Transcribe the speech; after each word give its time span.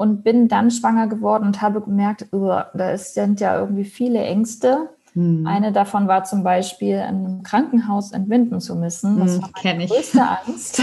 und 0.00 0.24
bin 0.24 0.48
dann 0.48 0.70
schwanger 0.70 1.08
geworden 1.08 1.44
und 1.44 1.60
habe 1.60 1.82
gemerkt, 1.82 2.28
uh, 2.32 2.60
da 2.72 2.96
sind 2.96 3.38
ja 3.38 3.60
irgendwie 3.60 3.84
viele 3.84 4.20
Ängste. 4.20 4.88
Hm. 5.12 5.46
Eine 5.46 5.72
davon 5.72 6.08
war 6.08 6.24
zum 6.24 6.42
Beispiel, 6.42 7.04
im 7.06 7.42
Krankenhaus 7.42 8.12
entbinden 8.12 8.62
zu 8.62 8.76
müssen. 8.76 9.18
Das 9.18 9.34
hm, 9.34 9.42
war 9.42 9.50
meine 9.62 9.86
größte 9.86 10.22
Angst. 10.46 10.80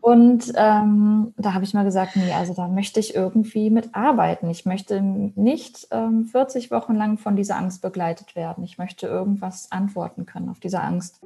Und 0.00 0.52
ähm, 0.56 1.32
da 1.36 1.54
habe 1.54 1.62
ich 1.62 1.74
mal 1.74 1.84
gesagt, 1.84 2.16
nee, 2.16 2.32
also 2.32 2.54
da 2.54 2.66
möchte 2.66 2.98
ich 2.98 3.14
irgendwie 3.14 3.70
mit 3.70 3.94
arbeiten. 3.94 4.50
Ich 4.50 4.66
möchte 4.66 5.00
nicht 5.00 5.86
ähm, 5.92 6.26
40 6.26 6.72
Wochen 6.72 6.96
lang 6.96 7.18
von 7.18 7.36
dieser 7.36 7.56
Angst 7.56 7.82
begleitet 7.82 8.34
werden. 8.34 8.64
Ich 8.64 8.78
möchte 8.78 9.06
irgendwas 9.06 9.70
antworten 9.70 10.26
können 10.26 10.48
auf 10.48 10.58
diese 10.58 10.80
Angst. 10.80 11.20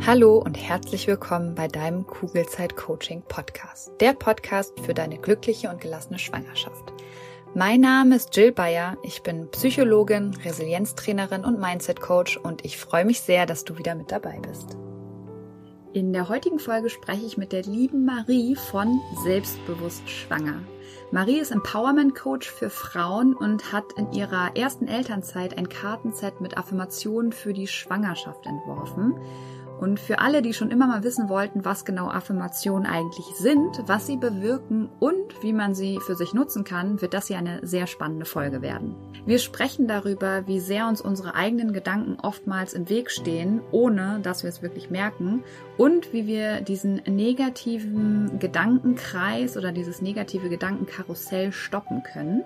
Hallo 0.00 0.38
und 0.38 0.54
herzlich 0.54 1.06
willkommen 1.06 1.54
bei 1.54 1.68
deinem 1.68 2.06
Kugelzeit 2.06 2.76
Coaching 2.76 3.22
Podcast. 3.22 3.92
Der 4.00 4.14
Podcast 4.14 4.72
für 4.80 4.94
deine 4.94 5.18
glückliche 5.18 5.68
und 5.70 5.80
gelassene 5.80 6.18
Schwangerschaft. 6.18 6.92
Mein 7.54 7.82
Name 7.82 8.16
ist 8.16 8.34
Jill 8.34 8.50
Bayer. 8.50 8.96
Ich 9.04 9.22
bin 9.22 9.48
Psychologin, 9.52 10.34
Resilienztrainerin 10.44 11.44
und 11.44 11.60
Mindset 11.60 12.00
Coach 12.00 12.36
und 12.36 12.64
ich 12.64 12.78
freue 12.78 13.04
mich 13.04 13.20
sehr, 13.20 13.46
dass 13.46 13.64
du 13.64 13.78
wieder 13.78 13.94
mit 13.94 14.10
dabei 14.10 14.40
bist. 14.40 14.76
In 15.92 16.12
der 16.12 16.28
heutigen 16.28 16.58
Folge 16.58 16.88
spreche 16.88 17.26
ich 17.26 17.36
mit 17.36 17.52
der 17.52 17.62
lieben 17.62 18.04
Marie 18.04 18.56
von 18.56 18.98
Selbstbewusst 19.24 20.08
Schwanger. 20.08 20.62
Marie 21.10 21.38
ist 21.38 21.50
Empowerment 21.50 22.14
Coach 22.14 22.50
für 22.50 22.70
Frauen 22.70 23.34
und 23.34 23.70
hat 23.72 23.84
in 23.98 24.10
ihrer 24.12 24.56
ersten 24.56 24.88
Elternzeit 24.88 25.58
ein 25.58 25.68
Kartenset 25.68 26.40
mit 26.40 26.56
Affirmationen 26.56 27.32
für 27.32 27.52
die 27.52 27.66
Schwangerschaft 27.66 28.46
entworfen. 28.46 29.20
Und 29.82 29.98
für 29.98 30.20
alle, 30.20 30.42
die 30.42 30.54
schon 30.54 30.70
immer 30.70 30.86
mal 30.86 31.02
wissen 31.02 31.28
wollten, 31.28 31.64
was 31.64 31.84
genau 31.84 32.06
Affirmationen 32.06 32.86
eigentlich 32.86 33.26
sind, 33.36 33.82
was 33.86 34.06
sie 34.06 34.16
bewirken 34.16 34.88
und 35.00 35.42
wie 35.42 35.52
man 35.52 35.74
sie 35.74 35.98
für 35.98 36.14
sich 36.14 36.34
nutzen 36.34 36.62
kann, 36.62 37.02
wird 37.02 37.14
das 37.14 37.26
hier 37.26 37.36
eine 37.36 37.66
sehr 37.66 37.88
spannende 37.88 38.24
Folge 38.24 38.62
werden. 38.62 38.94
Wir 39.26 39.40
sprechen 39.40 39.88
darüber, 39.88 40.46
wie 40.46 40.60
sehr 40.60 40.86
uns 40.86 41.00
unsere 41.00 41.34
eigenen 41.34 41.72
Gedanken 41.72 42.16
oftmals 42.22 42.74
im 42.74 42.88
Weg 42.88 43.10
stehen, 43.10 43.60
ohne 43.72 44.20
dass 44.22 44.44
wir 44.44 44.50
es 44.50 44.62
wirklich 44.62 44.88
merken 44.88 45.42
und 45.76 46.12
wie 46.12 46.28
wir 46.28 46.60
diesen 46.60 47.02
negativen 47.08 48.38
Gedankenkreis 48.38 49.56
oder 49.56 49.72
dieses 49.72 50.00
negative 50.00 50.48
Gedankenkarussell 50.48 51.50
stoppen 51.50 52.04
können. 52.04 52.44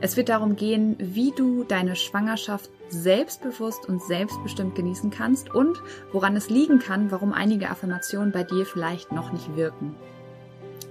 Es 0.00 0.16
wird 0.16 0.30
darum 0.30 0.56
gehen, 0.56 0.96
wie 0.98 1.32
du 1.36 1.64
deine 1.64 1.96
Schwangerschaft 1.96 2.70
selbstbewusst 2.88 3.88
und 3.88 4.02
selbstbestimmt 4.02 4.74
genießen 4.74 5.10
kannst 5.10 5.54
und 5.54 5.82
woran 6.12 6.36
es 6.36 6.50
liegen 6.50 6.78
kann, 6.78 7.10
warum 7.10 7.32
einige 7.32 7.70
Affirmationen 7.70 8.32
bei 8.32 8.44
dir 8.44 8.66
vielleicht 8.66 9.12
noch 9.12 9.32
nicht 9.32 9.56
wirken. 9.56 9.96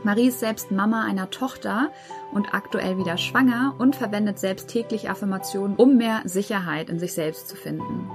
Marie 0.04 0.28
ist 0.28 0.40
selbst 0.40 0.72
Mama 0.72 1.04
einer 1.04 1.32
Tochter 1.32 1.92
und 2.32 2.54
aktuell 2.54 3.00
wieder 3.00 3.18
schwanger 3.18 3.74
und 3.80 3.96
verwendet 3.96 4.38
selbst 4.38 4.68
täglich 4.68 5.10
Affirmationen, 5.10 5.76
um 5.78 5.98
mehr 5.98 6.22
Sicherheit 6.26 6.90
in 6.90 7.00
sich 7.00 7.14
selbst 7.14 7.48
zu 7.48 7.56
finden. 7.56 8.12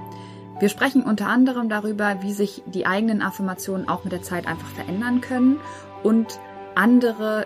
Wir 0.61 0.69
sprechen 0.69 1.03
unter 1.03 1.27
anderem 1.27 1.67
darüber, 1.69 2.21
wie 2.21 2.33
sich 2.33 2.63
die 2.67 2.85
eigenen 2.85 3.21
Affirmationen 3.21 3.89
auch 3.89 4.03
mit 4.03 4.13
der 4.13 4.21
Zeit 4.21 4.47
einfach 4.47 4.69
verändern 4.69 5.19
können 5.19 5.59
und 6.03 6.39
andere 6.75 7.45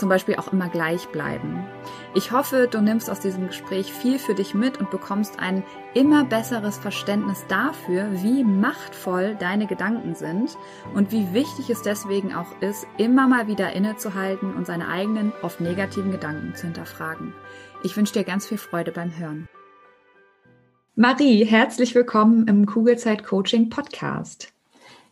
zum 0.00 0.08
Beispiel 0.08 0.36
auch 0.36 0.52
immer 0.52 0.68
gleich 0.68 1.08
bleiben. 1.08 1.64
Ich 2.14 2.32
hoffe, 2.32 2.66
du 2.68 2.80
nimmst 2.80 3.08
aus 3.10 3.20
diesem 3.20 3.46
Gespräch 3.46 3.92
viel 3.92 4.18
für 4.18 4.34
dich 4.34 4.54
mit 4.54 4.80
und 4.80 4.90
bekommst 4.90 5.38
ein 5.38 5.62
immer 5.94 6.24
besseres 6.24 6.78
Verständnis 6.78 7.44
dafür, 7.48 8.08
wie 8.22 8.42
machtvoll 8.42 9.36
deine 9.38 9.66
Gedanken 9.66 10.14
sind 10.14 10.56
und 10.94 11.12
wie 11.12 11.32
wichtig 11.32 11.70
es 11.70 11.82
deswegen 11.82 12.34
auch 12.34 12.60
ist, 12.60 12.86
immer 12.96 13.28
mal 13.28 13.46
wieder 13.46 13.72
innezuhalten 13.72 14.54
und 14.54 14.66
seine 14.66 14.88
eigenen, 14.88 15.32
oft 15.42 15.60
negativen 15.60 16.10
Gedanken 16.10 16.54
zu 16.56 16.62
hinterfragen. 16.64 17.34
Ich 17.84 17.96
wünsche 17.96 18.14
dir 18.14 18.24
ganz 18.24 18.46
viel 18.46 18.58
Freude 18.58 18.92
beim 18.92 19.16
Hören. 19.16 19.48
Marie, 20.96 21.44
herzlich 21.44 21.94
willkommen 21.94 22.48
im 22.48 22.66
Kugelzeit 22.66 23.24
Coaching 23.24 23.68
Podcast. 23.68 24.52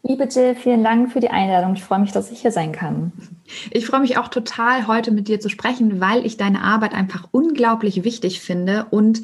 Liebe 0.02 0.24
Jill, 0.24 0.54
vielen 0.54 0.84
Dank 0.84 1.12
für 1.12 1.20
die 1.20 1.30
Einladung. 1.30 1.74
Ich 1.74 1.82
freue 1.82 1.98
mich, 1.98 2.12
dass 2.12 2.30
ich 2.30 2.40
hier 2.40 2.52
sein 2.52 2.72
kann. 2.72 3.12
Ich 3.70 3.86
freue 3.86 4.00
mich 4.00 4.16
auch 4.16 4.28
total, 4.28 4.86
heute 4.86 5.10
mit 5.10 5.28
dir 5.28 5.40
zu 5.40 5.48
sprechen, 5.48 6.00
weil 6.00 6.24
ich 6.24 6.36
deine 6.36 6.62
Arbeit 6.62 6.94
einfach 6.94 7.28
unglaublich 7.32 8.04
wichtig 8.04 8.40
finde 8.40 8.86
und 8.90 9.22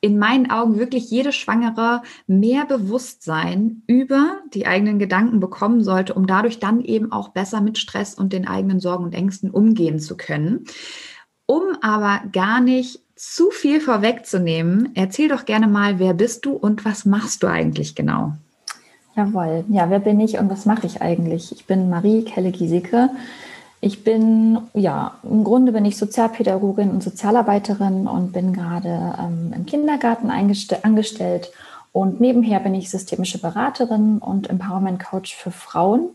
in 0.00 0.18
meinen 0.18 0.50
Augen 0.50 0.78
wirklich 0.78 1.10
jede 1.10 1.32
Schwangere 1.32 2.02
mehr 2.26 2.66
Bewusstsein 2.66 3.82
über 3.86 4.38
die 4.54 4.66
eigenen 4.66 4.98
Gedanken 4.98 5.40
bekommen 5.40 5.82
sollte, 5.82 6.14
um 6.14 6.26
dadurch 6.26 6.58
dann 6.58 6.82
eben 6.82 7.10
auch 7.10 7.30
besser 7.30 7.60
mit 7.60 7.78
Stress 7.78 8.14
und 8.14 8.32
den 8.32 8.46
eigenen 8.46 8.80
Sorgen 8.80 9.04
und 9.04 9.14
Ängsten 9.14 9.50
umgehen 9.50 9.98
zu 9.98 10.16
können. 10.16 10.64
Um 11.46 11.76
aber 11.80 12.22
gar 12.30 12.60
nicht 12.60 13.00
zu 13.16 13.50
viel 13.50 13.80
vorwegzunehmen, 13.80 14.90
erzähl 14.94 15.28
doch 15.28 15.44
gerne 15.44 15.66
mal, 15.66 15.98
wer 15.98 16.14
bist 16.14 16.44
du 16.44 16.52
und 16.52 16.84
was 16.84 17.04
machst 17.04 17.42
du 17.42 17.48
eigentlich 17.48 17.94
genau? 17.94 18.34
Jawohl. 19.18 19.64
Ja, 19.68 19.90
wer 19.90 19.98
bin 19.98 20.20
ich 20.20 20.38
und 20.38 20.48
was 20.48 20.64
mache 20.64 20.86
ich 20.86 21.02
eigentlich? 21.02 21.50
Ich 21.50 21.66
bin 21.66 21.90
Marie 21.90 22.22
Kelle-Giesecke. 22.22 23.10
Ich 23.80 24.04
bin, 24.04 24.60
ja, 24.74 25.16
im 25.24 25.42
Grunde 25.42 25.72
bin 25.72 25.84
ich 25.84 25.96
Sozialpädagogin 25.96 26.88
und 26.88 27.02
Sozialarbeiterin 27.02 28.06
und 28.06 28.32
bin 28.32 28.52
gerade 28.52 29.14
ähm, 29.18 29.52
im 29.56 29.66
Kindergarten 29.66 30.30
angestellt. 30.30 31.50
Und 31.90 32.20
nebenher 32.20 32.60
bin 32.60 32.76
ich 32.76 32.90
systemische 32.90 33.40
Beraterin 33.40 34.18
und 34.18 34.48
Empowerment 34.48 35.02
Coach 35.04 35.34
für 35.34 35.50
Frauen 35.50 36.10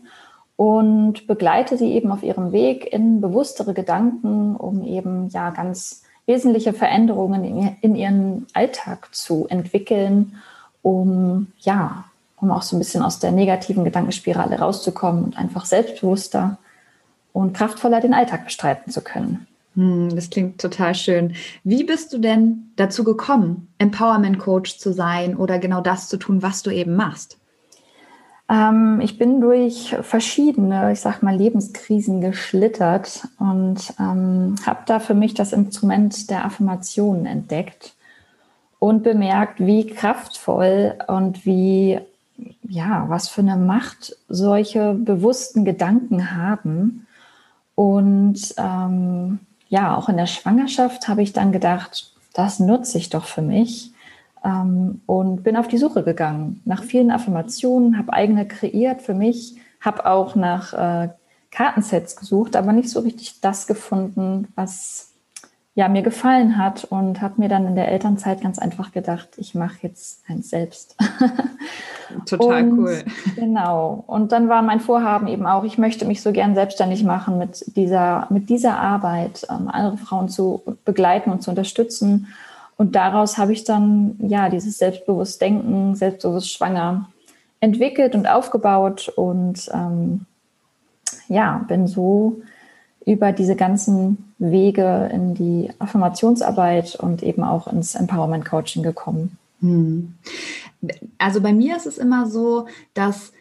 und 0.56 1.26
begleite 1.26 1.76
sie 1.76 1.92
eben 1.92 2.10
auf 2.10 2.22
ihrem 2.22 2.52
Weg 2.52 2.90
in 2.90 3.20
bewusstere 3.20 3.74
Gedanken, 3.74 4.56
um 4.56 4.82
eben 4.82 5.28
ja 5.28 5.50
ganz 5.50 6.04
wesentliche 6.24 6.72
Veränderungen 6.72 7.44
in, 7.44 7.76
in 7.82 7.96
ihren 7.96 8.46
Alltag 8.54 9.14
zu 9.14 9.46
entwickeln, 9.50 10.36
um 10.80 11.48
ja 11.58 12.04
um 12.44 12.50
auch 12.52 12.62
so 12.62 12.76
ein 12.76 12.78
bisschen 12.78 13.02
aus 13.02 13.18
der 13.18 13.32
negativen 13.32 13.84
Gedankenspirale 13.84 14.58
rauszukommen 14.58 15.24
und 15.24 15.38
einfach 15.38 15.64
selbstbewusster 15.64 16.58
und 17.32 17.54
kraftvoller 17.54 18.00
den 18.00 18.14
Alltag 18.14 18.44
bestreiten 18.44 18.92
zu 18.92 19.00
können. 19.00 19.46
Hm, 19.74 20.14
das 20.14 20.30
klingt 20.30 20.60
total 20.60 20.94
schön. 20.94 21.34
Wie 21.64 21.84
bist 21.84 22.12
du 22.12 22.18
denn 22.18 22.70
dazu 22.76 23.02
gekommen, 23.02 23.68
Empowerment 23.78 24.38
Coach 24.38 24.78
zu 24.78 24.92
sein 24.92 25.36
oder 25.36 25.58
genau 25.58 25.80
das 25.80 26.08
zu 26.08 26.16
tun, 26.16 26.42
was 26.42 26.62
du 26.62 26.70
eben 26.70 26.94
machst? 26.94 27.38
Ähm, 28.48 29.00
ich 29.02 29.18
bin 29.18 29.40
durch 29.40 29.96
verschiedene, 30.02 30.92
ich 30.92 31.00
sag 31.00 31.22
mal, 31.22 31.34
Lebenskrisen 31.34 32.20
geschlittert 32.20 33.26
und 33.38 33.94
ähm, 33.98 34.56
habe 34.66 34.80
da 34.86 35.00
für 35.00 35.14
mich 35.14 35.34
das 35.34 35.52
Instrument 35.52 36.30
der 36.30 36.44
Affirmationen 36.44 37.26
entdeckt 37.26 37.94
und 38.78 39.02
bemerkt, 39.02 39.60
wie 39.60 39.86
kraftvoll 39.86 40.94
und 41.08 41.46
wie 41.46 42.00
ja, 42.62 43.06
was 43.08 43.28
für 43.28 43.40
eine 43.40 43.56
Macht 43.56 44.16
solche 44.28 44.94
bewussten 44.94 45.64
Gedanken 45.64 46.36
haben. 46.36 47.06
Und 47.74 48.54
ähm, 48.56 49.40
ja, 49.68 49.96
auch 49.96 50.08
in 50.08 50.16
der 50.16 50.26
Schwangerschaft 50.26 51.08
habe 51.08 51.22
ich 51.22 51.32
dann 51.32 51.52
gedacht, 51.52 52.12
das 52.32 52.60
nutze 52.60 52.98
ich 52.98 53.10
doch 53.10 53.24
für 53.24 53.42
mich 53.42 53.92
ähm, 54.44 55.00
und 55.06 55.42
bin 55.42 55.56
auf 55.56 55.68
die 55.68 55.78
Suche 55.78 56.02
gegangen 56.02 56.60
nach 56.64 56.82
vielen 56.84 57.10
Affirmationen, 57.10 57.98
habe 57.98 58.12
eigene 58.12 58.46
kreiert 58.46 59.02
für 59.02 59.14
mich, 59.14 59.56
habe 59.80 60.06
auch 60.06 60.34
nach 60.34 60.72
äh, 60.72 61.08
Kartensets 61.50 62.16
gesucht, 62.16 62.56
aber 62.56 62.72
nicht 62.72 62.90
so 62.90 63.00
richtig 63.00 63.40
das 63.40 63.66
gefunden, 63.66 64.48
was 64.54 65.13
ja, 65.76 65.88
mir 65.88 66.02
gefallen 66.02 66.56
hat 66.56 66.84
und 66.84 67.20
habe 67.20 67.34
mir 67.38 67.48
dann 67.48 67.66
in 67.66 67.74
der 67.74 67.88
Elternzeit 67.88 68.40
ganz 68.40 68.60
einfach 68.60 68.92
gedacht, 68.92 69.30
ich 69.38 69.56
mache 69.56 69.78
jetzt 69.82 70.22
eins 70.28 70.50
selbst. 70.50 70.96
Total 72.26 72.62
und, 72.62 72.78
cool. 72.78 73.04
Genau. 73.34 74.04
Und 74.06 74.30
dann 74.30 74.48
war 74.48 74.62
mein 74.62 74.78
Vorhaben 74.78 75.26
eben 75.26 75.46
auch, 75.46 75.64
ich 75.64 75.76
möchte 75.76 76.04
mich 76.04 76.22
so 76.22 76.30
gern 76.30 76.54
selbstständig 76.54 77.02
machen 77.02 77.38
mit 77.38 77.76
dieser, 77.76 78.28
mit 78.30 78.50
dieser 78.50 78.78
Arbeit, 78.78 79.48
ähm, 79.50 79.68
andere 79.68 79.96
Frauen 79.96 80.28
zu 80.28 80.62
begleiten 80.84 81.30
und 81.30 81.42
zu 81.42 81.50
unterstützen. 81.50 82.28
Und 82.76 82.94
daraus 82.94 83.36
habe 83.36 83.52
ich 83.52 83.64
dann 83.64 84.16
ja 84.20 84.48
dieses 84.48 84.78
selbstbewusst 84.78 85.40
Denken, 85.40 85.96
selbstbewusst 85.96 86.52
Schwanger 86.52 87.08
entwickelt 87.58 88.14
und 88.14 88.28
aufgebaut 88.28 89.08
und 89.16 89.68
ähm, 89.74 90.26
ja, 91.28 91.64
bin 91.66 91.88
so 91.88 92.42
über 93.06 93.32
diese 93.32 93.56
ganzen 93.56 94.32
Wege 94.38 95.10
in 95.12 95.34
die 95.34 95.70
Affirmationsarbeit 95.78 96.96
und 96.96 97.22
eben 97.22 97.44
auch 97.44 97.66
ins 97.66 97.94
Empowerment 97.94 98.44
Coaching 98.44 98.82
gekommen. 98.82 99.38
Hm. 99.60 100.14
Also 101.18 101.40
bei 101.40 101.52
mir 101.52 101.76
ist 101.76 101.86
es 101.86 101.98
immer 101.98 102.26
so, 102.26 102.66
dass 102.94 103.32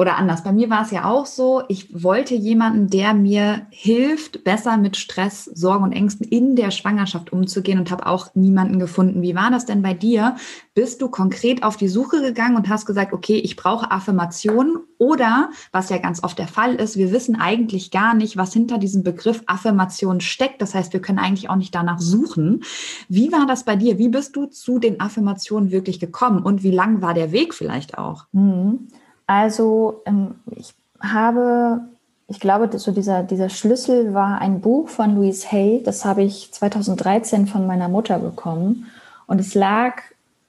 oder 0.00 0.16
anders. 0.16 0.42
Bei 0.42 0.52
mir 0.52 0.70
war 0.70 0.80
es 0.80 0.92
ja 0.92 1.04
auch 1.04 1.26
so, 1.26 1.62
ich 1.68 2.02
wollte 2.02 2.34
jemanden, 2.34 2.88
der 2.88 3.12
mir 3.12 3.66
hilft, 3.68 4.44
besser 4.44 4.78
mit 4.78 4.96
Stress, 4.96 5.44
Sorgen 5.44 5.84
und 5.84 5.92
Ängsten 5.92 6.26
in 6.26 6.56
der 6.56 6.70
Schwangerschaft 6.70 7.34
umzugehen 7.34 7.78
und 7.78 7.90
habe 7.90 8.06
auch 8.06 8.34
niemanden 8.34 8.78
gefunden. 8.78 9.20
Wie 9.20 9.34
war 9.34 9.50
das 9.50 9.66
denn 9.66 9.82
bei 9.82 9.92
dir? 9.92 10.36
Bist 10.72 11.02
du 11.02 11.10
konkret 11.10 11.62
auf 11.62 11.76
die 11.76 11.88
Suche 11.88 12.22
gegangen 12.22 12.56
und 12.56 12.70
hast 12.70 12.86
gesagt, 12.86 13.12
okay, 13.12 13.36
ich 13.36 13.56
brauche 13.56 13.90
Affirmationen 13.90 14.78
oder, 14.96 15.50
was 15.70 15.90
ja 15.90 15.98
ganz 15.98 16.24
oft 16.24 16.38
der 16.38 16.48
Fall 16.48 16.76
ist, 16.76 16.96
wir 16.96 17.12
wissen 17.12 17.36
eigentlich 17.36 17.90
gar 17.90 18.14
nicht, 18.14 18.38
was 18.38 18.54
hinter 18.54 18.78
diesem 18.78 19.02
Begriff 19.02 19.42
Affirmation 19.48 20.22
steckt. 20.22 20.62
Das 20.62 20.74
heißt, 20.74 20.94
wir 20.94 21.02
können 21.02 21.18
eigentlich 21.18 21.50
auch 21.50 21.56
nicht 21.56 21.74
danach 21.74 22.00
suchen. 22.00 22.62
Wie 23.10 23.32
war 23.32 23.46
das 23.46 23.64
bei 23.64 23.76
dir? 23.76 23.98
Wie 23.98 24.08
bist 24.08 24.34
du 24.34 24.46
zu 24.46 24.78
den 24.78 24.98
Affirmationen 24.98 25.70
wirklich 25.70 26.00
gekommen 26.00 26.42
und 26.42 26.62
wie 26.62 26.70
lang 26.70 27.02
war 27.02 27.12
der 27.12 27.32
Weg 27.32 27.52
vielleicht 27.52 27.98
auch? 27.98 28.24
Mhm. 28.32 28.88
Also 29.30 30.02
ähm, 30.06 30.34
ich 30.56 30.74
habe, 31.00 31.82
ich 32.26 32.40
glaube, 32.40 32.76
so 32.76 32.90
dieser, 32.90 33.22
dieser 33.22 33.48
Schlüssel 33.48 34.12
war 34.12 34.40
ein 34.40 34.60
Buch 34.60 34.88
von 34.88 35.14
Louise 35.14 35.46
Hay. 35.52 35.84
Das 35.84 36.04
habe 36.04 36.24
ich 36.24 36.50
2013 36.52 37.46
von 37.46 37.64
meiner 37.64 37.88
Mutter 37.88 38.18
bekommen. 38.18 38.86
Und 39.28 39.40
es 39.40 39.54
lag 39.54 40.02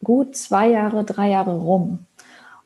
gut 0.04 0.36
zwei 0.36 0.68
Jahre, 0.70 1.04
drei 1.04 1.30
Jahre 1.30 1.60
rum. 1.60 2.08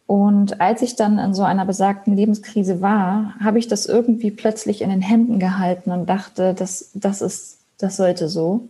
Und 0.08 0.62
als 0.62 0.82
ich 0.84 0.96
dann 0.96 1.20
in 1.20 1.34
so 1.34 1.44
einer 1.44 1.66
besagten 1.66 2.16
Lebenskrise 2.16 2.80
war, 2.80 3.34
habe 3.44 3.60
ich 3.60 3.68
das 3.68 3.86
irgendwie 3.86 4.32
plötzlich 4.32 4.82
in 4.82 4.92
den 4.92 5.02
Händen 5.02 5.38
gehalten 5.38 5.92
und 5.92 6.08
dachte, 6.08 6.54
das, 6.54 6.92
das 6.94 7.22
ist, 7.22 7.58
das 7.78 7.98
sollte 7.98 8.30
so. 8.30 8.70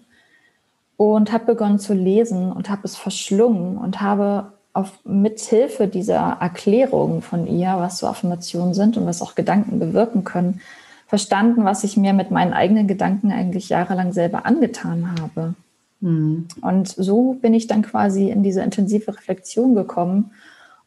Und 0.97 1.31
habe 1.31 1.45
begonnen 1.45 1.77
zu 1.77 1.93
lesen 1.93 2.51
und 2.51 2.71
habe 2.71 2.81
es 2.85 2.95
verschlungen 2.95 3.77
und 3.77 4.01
habe 4.01 4.51
auf 4.75 4.99
mithilfe 5.05 5.87
dieser 5.87 6.37
Erklärung 6.41 7.21
von 7.21 7.47
ihr, 7.47 7.75
was 7.77 7.97
so 7.97 8.07
Affirmationen 8.07 8.73
sind 8.73 8.97
und 8.97 9.05
was 9.05 9.21
auch 9.21 9.33
Gedanken 9.33 9.79
bewirken 9.79 10.25
können, 10.25 10.59
verstanden, 11.07 11.63
was 11.63 11.85
ich 11.85 11.95
mir 11.95 12.11
mit 12.11 12.29
meinen 12.29 12.51
eigenen 12.51 12.85
Gedanken 12.85 13.31
eigentlich 13.31 13.69
jahrelang 13.69 14.11
selber 14.11 14.45
angetan 14.45 15.15
habe. 15.21 15.53
Mhm. 16.01 16.49
Und 16.61 16.89
so 16.89 17.37
bin 17.41 17.53
ich 17.53 17.67
dann 17.67 17.83
quasi 17.83 18.29
in 18.29 18.43
diese 18.43 18.63
intensive 18.63 19.15
Reflexion 19.15 19.75
gekommen 19.75 20.31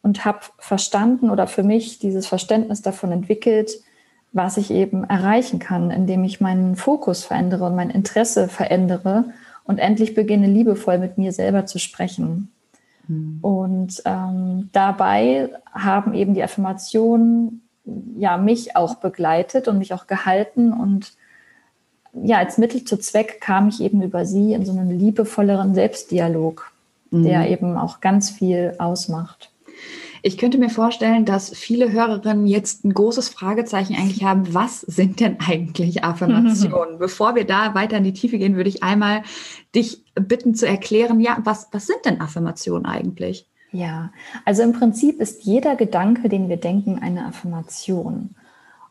und 0.02 0.26
habe 0.26 0.40
verstanden 0.58 1.30
oder 1.30 1.46
für 1.46 1.62
mich 1.62 1.98
dieses 1.98 2.26
Verständnis 2.26 2.82
davon 2.82 3.10
entwickelt, 3.10 3.70
was 4.32 4.58
ich 4.58 4.70
eben 4.70 5.04
erreichen 5.04 5.60
kann, 5.60 5.90
indem 5.90 6.24
ich 6.24 6.42
meinen 6.42 6.76
Fokus 6.76 7.24
verändere 7.24 7.64
und 7.64 7.74
mein 7.74 7.88
Interesse 7.88 8.48
verändere 8.48 9.32
und 9.64 9.78
endlich 9.78 10.14
beginne, 10.14 10.46
liebevoll 10.46 10.98
mit 10.98 11.16
mir 11.16 11.32
selber 11.32 11.64
zu 11.64 11.78
sprechen. 11.78 12.52
Mhm. 13.08 13.38
Und 13.42 14.02
ähm, 14.04 14.70
dabei 14.72 15.50
haben 15.72 16.14
eben 16.14 16.34
die 16.34 16.42
Affirmationen 16.42 17.62
ja 18.16 18.36
mich 18.36 18.76
auch 18.76 18.96
begleitet 18.96 19.66
und 19.66 19.78
mich 19.78 19.92
auch 19.94 20.06
gehalten 20.06 20.72
und 20.72 21.12
ja, 22.22 22.38
als 22.38 22.58
Mittel 22.58 22.84
zu 22.84 22.98
Zweck 22.98 23.40
kam 23.40 23.68
ich 23.68 23.80
eben 23.80 24.02
über 24.02 24.24
sie 24.24 24.52
in 24.52 24.64
so 24.64 24.72
einen 24.72 24.98
liebevolleren 24.98 25.74
Selbstdialog, 25.74 26.72
mhm. 27.10 27.22
der 27.22 27.50
eben 27.50 27.76
auch 27.76 28.00
ganz 28.00 28.30
viel 28.30 28.74
ausmacht. 28.78 29.50
Ich 30.28 30.36
könnte 30.36 30.58
mir 30.58 30.68
vorstellen, 30.68 31.24
dass 31.24 31.48
viele 31.56 31.90
Hörerinnen 31.90 32.46
jetzt 32.46 32.84
ein 32.84 32.92
großes 32.92 33.30
Fragezeichen 33.30 33.94
eigentlich 33.94 34.24
haben, 34.24 34.52
was 34.52 34.82
sind 34.82 35.20
denn 35.20 35.38
eigentlich 35.40 36.04
Affirmationen? 36.04 36.98
Bevor 36.98 37.34
wir 37.34 37.46
da 37.46 37.74
weiter 37.74 37.96
in 37.96 38.04
die 38.04 38.12
Tiefe 38.12 38.36
gehen, 38.36 38.54
würde 38.54 38.68
ich 38.68 38.82
einmal 38.82 39.22
dich 39.74 40.04
bitten 40.16 40.54
zu 40.54 40.66
erklären, 40.66 41.20
ja, 41.20 41.38
was, 41.44 41.68
was 41.72 41.86
sind 41.86 42.04
denn 42.04 42.20
Affirmationen 42.20 42.84
eigentlich? 42.84 43.46
Ja, 43.72 44.12
also 44.44 44.62
im 44.62 44.74
Prinzip 44.74 45.18
ist 45.18 45.44
jeder 45.44 45.76
Gedanke, 45.76 46.28
den 46.28 46.50
wir 46.50 46.58
denken, 46.58 46.98
eine 46.98 47.24
Affirmation. 47.24 48.34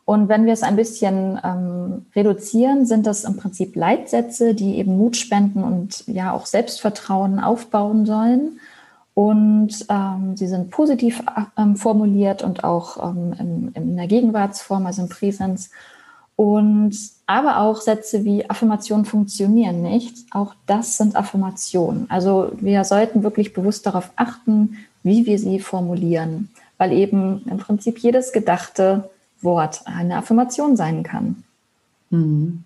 Und 0.04 0.28
wenn 0.28 0.44
wir 0.44 0.54
es 0.54 0.64
ein 0.64 0.74
bisschen 0.74 1.38
ähm, 1.44 2.06
reduzieren, 2.16 2.84
sind 2.84 3.06
das 3.06 3.22
im 3.22 3.36
Prinzip 3.36 3.76
Leitsätze, 3.76 4.56
die 4.56 4.78
eben 4.78 4.98
Mut 4.98 5.16
spenden 5.16 5.62
und 5.62 6.04
ja 6.08 6.32
auch 6.32 6.46
Selbstvertrauen 6.46 7.38
aufbauen 7.38 8.06
sollen. 8.06 8.58
Und 9.18 9.84
ähm, 9.88 10.36
sie 10.36 10.46
sind 10.46 10.70
positiv 10.70 11.24
ähm, 11.56 11.74
formuliert 11.74 12.44
und 12.44 12.62
auch 12.62 13.02
ähm, 13.02 13.34
in, 13.36 13.72
in, 13.74 13.96
der 13.96 14.06
Gegenwartsform, 14.06 14.86
also 14.86 15.02
im 15.02 15.08
Präsens. 15.08 15.70
Und 16.36 16.96
aber 17.26 17.58
auch 17.58 17.80
Sätze 17.80 18.24
wie 18.24 18.48
Affirmationen 18.48 19.04
funktionieren 19.04 19.82
nicht. 19.82 20.14
Auch 20.30 20.54
das 20.66 20.98
sind 20.98 21.16
Affirmationen. 21.16 22.08
Also 22.08 22.52
wir 22.60 22.84
sollten 22.84 23.24
wirklich 23.24 23.52
bewusst 23.52 23.86
darauf 23.86 24.12
achten, 24.14 24.76
wie 25.02 25.26
wir 25.26 25.40
sie 25.40 25.58
formulieren, 25.58 26.50
weil 26.76 26.92
eben 26.92 27.42
im 27.50 27.56
Prinzip 27.56 27.98
jedes 27.98 28.30
gedachte 28.30 29.10
Wort 29.42 29.82
eine 29.84 30.18
Affirmation 30.18 30.76
sein 30.76 31.02
kann. 31.02 31.42
Mhm. 32.10 32.62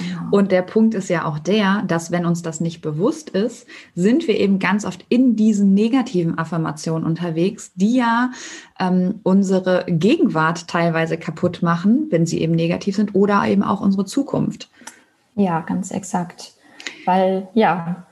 Genau. 0.00 0.20
Und 0.30 0.52
der 0.52 0.62
Punkt 0.62 0.94
ist 0.94 1.08
ja 1.08 1.24
auch 1.24 1.38
der, 1.38 1.82
dass 1.86 2.10
wenn 2.10 2.26
uns 2.26 2.42
das 2.42 2.60
nicht 2.60 2.80
bewusst 2.80 3.30
ist, 3.30 3.66
sind 3.94 4.26
wir 4.26 4.38
eben 4.38 4.58
ganz 4.58 4.84
oft 4.84 5.04
in 5.08 5.36
diesen 5.36 5.74
negativen 5.74 6.38
Affirmationen 6.38 7.04
unterwegs, 7.04 7.72
die 7.74 7.96
ja 7.96 8.30
ähm, 8.78 9.20
unsere 9.22 9.84
Gegenwart 9.86 10.68
teilweise 10.68 11.16
kaputt 11.16 11.62
machen, 11.62 12.06
wenn 12.10 12.26
sie 12.26 12.40
eben 12.40 12.54
negativ 12.54 12.96
sind, 12.96 13.14
oder 13.14 13.44
eben 13.46 13.62
auch 13.62 13.80
unsere 13.80 14.04
Zukunft. 14.04 14.70
Ja, 15.36 15.60
ganz 15.60 15.90
exakt. 15.90 16.54
Weil 17.04 17.48
ja, 17.54 18.06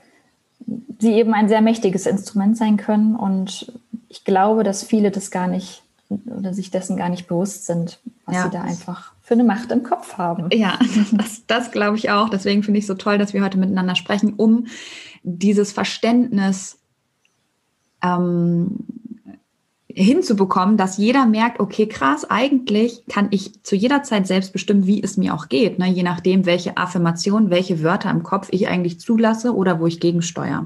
sie 0.99 1.13
eben 1.13 1.33
ein 1.33 1.49
sehr 1.49 1.61
mächtiges 1.61 2.05
Instrument 2.05 2.57
sein 2.57 2.77
können 2.77 3.15
und 3.15 3.73
ich 4.09 4.23
glaube, 4.23 4.63
dass 4.63 4.83
viele 4.83 5.11
das 5.11 5.31
gar 5.31 5.47
nicht 5.47 5.83
oder 6.09 6.53
sich 6.53 6.71
dessen 6.71 6.97
gar 6.97 7.09
nicht 7.09 7.27
bewusst 7.27 7.65
sind, 7.65 7.99
was 8.25 8.35
ja. 8.35 8.43
sie 8.43 8.49
da 8.49 8.61
einfach 8.61 9.13
für 9.29 9.35
eine 9.35 9.43
Macht 9.43 9.71
im 9.71 9.83
Kopf 9.83 10.17
haben. 10.17 10.49
Ja, 10.51 10.79
das, 11.11 11.45
das 11.45 11.69
glaube 11.69 11.97
ich 11.97 12.09
auch. 12.09 12.29
Deswegen 12.29 12.63
finde 12.63 12.79
ich 12.79 12.85
es 12.85 12.87
so 12.87 12.95
toll, 12.95 13.19
dass 13.19 13.31
wir 13.31 13.43
heute 13.43 13.59
miteinander 13.59 13.93
sprechen, 13.95 14.33
um 14.33 14.65
dieses 15.21 15.71
Verständnis 15.71 16.79
ähm, 18.01 18.79
hinzubekommen, 19.87 20.77
dass 20.77 20.97
jeder 20.97 21.27
merkt, 21.27 21.59
okay, 21.59 21.85
krass, 21.85 22.27
eigentlich 22.27 23.05
kann 23.07 23.27
ich 23.29 23.61
zu 23.61 23.75
jeder 23.75 24.01
Zeit 24.01 24.25
selbst 24.25 24.51
bestimmen, 24.51 24.87
wie 24.87 25.03
es 25.03 25.15
mir 25.15 25.35
auch 25.35 25.47
geht, 25.47 25.77
ne? 25.77 25.87
je 25.89 26.01
nachdem, 26.01 26.47
welche 26.47 26.77
Affirmation, 26.77 27.51
welche 27.51 27.83
Wörter 27.83 28.09
im 28.09 28.23
Kopf 28.23 28.47
ich 28.49 28.67
eigentlich 28.67 28.99
zulasse 28.99 29.53
oder 29.53 29.79
wo 29.79 29.85
ich 29.85 29.99
gegensteuere. 29.99 30.65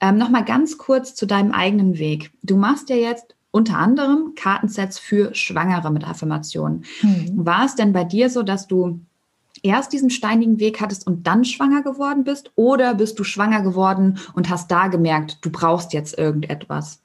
Ähm, 0.00 0.16
Nochmal 0.16 0.46
ganz 0.46 0.78
kurz 0.78 1.14
zu 1.14 1.26
deinem 1.26 1.52
eigenen 1.52 1.98
Weg. 1.98 2.30
Du 2.42 2.56
machst 2.56 2.88
ja 2.88 2.96
jetzt 2.96 3.34
unter 3.54 3.78
anderem 3.78 4.32
Kartensets 4.34 4.98
für 4.98 5.32
Schwangere 5.32 5.92
mit 5.92 6.06
Affirmationen. 6.06 6.84
Mhm. 7.02 7.46
War 7.46 7.64
es 7.64 7.76
denn 7.76 7.92
bei 7.92 8.02
dir 8.02 8.28
so, 8.28 8.42
dass 8.42 8.66
du 8.66 8.98
erst 9.62 9.92
diesen 9.92 10.10
steinigen 10.10 10.58
Weg 10.58 10.80
hattest 10.80 11.06
und 11.06 11.28
dann 11.28 11.44
schwanger 11.44 11.82
geworden 11.82 12.24
bist? 12.24 12.50
Oder 12.56 12.94
bist 12.94 13.16
du 13.16 13.22
schwanger 13.22 13.62
geworden 13.62 14.18
und 14.34 14.50
hast 14.50 14.72
da 14.72 14.88
gemerkt, 14.88 15.38
du 15.42 15.50
brauchst 15.50 15.92
jetzt 15.92 16.18
irgendetwas? 16.18 16.98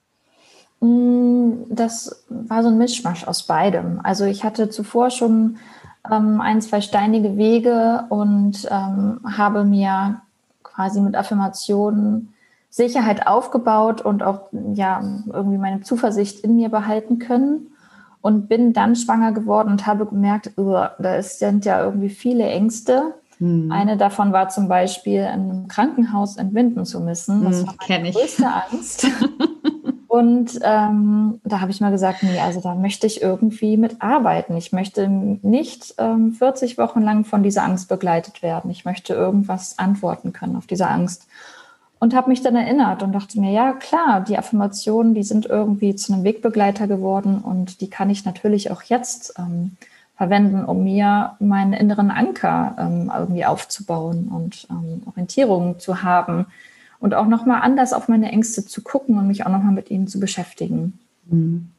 Mm, 0.79 1.51
das 1.69 2.25
war 2.29 2.63
so 2.63 2.69
ein 2.69 2.79
Mischmasch 2.79 3.27
aus 3.27 3.43
beidem. 3.43 3.99
Also 4.01 4.25
ich 4.25 4.43
hatte 4.43 4.69
zuvor 4.69 5.11
schon 5.11 5.57
ähm, 6.11 6.41
ein, 6.41 6.63
zwei 6.63 6.81
steinige 6.81 7.37
Wege 7.37 8.05
und 8.09 8.67
ähm, 8.71 9.19
habe 9.37 9.65
mir 9.65 10.21
quasi 10.63 10.99
mit 10.99 11.15
Affirmationen 11.15 12.33
Sicherheit 12.69 13.27
aufgebaut 13.27 14.01
und 14.01 14.23
auch 14.23 14.49
ja 14.73 15.01
irgendwie 15.31 15.57
meine 15.57 15.81
Zuversicht 15.81 16.41
in 16.41 16.55
mir 16.55 16.69
behalten 16.69 17.19
können 17.19 17.71
und 18.21 18.47
bin 18.47 18.73
dann 18.73 18.95
schwanger 18.95 19.31
geworden 19.31 19.71
und 19.71 19.87
habe 19.87 20.05
gemerkt, 20.05 20.51
uh, 20.57 20.85
da 20.99 21.21
sind 21.21 21.65
ja 21.65 21.83
irgendwie 21.83 22.09
viele 22.09 22.45
Ängste. 22.45 23.15
Hm. 23.37 23.71
Eine 23.71 23.97
davon 23.97 24.33
war 24.33 24.49
zum 24.49 24.67
Beispiel, 24.67 25.21
in 25.21 25.27
einem 25.27 25.67
Krankenhaus 25.67 26.35
entbinden 26.35 26.85
zu 26.85 26.99
müssen. 26.99 27.43
Das 27.45 27.61
hm, 27.61 27.67
war 27.67 27.75
meine 27.87 28.11
größte 28.11 28.45
Angst. 28.45 29.07
und 30.07 30.59
ähm, 30.61 31.39
da 31.45 31.61
habe 31.61 31.71
ich 31.71 31.79
mal 31.79 31.91
gesagt, 31.91 32.21
nee, 32.23 32.39
also 32.39 32.59
da 32.59 32.75
möchte 32.75 33.07
ich 33.07 33.21
irgendwie 33.21 33.77
mitarbeiten. 33.77 34.57
Ich 34.57 34.73
möchte 34.73 35.07
nicht 35.07 35.95
ähm, 35.97 36.33
40 36.33 36.77
Wochen 36.77 37.01
lang 37.01 37.23
von 37.23 37.41
dieser 37.41 37.63
Angst 37.63 37.87
begleitet 37.87 38.43
werden. 38.43 38.69
Ich 38.69 38.83
möchte 38.83 39.13
irgendwas 39.13 39.79
antworten 39.79 40.33
können 40.33 40.57
auf 40.57 40.67
diese 40.67 40.89
Angst 40.89 41.28
und 41.99 42.15
habe 42.15 42.29
mich 42.29 42.41
dann 42.41 42.55
erinnert 42.55 43.03
und 43.03 43.11
dachte 43.11 43.39
mir, 43.39 43.51
ja 43.51 43.73
klar, 43.73 44.21
die 44.21 44.37
Affirmationen, 44.37 45.13
die 45.13 45.23
sind 45.23 45.45
irgendwie 45.45 45.95
zu 45.95 46.13
einem 46.13 46.23
Wegbegleiter 46.23 46.87
geworden 46.87 47.39
und 47.39 47.81
die 47.81 47.89
kann 47.89 48.09
ich 48.09 48.25
natürlich 48.25 48.71
auch 48.71 48.83
jetzt 48.83 49.33
ähm, 49.37 49.77
verwenden, 50.15 50.63
um 50.63 50.83
mir 50.83 51.35
meinen 51.39 51.73
inneren 51.73 52.11
Anker 52.11 52.75
ähm, 52.79 53.11
irgendwie 53.15 53.45
aufzubauen 53.45 54.29
und 54.29 54.67
ähm, 54.69 55.03
Orientierung 55.05 55.79
zu 55.79 56.03
haben 56.03 56.45
und 56.99 57.13
auch 57.13 57.27
nochmal 57.27 57.61
anders 57.61 57.93
auf 57.93 58.07
meine 58.07 58.31
Ängste 58.31 58.65
zu 58.65 58.81
gucken 58.81 59.17
und 59.17 59.27
mich 59.27 59.45
auch 59.45 59.51
nochmal 59.51 59.73
mit 59.73 59.91
ihnen 59.91 60.07
zu 60.07 60.19
beschäftigen. 60.19 60.99
Mhm 61.25 61.71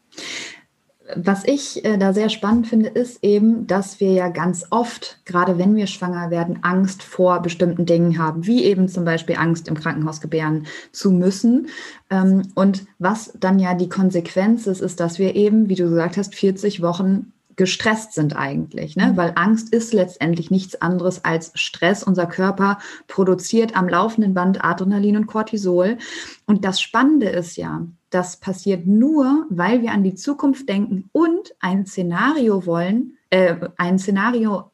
was 1.17 1.45
ich 1.45 1.85
äh, 1.85 1.97
da 1.99 2.13
sehr 2.13 2.29
spannend 2.29 2.67
finde, 2.67 2.89
ist 2.89 3.23
eben, 3.23 3.67
dass 3.67 4.01
wir 4.01 4.13
ja 4.13 4.29
ganz 4.29 4.67
oft, 4.71 5.21
gerade 5.25 5.59
wenn 5.59 5.77
wir 5.77 5.87
schwanger 5.87 6.31
werden, 6.31 6.61
Angst 6.63 7.03
vor 7.03 7.41
bestimmten 7.41 7.87
Dingen 7.87 8.19
haben, 8.19 8.47
wie 8.47 8.65
eben 8.65 8.89
zum 8.89 9.05
Beispiel 9.05 9.37
Angst 9.37 9.69
im 9.69 9.75
Krankenhaus 9.75 10.21
gebären 10.21 10.67
zu 10.93 11.11
müssen. 11.11 11.69
Ähm, 12.11 12.43
und 12.55 12.87
was 12.99 13.33
dann 13.39 13.59
ja 13.59 13.75
die 13.75 13.89
Konsequenz 13.89 14.67
ist, 14.67 14.81
ist, 14.81 15.01
dass 15.01 15.19
wir 15.19 15.37
eben, 15.37 15.69
wie 15.69 15.75
du 15.75 15.85
gesagt 15.85 16.17
hast, 16.17 16.35
40 16.35 16.83
Wochen 16.83 17.33
gestresst 17.57 18.15
sind 18.15 18.37
eigentlich, 18.37 18.97
ne? 18.97 19.09
Mhm. 19.13 19.17
weil 19.19 19.33
Angst 19.35 19.75
ist 19.75 19.93
letztendlich 19.93 20.51
nichts 20.51 20.81
anderes 20.81 21.27
als 21.27 21.53
Stress. 21.55 22.03
Unser 22.03 22.27
Körper 22.27 22.79
produziert 23.07 23.77
am 23.77 23.87
laufenden 23.87 24.33
Band 24.33 24.65
Adrenalin 24.65 25.19
und 25.19 25.27
Cortisol. 25.27 25.99
Und 26.47 26.65
das 26.65 26.81
Spannende 26.81 27.29
ist 27.29 27.57
ja, 27.57 27.87
das 28.11 28.37
passiert 28.37 28.87
nur, 28.87 29.47
weil 29.51 29.83
wir 29.83 29.93
an 29.93 30.03
die 30.03 30.15
Zukunft 30.15 30.69
denken 30.69 31.09
und 31.13 31.55
ein 31.61 31.87
Szenario 31.87 32.67
wollen, 32.67 33.17
äh, 33.31 33.57
ein 33.77 33.99
Szenario 33.99 34.71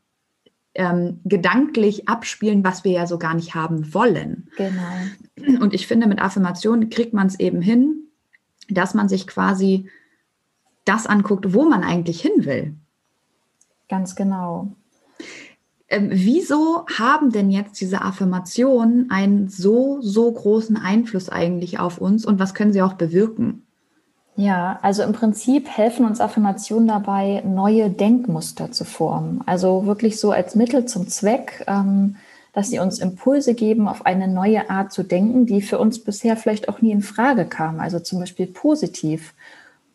ähm, 0.74 1.20
gedanklich 1.24 2.08
abspielen, 2.08 2.64
was 2.64 2.84
wir 2.84 2.92
ja 2.92 3.06
so 3.06 3.18
gar 3.18 3.34
nicht 3.34 3.54
haben 3.54 3.94
wollen. 3.94 4.48
Genau. 4.56 5.62
Und 5.62 5.74
ich 5.74 5.86
finde, 5.86 6.06
mit 6.06 6.20
Affirmationen 6.20 6.90
kriegt 6.90 7.12
man 7.12 7.26
es 7.26 7.38
eben 7.38 7.62
hin, 7.62 8.08
dass 8.68 8.94
man 8.94 9.08
sich 9.08 9.26
quasi 9.26 9.88
das 10.84 11.06
anguckt, 11.06 11.54
wo 11.54 11.64
man 11.64 11.82
eigentlich 11.82 12.20
hin 12.20 12.44
will. 12.44 12.74
Ganz 13.88 14.16
genau. 14.16 14.72
Ähm, 15.88 16.08
wieso 16.10 16.84
haben 16.98 17.30
denn 17.30 17.50
jetzt 17.50 17.80
diese 17.80 18.02
Affirmationen 18.02 19.10
einen 19.10 19.48
so, 19.48 20.00
so 20.00 20.30
großen 20.32 20.76
Einfluss 20.76 21.28
eigentlich 21.28 21.78
auf 21.78 21.98
uns 21.98 22.26
und 22.26 22.38
was 22.38 22.54
können 22.54 22.72
sie 22.72 22.82
auch 22.82 22.94
bewirken? 22.94 23.62
Ja, 24.34 24.78
also 24.82 25.02
im 25.02 25.12
Prinzip 25.12 25.68
helfen 25.68 26.04
uns 26.04 26.20
Affirmationen 26.20 26.88
dabei, 26.88 27.42
neue 27.46 27.88
Denkmuster 27.88 28.70
zu 28.70 28.84
formen. 28.84 29.40
Also 29.46 29.86
wirklich 29.86 30.20
so 30.20 30.30
als 30.30 30.54
Mittel 30.54 30.84
zum 30.84 31.08
Zweck, 31.08 31.64
ähm, 31.66 32.16
dass 32.52 32.68
sie 32.68 32.78
uns 32.78 32.98
Impulse 32.98 33.54
geben, 33.54 33.88
auf 33.88 34.04
eine 34.04 34.28
neue 34.28 34.68
Art 34.68 34.92
zu 34.92 35.04
denken, 35.04 35.46
die 35.46 35.62
für 35.62 35.78
uns 35.78 36.02
bisher 36.02 36.36
vielleicht 36.36 36.68
auch 36.68 36.82
nie 36.82 36.90
in 36.90 37.02
Frage 37.02 37.46
kam. 37.46 37.80
Also 37.80 37.98
zum 37.98 38.18
Beispiel 38.18 38.46
positiv 38.46 39.34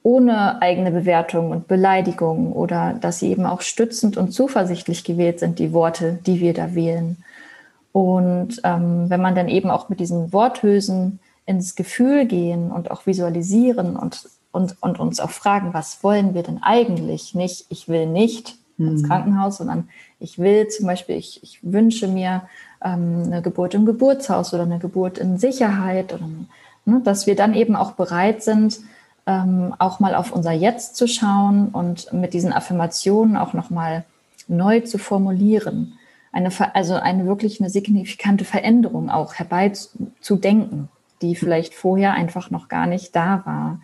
ohne 0.03 0.62
eigene 0.62 0.91
Bewertung 0.91 1.51
und 1.51 1.67
Beleidigung 1.67 2.53
oder 2.53 2.93
dass 3.00 3.20
sie 3.20 3.29
eben 3.29 3.46
auch 3.46 3.62
stützend 3.62 4.17
und 4.17 4.31
zuversichtlich 4.31 5.03
gewählt 5.03 5.39
sind, 5.39 5.60
die 5.60 5.74
Worte, 5.74 6.20
die 6.25 6.39
wir 6.39 6.53
da 6.53 6.74
wählen. 6.74 7.17
Und 7.91 8.62
ähm, 8.63 9.10
wenn 9.10 9.22
man 9.22 9.36
dann 9.36 9.50
eben 9.50 9.70
auch 9.70 9.89
mit 9.89 10.00
diesen 10.00 10.34
Worthülsen 10.34 11.20
ins 11.46 11.75
Gefühl 11.75 12.25
gehen 12.25 12.72
und 12.72 12.89
auch 12.89 13.05
visualisieren 13.05 13.96
und, 13.96 14.29
und, 14.51 14.75
und 14.81 15.00
uns 15.00 15.20
auch 15.20 15.29
fragen, 15.29 15.74
was 15.74 16.03
wollen 16.03 16.34
wir 16.34 16.43
denn 16.43 16.63
eigentlich? 16.63 17.36
Nicht, 17.36 17.65
ich 17.70 17.88
will 17.88 18.08
nicht 18.08 18.55
ins 18.79 19.03
mhm. 19.03 19.08
Krankenhaus, 19.08 19.58
sondern 19.58 19.89
ich 20.20 20.39
will 20.39 20.67
zum 20.70 20.88
Beispiel, 20.88 21.17
ich, 21.17 21.43
ich 21.43 21.60
wünsche 21.62 22.08
mir 22.08 22.43
ähm, 22.84 23.24
eine 23.25 23.41
Geburt 23.41 23.74
im 23.74 23.86
Geburtshaus 23.86 24.53
oder 24.53 24.63
eine 24.63 24.79
Geburt 24.79 25.17
in 25.17 25.38
Sicherheit 25.38 26.13
oder 26.13 26.27
ne, 26.86 27.01
dass 27.03 27.27
wir 27.27 27.36
dann 27.36 27.53
eben 27.53 27.75
auch 27.75 27.91
bereit 27.91 28.41
sind, 28.41 28.79
ähm, 29.32 29.74
auch 29.80 30.00
mal 30.00 30.16
auf 30.16 30.32
unser 30.32 30.52
Jetzt 30.52 30.96
zu 30.96 31.08
schauen 31.08 31.70
und 31.70 32.12
mit 32.14 32.34
diesen 32.34 32.54
Affirmationen 32.54 33.38
auch 33.38 33.54
nochmal 33.54 34.04
neu 34.48 34.82
zu 34.82 34.98
Eine, 36.32 36.50
also 36.74 36.96
eine 36.96 37.26
wirklich 37.26 37.60
eine 37.60 37.70
signifikante 37.70 38.46
Veränderung 38.46 39.10
auch 39.10 39.36
herbeizudenken, 39.36 40.90
die 41.22 41.36
vielleicht 41.36 41.74
vorher 41.74 42.14
einfach 42.14 42.52
noch 42.52 42.68
gar 42.68 42.88
nicht 42.88 43.16
da 43.16 43.42
war. 43.46 43.80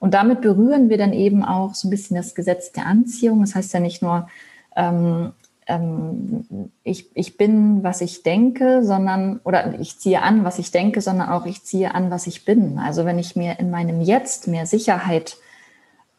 Und 0.00 0.14
damit 0.14 0.40
berühren 0.40 0.88
wir 0.88 0.98
dann 0.98 1.12
eben 1.12 1.44
auch 1.44 1.74
so 1.74 1.86
ein 1.86 1.90
bisschen 1.90 2.16
das 2.16 2.34
Gesetz 2.34 2.72
der 2.72 2.86
Anziehung. 2.86 3.40
Das 3.40 3.54
heißt 3.54 3.72
ja 3.72 3.80
nicht 3.80 4.02
nur, 4.02 4.28
ähm, 4.74 5.32
ähm, 5.72 6.70
ich, 6.84 7.16
ich 7.16 7.36
bin, 7.36 7.82
was 7.82 8.00
ich 8.00 8.22
denke, 8.22 8.84
sondern, 8.84 9.40
oder 9.44 9.78
ich 9.80 9.98
ziehe 9.98 10.22
an, 10.22 10.44
was 10.44 10.58
ich 10.58 10.70
denke, 10.70 11.00
sondern 11.00 11.30
auch 11.30 11.46
ich 11.46 11.64
ziehe 11.64 11.94
an, 11.94 12.10
was 12.10 12.26
ich 12.26 12.44
bin. 12.44 12.78
Also 12.78 13.04
wenn 13.04 13.18
ich 13.18 13.36
mir 13.36 13.58
in 13.58 13.70
meinem 13.70 14.00
Jetzt 14.00 14.48
mehr 14.48 14.66
Sicherheit 14.66 15.36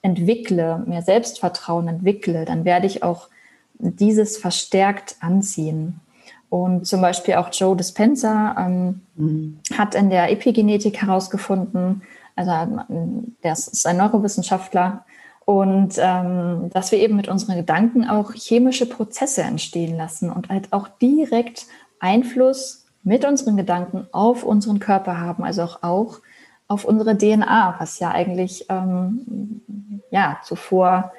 entwickle, 0.01 0.83
mehr 0.87 1.01
Selbstvertrauen 1.01 1.87
entwickle, 1.87 2.45
dann 2.45 2.65
werde 2.65 2.87
ich 2.87 3.03
auch 3.03 3.29
dieses 3.79 4.37
verstärkt 4.37 5.15
anziehen. 5.19 5.99
Und 6.49 6.85
zum 6.85 7.01
Beispiel 7.01 7.35
auch 7.35 7.49
Joe 7.51 7.75
Dispenza 7.75 8.55
ähm, 8.59 9.01
mhm. 9.15 9.59
hat 9.75 9.95
in 9.95 10.09
der 10.09 10.31
Epigenetik 10.31 11.01
herausgefunden, 11.01 12.01
also 12.35 12.51
der 13.43 13.53
ist 13.53 13.85
ein 13.85 13.97
Neurowissenschaftler, 13.97 15.05
und 15.45 15.95
ähm, 15.97 16.69
dass 16.73 16.91
wir 16.91 16.99
eben 16.99 17.15
mit 17.15 17.27
unseren 17.27 17.57
Gedanken 17.57 18.07
auch 18.07 18.33
chemische 18.33 18.85
Prozesse 18.85 19.43
entstehen 19.43 19.97
lassen 19.97 20.29
und 20.29 20.49
halt 20.49 20.71
auch 20.71 20.87
direkt 21.01 21.65
Einfluss 21.99 22.85
mit 23.03 23.25
unseren 23.25 23.57
Gedanken 23.57 24.07
auf 24.11 24.43
unseren 24.43 24.79
Körper 24.79 25.19
haben, 25.19 25.43
also 25.43 25.63
auch, 25.63 25.83
auch 25.83 26.19
auf 26.67 26.85
unsere 26.85 27.17
DNA, 27.17 27.75
was 27.77 27.99
ja 27.99 28.11
eigentlich 28.11 28.65
ähm, 28.69 29.61
ja 30.11 30.39
zuvor 30.43 31.11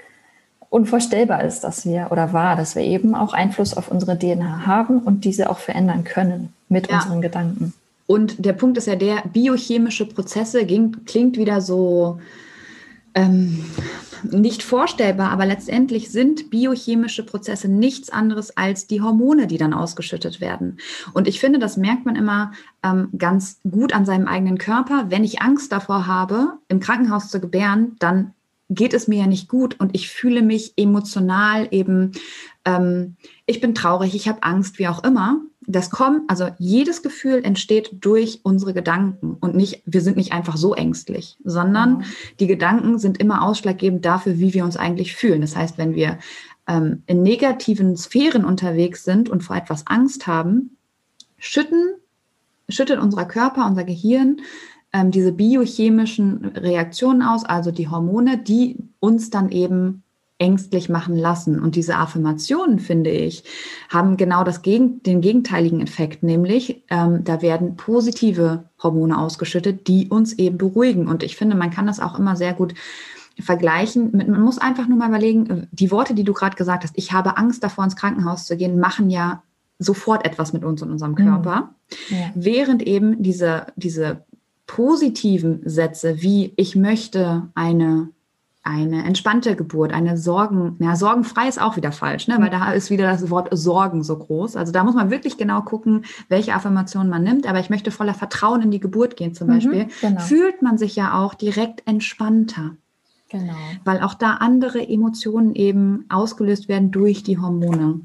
unvorstellbar 0.70 1.44
ist, 1.44 1.62
dass 1.62 1.86
wir 1.86 2.08
oder 2.10 2.32
war, 2.32 2.56
dass 2.56 2.74
wir 2.74 2.82
eben 2.82 3.14
auch 3.14 3.32
Einfluss 3.34 3.76
auf 3.76 3.90
unsere 3.90 4.18
DNA 4.18 4.66
haben 4.66 5.00
und 5.00 5.24
diese 5.24 5.50
auch 5.50 5.58
verändern 5.58 6.02
können 6.02 6.52
mit 6.68 6.90
ja. 6.90 6.96
unseren 6.96 7.20
Gedanken. 7.20 7.74
Und 8.06 8.44
der 8.44 8.54
Punkt 8.54 8.76
ist 8.76 8.86
ja 8.86 8.96
der, 8.96 9.22
biochemische 9.32 10.06
Prozesse 10.06 10.64
ging, 10.66 11.04
klingt 11.06 11.36
wieder 11.38 11.60
so 11.60 12.18
ähm, 13.14 13.64
nicht 14.30 14.62
vorstellbar, 14.62 15.30
aber 15.30 15.46
letztendlich 15.46 16.10
sind 16.10 16.50
biochemische 16.50 17.24
Prozesse 17.24 17.68
nichts 17.68 18.10
anderes 18.10 18.56
als 18.56 18.86
die 18.86 19.00
Hormone, 19.00 19.46
die 19.46 19.58
dann 19.58 19.74
ausgeschüttet 19.74 20.40
werden. 20.40 20.78
Und 21.12 21.28
ich 21.28 21.40
finde, 21.40 21.58
das 21.58 21.76
merkt 21.76 22.06
man 22.06 22.16
immer 22.16 22.52
ähm, 22.82 23.08
ganz 23.16 23.60
gut 23.70 23.92
an 23.92 24.06
seinem 24.06 24.26
eigenen 24.26 24.58
Körper. 24.58 25.06
Wenn 25.10 25.24
ich 25.24 25.42
Angst 25.42 25.72
davor 25.72 26.06
habe, 26.06 26.58
im 26.68 26.80
Krankenhaus 26.80 27.28
zu 27.28 27.40
gebären, 27.40 27.96
dann 27.98 28.32
geht 28.70 28.94
es 28.94 29.08
mir 29.08 29.20
ja 29.20 29.26
nicht 29.26 29.48
gut 29.48 29.78
und 29.78 29.94
ich 29.94 30.08
fühle 30.08 30.42
mich 30.42 30.72
emotional 30.76 31.68
eben, 31.70 32.12
ähm, 32.64 33.16
ich 33.46 33.60
bin 33.60 33.74
traurig, 33.74 34.14
ich 34.14 34.26
habe 34.26 34.42
Angst, 34.42 34.78
wie 34.78 34.88
auch 34.88 35.04
immer 35.04 35.40
das 35.66 35.90
kommt, 35.90 36.30
also 36.30 36.48
jedes 36.58 37.02
Gefühl 37.02 37.44
entsteht 37.44 37.90
durch 38.00 38.40
unsere 38.42 38.74
Gedanken 38.74 39.36
und 39.40 39.54
nicht, 39.54 39.82
wir 39.86 40.00
sind 40.00 40.16
nicht 40.16 40.32
einfach 40.32 40.56
so 40.56 40.74
ängstlich, 40.74 41.36
sondern 41.44 41.98
mhm. 41.98 42.04
die 42.40 42.46
Gedanken 42.46 42.98
sind 42.98 43.18
immer 43.18 43.42
ausschlaggebend 43.42 44.04
dafür, 44.04 44.38
wie 44.38 44.54
wir 44.54 44.64
uns 44.64 44.76
eigentlich 44.76 45.14
fühlen. 45.14 45.40
Das 45.40 45.56
heißt, 45.56 45.78
wenn 45.78 45.94
wir 45.94 46.18
ähm, 46.68 47.02
in 47.06 47.22
negativen 47.22 47.96
Sphären 47.96 48.44
unterwegs 48.44 49.04
sind 49.04 49.28
und 49.28 49.42
vor 49.42 49.56
etwas 49.56 49.86
Angst 49.86 50.26
haben, 50.26 50.76
schütten, 51.38 51.94
schüttet 52.68 53.00
unser 53.00 53.24
Körper, 53.24 53.66
unser 53.66 53.84
Gehirn 53.84 54.38
ähm, 54.94 55.10
diese 55.10 55.32
biochemischen 55.32 56.44
Reaktionen 56.56 57.22
aus, 57.22 57.44
also 57.44 57.72
die 57.72 57.88
Hormone, 57.88 58.38
die 58.38 58.78
uns 59.00 59.28
dann 59.28 59.50
eben 59.50 60.03
ängstlich 60.38 60.88
machen 60.88 61.16
lassen. 61.16 61.60
Und 61.60 61.76
diese 61.76 61.96
Affirmationen, 61.96 62.78
finde 62.80 63.10
ich, 63.10 63.44
haben 63.88 64.16
genau 64.16 64.42
das 64.42 64.62
Gegen, 64.62 65.02
den 65.02 65.20
gegenteiligen 65.20 65.80
Effekt, 65.80 66.22
nämlich 66.22 66.84
ähm, 66.90 67.22
da 67.24 67.40
werden 67.40 67.76
positive 67.76 68.64
Hormone 68.82 69.18
ausgeschüttet, 69.18 69.86
die 69.86 70.08
uns 70.08 70.32
eben 70.34 70.58
beruhigen. 70.58 71.06
Und 71.06 71.22
ich 71.22 71.36
finde, 71.36 71.56
man 71.56 71.70
kann 71.70 71.86
das 71.86 72.00
auch 72.00 72.18
immer 72.18 72.34
sehr 72.36 72.52
gut 72.52 72.74
vergleichen. 73.40 74.10
Mit, 74.12 74.28
man 74.28 74.42
muss 74.42 74.58
einfach 74.58 74.88
nur 74.88 74.98
mal 74.98 75.08
überlegen, 75.08 75.68
die 75.70 75.90
Worte, 75.90 76.14
die 76.14 76.24
du 76.24 76.32
gerade 76.32 76.56
gesagt 76.56 76.82
hast, 76.82 76.94
ich 76.96 77.12
habe 77.12 77.36
Angst 77.36 77.62
davor, 77.62 77.84
ins 77.84 77.96
Krankenhaus 77.96 78.46
zu 78.46 78.56
gehen, 78.56 78.80
machen 78.80 79.10
ja 79.10 79.42
sofort 79.78 80.24
etwas 80.24 80.52
mit 80.52 80.64
uns 80.64 80.82
und 80.82 80.90
unserem 80.90 81.12
mhm. 81.12 81.16
Körper. 81.16 81.74
Mhm. 82.10 82.16
Ja. 82.16 82.30
Während 82.34 82.82
eben 82.82 83.22
diese, 83.22 83.66
diese 83.76 84.24
positiven 84.66 85.60
Sätze 85.64 86.22
wie 86.22 86.52
ich 86.56 86.74
möchte 86.74 87.48
eine 87.54 88.08
eine 88.66 89.04
entspannte 89.04 89.56
Geburt, 89.56 89.92
eine 89.92 90.16
Sorgen, 90.16 90.76
ja, 90.80 90.96
sorgenfrei 90.96 91.48
ist 91.48 91.60
auch 91.60 91.76
wieder 91.76 91.92
falsch, 91.92 92.28
ne? 92.28 92.36
weil 92.38 92.48
da 92.48 92.72
ist 92.72 92.88
wieder 92.88 93.06
das 93.06 93.28
Wort 93.28 93.48
Sorgen 93.52 94.02
so 94.02 94.16
groß. 94.16 94.56
Also 94.56 94.72
da 94.72 94.82
muss 94.84 94.94
man 94.94 95.10
wirklich 95.10 95.36
genau 95.36 95.60
gucken, 95.60 96.06
welche 96.30 96.54
Affirmationen 96.54 97.10
man 97.10 97.22
nimmt. 97.22 97.46
Aber 97.46 97.60
ich 97.60 97.68
möchte 97.68 97.90
voller 97.90 98.14
Vertrauen 98.14 98.62
in 98.62 98.70
die 98.70 98.80
Geburt 98.80 99.18
gehen 99.18 99.34
zum 99.34 99.48
mhm, 99.48 99.52
Beispiel. 99.52 99.88
Genau. 100.00 100.20
Fühlt 100.22 100.62
man 100.62 100.78
sich 100.78 100.96
ja 100.96 101.20
auch 101.22 101.34
direkt 101.34 101.86
entspannter. 101.86 102.76
Genau. 103.28 103.52
Weil 103.84 104.00
auch 104.00 104.14
da 104.14 104.36
andere 104.36 104.88
Emotionen 104.88 105.54
eben 105.54 106.06
ausgelöst 106.08 106.66
werden 106.66 106.90
durch 106.90 107.22
die 107.22 107.38
Hormone. 107.38 108.00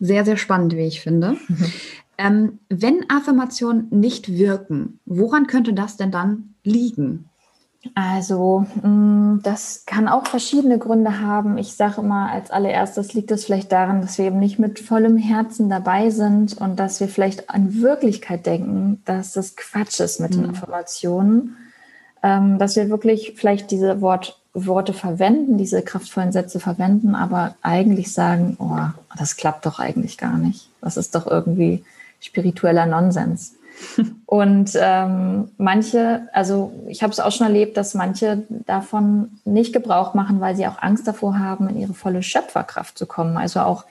Sehr, 0.00 0.26
sehr 0.26 0.36
spannend, 0.36 0.74
wie 0.74 0.86
ich 0.86 1.00
finde. 1.00 1.38
Mhm. 1.48 1.72
Ähm, 2.18 2.58
wenn 2.68 3.08
Affirmationen 3.08 3.88
nicht 3.90 4.28
wirken, 4.28 5.00
woran 5.06 5.46
könnte 5.46 5.72
das 5.72 5.96
denn 5.96 6.10
dann 6.10 6.54
liegen? 6.62 7.30
Also, 7.94 8.66
mm, 8.82 9.40
das 9.42 9.84
kann 9.86 10.08
auch 10.08 10.26
verschiedene 10.26 10.78
Gründe 10.78 11.20
haben. 11.20 11.58
Ich 11.58 11.74
sage 11.74 12.00
immer, 12.00 12.30
als 12.30 12.50
allererstes 12.50 13.12
liegt 13.12 13.30
es 13.30 13.44
vielleicht 13.44 13.72
daran, 13.72 14.00
dass 14.00 14.18
wir 14.18 14.26
eben 14.26 14.38
nicht 14.38 14.58
mit 14.58 14.78
vollem 14.78 15.16
Herzen 15.16 15.68
dabei 15.68 16.10
sind 16.10 16.56
und 16.56 16.76
dass 16.76 17.00
wir 17.00 17.08
vielleicht 17.08 17.50
an 17.50 17.82
Wirklichkeit 17.82 18.46
denken, 18.46 19.02
dass 19.04 19.32
das 19.32 19.56
Quatsch 19.56 20.00
ist 20.00 20.20
mit 20.20 20.30
mhm. 20.32 20.36
den 20.36 20.44
Informationen. 20.50 21.56
Ähm, 22.22 22.58
dass 22.58 22.74
wir 22.74 22.88
wirklich 22.88 23.34
vielleicht 23.36 23.70
diese 23.70 24.00
Wort 24.00 24.40
Worte 24.54 24.92
verwenden, 24.92 25.58
diese 25.58 25.82
kraftvollen 25.82 26.30
Sätze 26.30 26.60
verwenden, 26.60 27.16
aber 27.16 27.56
eigentlich 27.60 28.12
sagen, 28.12 28.56
oh, 28.60 28.78
das 29.18 29.36
klappt 29.36 29.66
doch 29.66 29.80
eigentlich 29.80 30.16
gar 30.16 30.38
nicht. 30.38 30.70
Das 30.80 30.96
ist 30.96 31.14
doch 31.16 31.26
irgendwie 31.26 31.84
spiritueller 32.20 32.86
Nonsens. 32.86 33.54
Und 34.26 34.72
ähm, 34.74 35.50
manche, 35.58 36.28
also 36.32 36.72
ich 36.88 37.02
habe 37.02 37.12
es 37.12 37.20
auch 37.20 37.32
schon 37.32 37.46
erlebt, 37.46 37.76
dass 37.76 37.94
manche 37.94 38.42
davon 38.48 39.38
nicht 39.44 39.72
Gebrauch 39.72 40.14
machen, 40.14 40.40
weil 40.40 40.56
sie 40.56 40.66
auch 40.66 40.80
Angst 40.80 41.06
davor 41.06 41.38
haben, 41.38 41.68
in 41.68 41.78
ihre 41.78 41.94
volle 41.94 42.22
Schöpferkraft 42.22 42.98
zu 42.98 43.06
kommen. 43.06 43.36
Also 43.36 43.60
auch 43.60 43.84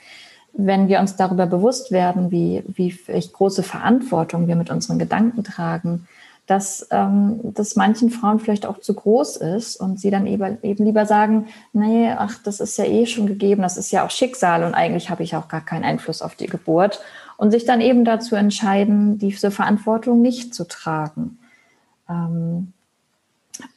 wenn 0.54 0.88
wir 0.88 1.00
uns 1.00 1.16
darüber 1.16 1.48
bewusst 1.48 1.92
werden, 1.92 2.32
wie, 2.32 2.64
wie 2.68 2.96
große 3.08 3.64
Verantwortung 3.64 4.48
wir 4.48 4.56
mit 4.56 4.70
unseren 4.70 5.00
Gedanken 5.00 5.44
tragen, 5.44 6.08
dass 6.46 6.88
ähm, 6.92 7.40
das 7.44 7.76
manchen 7.76 8.10
Frauen 8.10 8.40
vielleicht 8.40 8.66
auch 8.66 8.80
zu 8.80 8.94
groß 8.94 9.38
ist 9.38 9.78
und 9.78 10.00
sie 10.00 10.12
dann 10.12 10.28
eben, 10.28 10.58
eben 10.62 10.84
lieber 10.84 11.06
sagen, 11.06 11.48
nee, 11.72 12.12
ach, 12.12 12.38
das 12.44 12.60
ist 12.60 12.78
ja 12.78 12.86
eh 12.86 13.06
schon 13.06 13.28
gegeben, 13.28 13.62
das 13.62 13.78
ist 13.78 13.92
ja 13.92 14.06
auch 14.06 14.12
Schicksal 14.12 14.64
und 14.64 14.74
eigentlich 14.74 15.10
habe 15.10 15.24
ich 15.24 15.36
auch 15.36 15.48
gar 15.48 15.62
keinen 15.62 15.86
Einfluss 15.86 16.22
auf 16.22 16.36
die 16.36 16.48
Geburt 16.48 17.00
und 17.38 17.52
sich 17.52 17.66
dann 17.66 17.82
eben 17.82 18.06
dazu 18.06 18.36
entscheiden, 18.36 19.18
diese 19.18 19.52
Verantwortung 19.52 20.22
nicht 20.22 20.54
zu 20.54 20.68
tragen. 20.68 21.40
Ähm, 22.10 22.74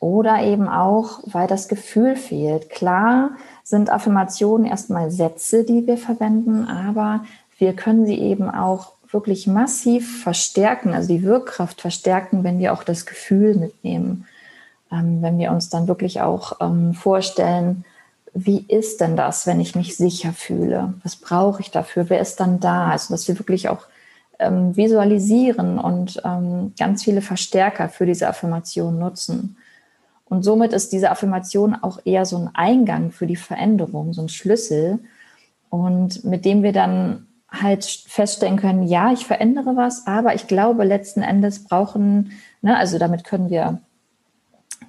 oder 0.00 0.42
eben 0.42 0.68
auch, 0.68 1.20
weil 1.24 1.46
das 1.46 1.68
Gefühl 1.68 2.16
fehlt. 2.16 2.70
Klar 2.70 3.30
sind 3.62 3.90
Affirmationen 3.90 4.66
erstmal 4.66 5.10
Sätze, 5.10 5.64
die 5.64 5.86
wir 5.86 5.98
verwenden, 5.98 6.66
aber 6.66 7.24
wir 7.58 7.74
können 7.74 8.06
sie 8.06 8.18
eben 8.18 8.50
auch 8.50 8.92
wirklich 9.10 9.46
massiv 9.46 10.22
verstärken, 10.22 10.92
also 10.92 11.08
die 11.08 11.22
Wirkkraft 11.22 11.80
verstärken, 11.80 12.44
wenn 12.44 12.58
wir 12.58 12.72
auch 12.72 12.84
das 12.84 13.06
Gefühl 13.06 13.54
mitnehmen. 13.54 14.26
Ähm, 14.90 15.22
wenn 15.22 15.38
wir 15.38 15.50
uns 15.52 15.68
dann 15.68 15.88
wirklich 15.88 16.20
auch 16.20 16.60
ähm, 16.60 16.94
vorstellen, 16.94 17.84
wie 18.38 18.66
ist 18.68 19.00
denn 19.00 19.16
das, 19.16 19.46
wenn 19.46 19.60
ich 19.60 19.74
mich 19.74 19.96
sicher 19.96 20.34
fühle? 20.34 20.92
Was 21.02 21.16
brauche 21.16 21.62
ich 21.62 21.70
dafür? 21.70 22.10
Wer 22.10 22.20
ist 22.20 22.38
dann 22.38 22.60
da? 22.60 22.90
Also, 22.90 23.14
dass 23.14 23.26
wir 23.28 23.38
wirklich 23.38 23.70
auch 23.70 23.86
ähm, 24.38 24.76
visualisieren 24.76 25.78
und 25.78 26.20
ähm, 26.22 26.74
ganz 26.78 27.02
viele 27.02 27.22
Verstärker 27.22 27.88
für 27.88 28.04
diese 28.04 28.28
Affirmation 28.28 28.98
nutzen. 28.98 29.56
Und 30.26 30.42
somit 30.42 30.74
ist 30.74 30.92
diese 30.92 31.10
Affirmation 31.10 31.74
auch 31.74 32.00
eher 32.04 32.26
so 32.26 32.36
ein 32.36 32.50
Eingang 32.52 33.10
für 33.10 33.26
die 33.26 33.36
Veränderung, 33.36 34.12
so 34.12 34.20
ein 34.20 34.28
Schlüssel. 34.28 34.98
Und 35.70 36.24
mit 36.24 36.44
dem 36.44 36.62
wir 36.62 36.72
dann 36.72 37.26
halt 37.50 37.84
feststellen 37.84 38.58
können, 38.58 38.82
ja, 38.82 39.12
ich 39.12 39.24
verändere 39.24 39.76
was, 39.76 40.06
aber 40.06 40.34
ich 40.34 40.46
glaube, 40.46 40.84
letzten 40.84 41.22
Endes 41.22 41.64
brauchen, 41.64 42.32
ne, 42.60 42.76
also 42.76 42.98
damit 42.98 43.24
können 43.24 43.48
wir 43.48 43.80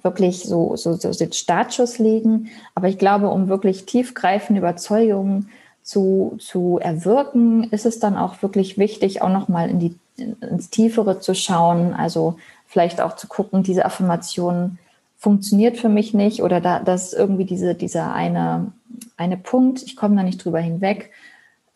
wirklich 0.02 0.44
so, 0.44 0.76
so, 0.76 0.94
so 0.94 1.10
den 1.10 1.32
Startschuss 1.32 1.98
legen. 1.98 2.48
Aber 2.74 2.88
ich 2.88 2.98
glaube, 2.98 3.28
um 3.28 3.48
wirklich 3.48 3.86
tiefgreifende 3.86 4.60
Überzeugungen 4.60 5.48
zu, 5.82 6.36
zu 6.38 6.78
erwirken, 6.80 7.64
ist 7.70 7.86
es 7.86 7.98
dann 7.98 8.16
auch 8.16 8.42
wirklich 8.42 8.78
wichtig, 8.78 9.22
auch 9.22 9.30
nochmal 9.30 9.70
in 9.70 9.78
die, 9.78 9.96
ins 10.16 10.70
Tiefere 10.70 11.20
zu 11.20 11.34
schauen. 11.34 11.94
Also 11.94 12.36
vielleicht 12.66 13.00
auch 13.00 13.16
zu 13.16 13.26
gucken, 13.26 13.62
diese 13.62 13.84
Affirmation 13.84 14.78
funktioniert 15.16 15.76
für 15.78 15.88
mich 15.88 16.14
nicht 16.14 16.42
oder 16.42 16.60
da, 16.60 16.78
das 16.78 17.12
irgendwie 17.12 17.44
diese, 17.44 17.74
dieser 17.74 18.12
eine, 18.12 18.72
eine 19.16 19.36
Punkt, 19.36 19.82
ich 19.82 19.96
komme 19.96 20.14
da 20.16 20.22
nicht 20.22 20.44
drüber 20.44 20.60
hinweg 20.60 21.10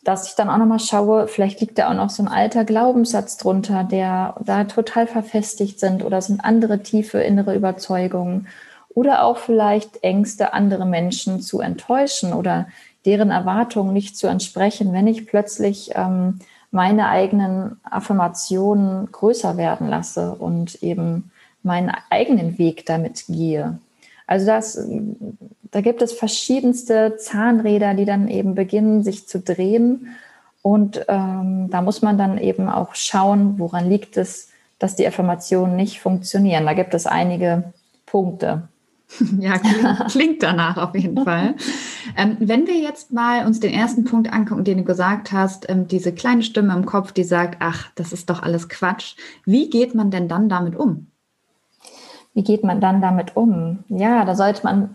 dass 0.04 0.26
ich 0.26 0.34
dann 0.34 0.50
auch 0.50 0.58
nochmal 0.58 0.80
schaue, 0.80 1.28
vielleicht 1.28 1.60
liegt 1.60 1.78
da 1.78 1.88
auch 1.88 1.94
noch 1.94 2.10
so 2.10 2.22
ein 2.22 2.28
alter 2.28 2.64
Glaubenssatz 2.64 3.36
drunter, 3.36 3.84
der 3.84 4.34
da 4.44 4.64
total 4.64 5.06
verfestigt 5.06 5.78
sind 5.78 6.04
oder 6.04 6.20
sind 6.20 6.44
andere 6.44 6.82
tiefe 6.82 7.18
innere 7.18 7.54
Überzeugungen 7.54 8.48
oder 8.94 9.24
auch 9.24 9.38
vielleicht 9.38 10.02
Ängste, 10.02 10.52
andere 10.54 10.86
Menschen 10.86 11.40
zu 11.40 11.60
enttäuschen 11.60 12.32
oder 12.32 12.66
deren 13.04 13.30
Erwartungen 13.30 13.92
nicht 13.92 14.16
zu 14.16 14.26
entsprechen, 14.26 14.92
wenn 14.92 15.06
ich 15.06 15.26
plötzlich 15.26 15.92
ähm, 15.94 16.40
meine 16.70 17.08
eigenen 17.08 17.80
Affirmationen 17.84 19.10
größer 19.12 19.56
werden 19.56 19.88
lasse 19.88 20.34
und 20.34 20.82
eben 20.82 21.30
meinen 21.62 21.92
eigenen 22.10 22.58
Weg 22.58 22.86
damit 22.86 23.26
gehe. 23.28 23.78
Also 24.26 24.46
das, 24.46 24.88
da 25.72 25.80
gibt 25.80 26.02
es 26.02 26.12
verschiedenste 26.12 27.16
Zahnräder, 27.16 27.94
die 27.94 28.04
dann 28.04 28.28
eben 28.28 28.54
beginnen, 28.54 29.02
sich 29.02 29.26
zu 29.26 29.40
drehen. 29.40 30.14
Und 30.60 31.04
ähm, 31.08 31.70
da 31.70 31.82
muss 31.82 32.02
man 32.02 32.18
dann 32.18 32.38
eben 32.38 32.68
auch 32.68 32.94
schauen, 32.94 33.58
woran 33.58 33.88
liegt 33.88 34.16
es, 34.16 34.50
dass 34.78 34.96
die 34.96 35.06
Affirmationen 35.06 35.74
nicht 35.74 36.00
funktionieren. 36.00 36.66
Da 36.66 36.74
gibt 36.74 36.94
es 36.94 37.06
einige 37.06 37.72
Punkte. 38.06 38.68
Ja, 39.38 39.58
klingt, 40.08 40.42
danach 40.42 40.78
auf 40.78 40.94
jeden 40.94 41.22
Fall. 41.22 41.54
Ähm, 42.16 42.36
wenn 42.40 42.66
wir 42.66 42.76
jetzt 42.76 43.12
mal 43.12 43.46
uns 43.46 43.60
den 43.60 43.74
ersten 43.74 44.04
Punkt 44.04 44.32
angucken, 44.32 44.64
den 44.64 44.78
du 44.78 44.84
gesagt 44.84 45.32
hast, 45.32 45.68
ähm, 45.68 45.86
diese 45.86 46.12
kleine 46.12 46.42
Stimme 46.42 46.72
im 46.72 46.86
Kopf, 46.86 47.12
die 47.12 47.24
sagt, 47.24 47.56
ach, 47.60 47.90
das 47.94 48.14
ist 48.14 48.30
doch 48.30 48.42
alles 48.42 48.70
Quatsch. 48.70 49.16
Wie 49.44 49.68
geht 49.68 49.94
man 49.94 50.10
denn 50.10 50.28
dann 50.28 50.48
damit 50.48 50.76
um? 50.76 51.08
Wie 52.34 52.42
geht 52.42 52.64
man 52.64 52.80
dann 52.80 53.02
damit 53.02 53.36
um? 53.36 53.84
Ja, 53.88 54.24
da 54.24 54.34
sollte 54.34 54.64
man, 54.64 54.90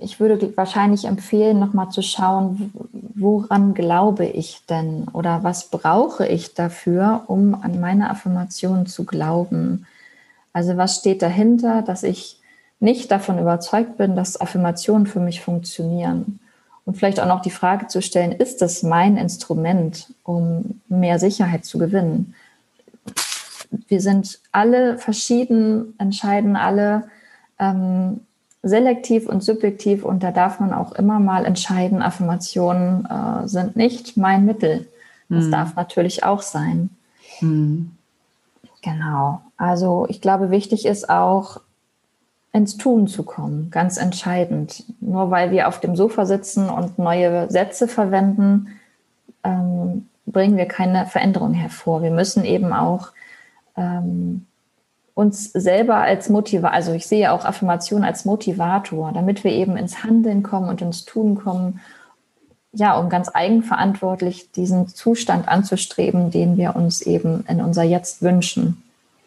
ich 0.00 0.18
würde 0.18 0.56
wahrscheinlich 0.56 1.04
empfehlen, 1.04 1.60
nochmal 1.60 1.90
zu 1.90 2.02
schauen, 2.02 2.72
woran 3.14 3.74
glaube 3.74 4.26
ich 4.26 4.66
denn 4.68 5.06
oder 5.12 5.44
was 5.44 5.70
brauche 5.70 6.26
ich 6.26 6.54
dafür, 6.54 7.22
um 7.28 7.54
an 7.54 7.80
meine 7.80 8.10
Affirmation 8.10 8.86
zu 8.86 9.04
glauben? 9.04 9.86
Also 10.52 10.76
was 10.76 10.96
steht 10.96 11.22
dahinter, 11.22 11.82
dass 11.82 12.02
ich 12.02 12.40
nicht 12.80 13.10
davon 13.10 13.38
überzeugt 13.38 13.96
bin, 13.96 14.16
dass 14.16 14.40
Affirmationen 14.40 15.06
für 15.06 15.20
mich 15.20 15.40
funktionieren? 15.42 16.40
Und 16.84 16.96
vielleicht 16.96 17.20
auch 17.20 17.26
noch 17.26 17.40
die 17.40 17.50
Frage 17.50 17.86
zu 17.86 18.02
stellen, 18.02 18.32
ist 18.32 18.60
das 18.60 18.82
mein 18.82 19.16
Instrument, 19.16 20.12
um 20.22 20.80
mehr 20.88 21.18
Sicherheit 21.18 21.64
zu 21.64 21.78
gewinnen? 21.78 22.34
Wir 23.88 24.00
sind 24.00 24.40
alle 24.52 24.98
verschieden, 24.98 25.94
entscheiden 25.98 26.56
alle 26.56 27.04
ähm, 27.58 28.20
selektiv 28.62 29.28
und 29.28 29.42
subjektiv 29.42 30.04
und 30.04 30.22
da 30.22 30.30
darf 30.30 30.60
man 30.60 30.72
auch 30.72 30.92
immer 30.92 31.20
mal 31.20 31.44
entscheiden, 31.44 32.02
Affirmationen 32.02 33.06
äh, 33.06 33.46
sind 33.46 33.76
nicht 33.76 34.16
mein 34.16 34.44
Mittel. 34.44 34.88
Das 35.28 35.46
mhm. 35.46 35.50
darf 35.50 35.76
natürlich 35.76 36.24
auch 36.24 36.42
sein. 36.42 36.90
Mhm. 37.40 37.92
Genau. 38.82 39.40
Also 39.56 40.06
ich 40.08 40.20
glaube, 40.20 40.50
wichtig 40.50 40.86
ist 40.86 41.08
auch, 41.08 41.60
ins 42.54 42.76
Tun 42.76 43.08
zu 43.08 43.24
kommen, 43.24 43.68
ganz 43.72 43.96
entscheidend. 43.96 44.84
Nur 45.00 45.32
weil 45.32 45.50
wir 45.50 45.66
auf 45.66 45.80
dem 45.80 45.96
Sofa 45.96 46.24
sitzen 46.24 46.70
und 46.70 47.00
neue 47.00 47.50
Sätze 47.50 47.88
verwenden, 47.88 48.68
ähm, 49.42 50.08
bringen 50.24 50.56
wir 50.56 50.66
keine 50.66 51.06
Veränderung 51.06 51.52
hervor. 51.52 52.02
Wir 52.02 52.12
müssen 52.12 52.44
eben 52.44 52.72
auch 52.72 53.08
ähm, 53.76 54.46
uns 55.14 55.52
selber 55.52 55.96
als 55.96 56.28
Motivator, 56.28 56.74
also 56.74 56.92
ich 56.92 57.06
sehe 57.06 57.32
auch 57.32 57.44
Affirmation 57.44 58.02
als 58.02 58.24
Motivator, 58.24 59.12
damit 59.12 59.44
wir 59.44 59.52
eben 59.52 59.76
ins 59.76 60.02
Handeln 60.02 60.42
kommen 60.42 60.68
und 60.68 60.82
ins 60.82 61.04
Tun 61.04 61.36
kommen, 61.36 61.80
ja, 62.72 62.98
um 62.98 63.08
ganz 63.08 63.30
eigenverantwortlich 63.32 64.50
diesen 64.50 64.88
Zustand 64.88 65.48
anzustreben, 65.48 66.32
den 66.32 66.56
wir 66.56 66.74
uns 66.74 67.02
eben 67.02 67.44
in 67.48 67.60
unser 67.60 67.84
Jetzt 67.84 68.22
wünschen. 68.22 68.82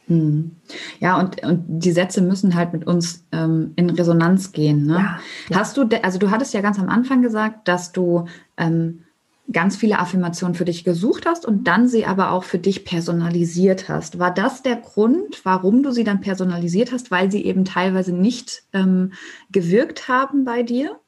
Hm. 0.07 0.51
Ja, 0.99 1.17
und, 1.19 1.43
und 1.43 1.63
die 1.67 1.91
Sätze 1.91 2.21
müssen 2.21 2.55
halt 2.55 2.73
mit 2.73 2.85
uns 2.85 3.23
ähm, 3.31 3.73
in 3.75 3.89
Resonanz 3.89 4.51
gehen. 4.51 4.85
Ne? 4.85 4.95
Ja, 4.95 5.19
ja. 5.49 5.59
Hast 5.59 5.77
du, 5.77 5.87
also 6.01 6.17
du 6.17 6.31
hattest 6.31 6.53
ja 6.53 6.61
ganz 6.61 6.79
am 6.79 6.89
Anfang 6.89 7.21
gesagt, 7.21 7.67
dass 7.67 7.91
du 7.93 8.25
ähm, 8.57 9.03
ganz 9.51 9.77
viele 9.77 9.99
Affirmationen 9.99 10.55
für 10.55 10.65
dich 10.65 10.83
gesucht 10.83 11.25
hast 11.25 11.45
und 11.45 11.67
dann 11.67 11.87
sie 11.87 12.05
aber 12.05 12.31
auch 12.31 12.43
für 12.43 12.59
dich 12.59 12.83
personalisiert 12.83 13.87
hast. 13.87 14.19
War 14.19 14.33
das 14.33 14.61
der 14.61 14.75
Grund, 14.75 15.45
warum 15.45 15.83
du 15.83 15.91
sie 15.91 16.03
dann 16.03 16.21
personalisiert 16.21 16.91
hast, 16.91 17.11
weil 17.11 17.31
sie 17.31 17.45
eben 17.45 17.63
teilweise 17.63 18.13
nicht 18.13 18.63
ähm, 18.73 19.13
gewirkt 19.51 20.09
haben 20.09 20.43
bei 20.43 20.63
dir? 20.63 20.99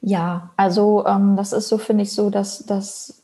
Ja, 0.00 0.50
also 0.56 1.04
ähm, 1.04 1.36
das 1.36 1.52
ist 1.52 1.68
so, 1.68 1.78
finde 1.78 2.04
ich, 2.04 2.12
so, 2.12 2.30
dass 2.30 2.64
das 2.64 3.22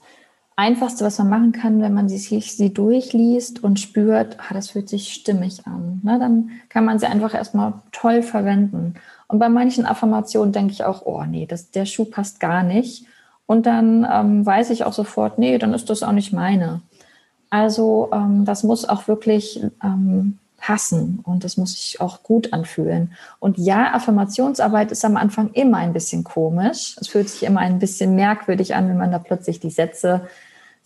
Einfachste, 0.57 1.05
was 1.05 1.19
man 1.19 1.29
machen 1.29 1.53
kann, 1.53 1.81
wenn 1.81 1.95
man 1.95 2.09
sie, 2.09 2.19
sie 2.19 2.73
durchliest 2.73 3.63
und 3.63 3.79
spürt, 3.79 4.39
ah, 4.41 4.55
das 4.55 4.71
fühlt 4.71 4.89
sich 4.89 5.13
stimmig 5.13 5.67
an. 5.67 6.01
Ne? 6.03 6.19
Dann 6.19 6.51
kann 6.71 6.85
man 6.85 6.99
sie 6.99 7.07
einfach 7.07 7.35
erstmal 7.35 7.75
toll 7.93 8.23
verwenden. 8.23 8.95
Und 9.29 9.39
bei 9.39 9.49
manchen 9.49 9.87
Affirmationen 9.87 10.53
denke 10.53 10.73
ich 10.73 10.85
auch, 10.85 11.03
oh 11.05 11.25
nee, 11.25 11.47
das, 11.47 11.71
der 11.71 11.85
Schuh 11.85 12.07
passt 12.07 12.41
gar 12.41 12.63
nicht. 12.63 13.07
Und 13.47 13.67
dann 13.67 14.07
ähm, 14.11 14.45
weiß 14.45 14.71
ich 14.71 14.85
auch 14.85 14.93
sofort, 14.93 15.39
nee, 15.39 15.59
dann 15.59 15.73
ist 15.73 15.89
das 15.89 16.03
auch 16.03 16.13
nicht 16.13 16.33
meine. 16.33 16.81
Also 17.49 18.11
ähm, 18.13 18.45
das 18.45 18.65
muss 18.65 18.89
auch 18.89 19.07
wirklich 19.07 19.63
ähm, 19.83 20.39
passen 20.57 21.21
und 21.23 21.45
das 21.45 21.57
muss 21.57 21.73
sich 21.73 22.01
auch 22.01 22.23
gut 22.23 22.53
anfühlen. 22.53 23.13
Und 23.39 23.57
ja, 23.57 23.95
Affirmationsarbeit 23.95 24.91
ist 24.91 25.05
am 25.05 25.17
Anfang 25.17 25.51
immer 25.53 25.79
ein 25.79 25.93
bisschen 25.93 26.25
komisch. 26.25 26.97
Es 27.01 27.09
fühlt 27.09 27.29
sich 27.29 27.45
immer 27.45 27.61
ein 27.61 27.79
bisschen 27.79 28.17
merkwürdig 28.17 28.75
an, 28.75 28.89
wenn 28.89 28.99
man 28.99 29.13
da 29.13 29.19
plötzlich 29.19 29.61
die 29.61 29.71
Sätze 29.71 30.23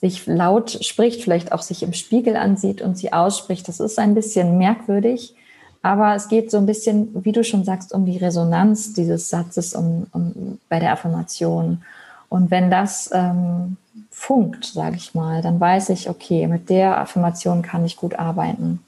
sich 0.00 0.26
laut 0.26 0.70
spricht, 0.84 1.22
vielleicht 1.22 1.52
auch 1.52 1.62
sich 1.62 1.82
im 1.82 1.92
Spiegel 1.92 2.36
ansieht 2.36 2.82
und 2.82 2.98
sie 2.98 3.12
ausspricht. 3.12 3.68
Das 3.68 3.80
ist 3.80 3.98
ein 3.98 4.14
bisschen 4.14 4.58
merkwürdig. 4.58 5.34
Aber 5.82 6.14
es 6.14 6.28
geht 6.28 6.50
so 6.50 6.58
ein 6.58 6.66
bisschen, 6.66 7.24
wie 7.24 7.32
du 7.32 7.42
schon 7.42 7.64
sagst, 7.64 7.94
um 7.94 8.04
die 8.04 8.18
Resonanz 8.18 8.92
dieses 8.92 9.30
Satzes 9.30 9.74
um, 9.74 10.06
um 10.12 10.58
bei 10.68 10.78
der 10.78 10.92
Affirmation. 10.92 11.82
Und 12.30 12.50
wenn 12.50 12.70
das 12.70 13.10
ähm, 13.12 13.76
funkt, 14.08 14.64
sage 14.64 14.96
ich 14.96 15.14
mal, 15.14 15.42
dann 15.42 15.60
weiß 15.60 15.90
ich, 15.90 16.08
okay, 16.08 16.46
mit 16.46 16.70
der 16.70 16.98
Affirmation 16.98 17.60
kann 17.60 17.84
ich 17.84 17.96
gut 17.96 18.14
arbeiten. 18.14 18.80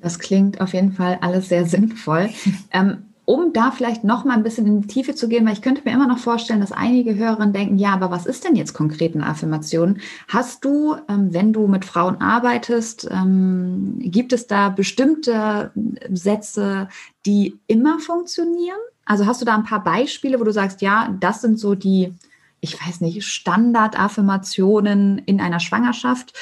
Das 0.00 0.20
klingt 0.20 0.60
auf 0.60 0.72
jeden 0.72 0.92
Fall 0.92 1.18
alles 1.20 1.50
sehr 1.50 1.66
sinnvoll. 1.66 2.30
Ähm, 2.70 3.04
um 3.24 3.52
da 3.52 3.70
vielleicht 3.70 4.04
noch 4.04 4.24
mal 4.24 4.32
ein 4.32 4.42
bisschen 4.42 4.66
in 4.66 4.80
die 4.80 4.88
Tiefe 4.88 5.14
zu 5.14 5.28
gehen, 5.28 5.44
weil 5.44 5.52
ich 5.52 5.60
könnte 5.60 5.82
mir 5.84 5.92
immer 5.92 6.06
noch 6.06 6.16
vorstellen, 6.16 6.62
dass 6.62 6.72
einige 6.72 7.14
Hörerinnen 7.14 7.52
denken, 7.52 7.76
ja, 7.76 7.92
aber 7.92 8.10
was 8.10 8.24
ist 8.24 8.44
denn 8.44 8.56
jetzt 8.56 8.72
konkret 8.72 9.14
eine 9.14 9.26
Affirmation? 9.26 9.98
Hast 10.28 10.64
du, 10.64 10.96
ähm, 11.10 11.34
wenn 11.34 11.52
du 11.52 11.66
mit 11.66 11.84
Frauen 11.84 12.22
arbeitest, 12.22 13.06
ähm, 13.10 13.96
gibt 13.98 14.32
es 14.32 14.46
da 14.46 14.70
bestimmte 14.70 15.72
Sätze, 16.10 16.88
die 17.26 17.58
immer 17.66 17.98
funktionieren? 17.98 18.78
Also 19.08 19.26
hast 19.26 19.40
du 19.40 19.46
da 19.46 19.54
ein 19.54 19.64
paar 19.64 19.82
Beispiele, 19.82 20.38
wo 20.38 20.44
du 20.44 20.52
sagst, 20.52 20.82
ja, 20.82 21.08
das 21.18 21.40
sind 21.40 21.58
so 21.58 21.74
die, 21.74 22.14
ich 22.60 22.78
weiß 22.78 23.00
nicht, 23.00 23.24
Standard-Affirmationen 23.24 25.16
in 25.24 25.40
einer 25.40 25.60
Schwangerschaft? 25.60 26.34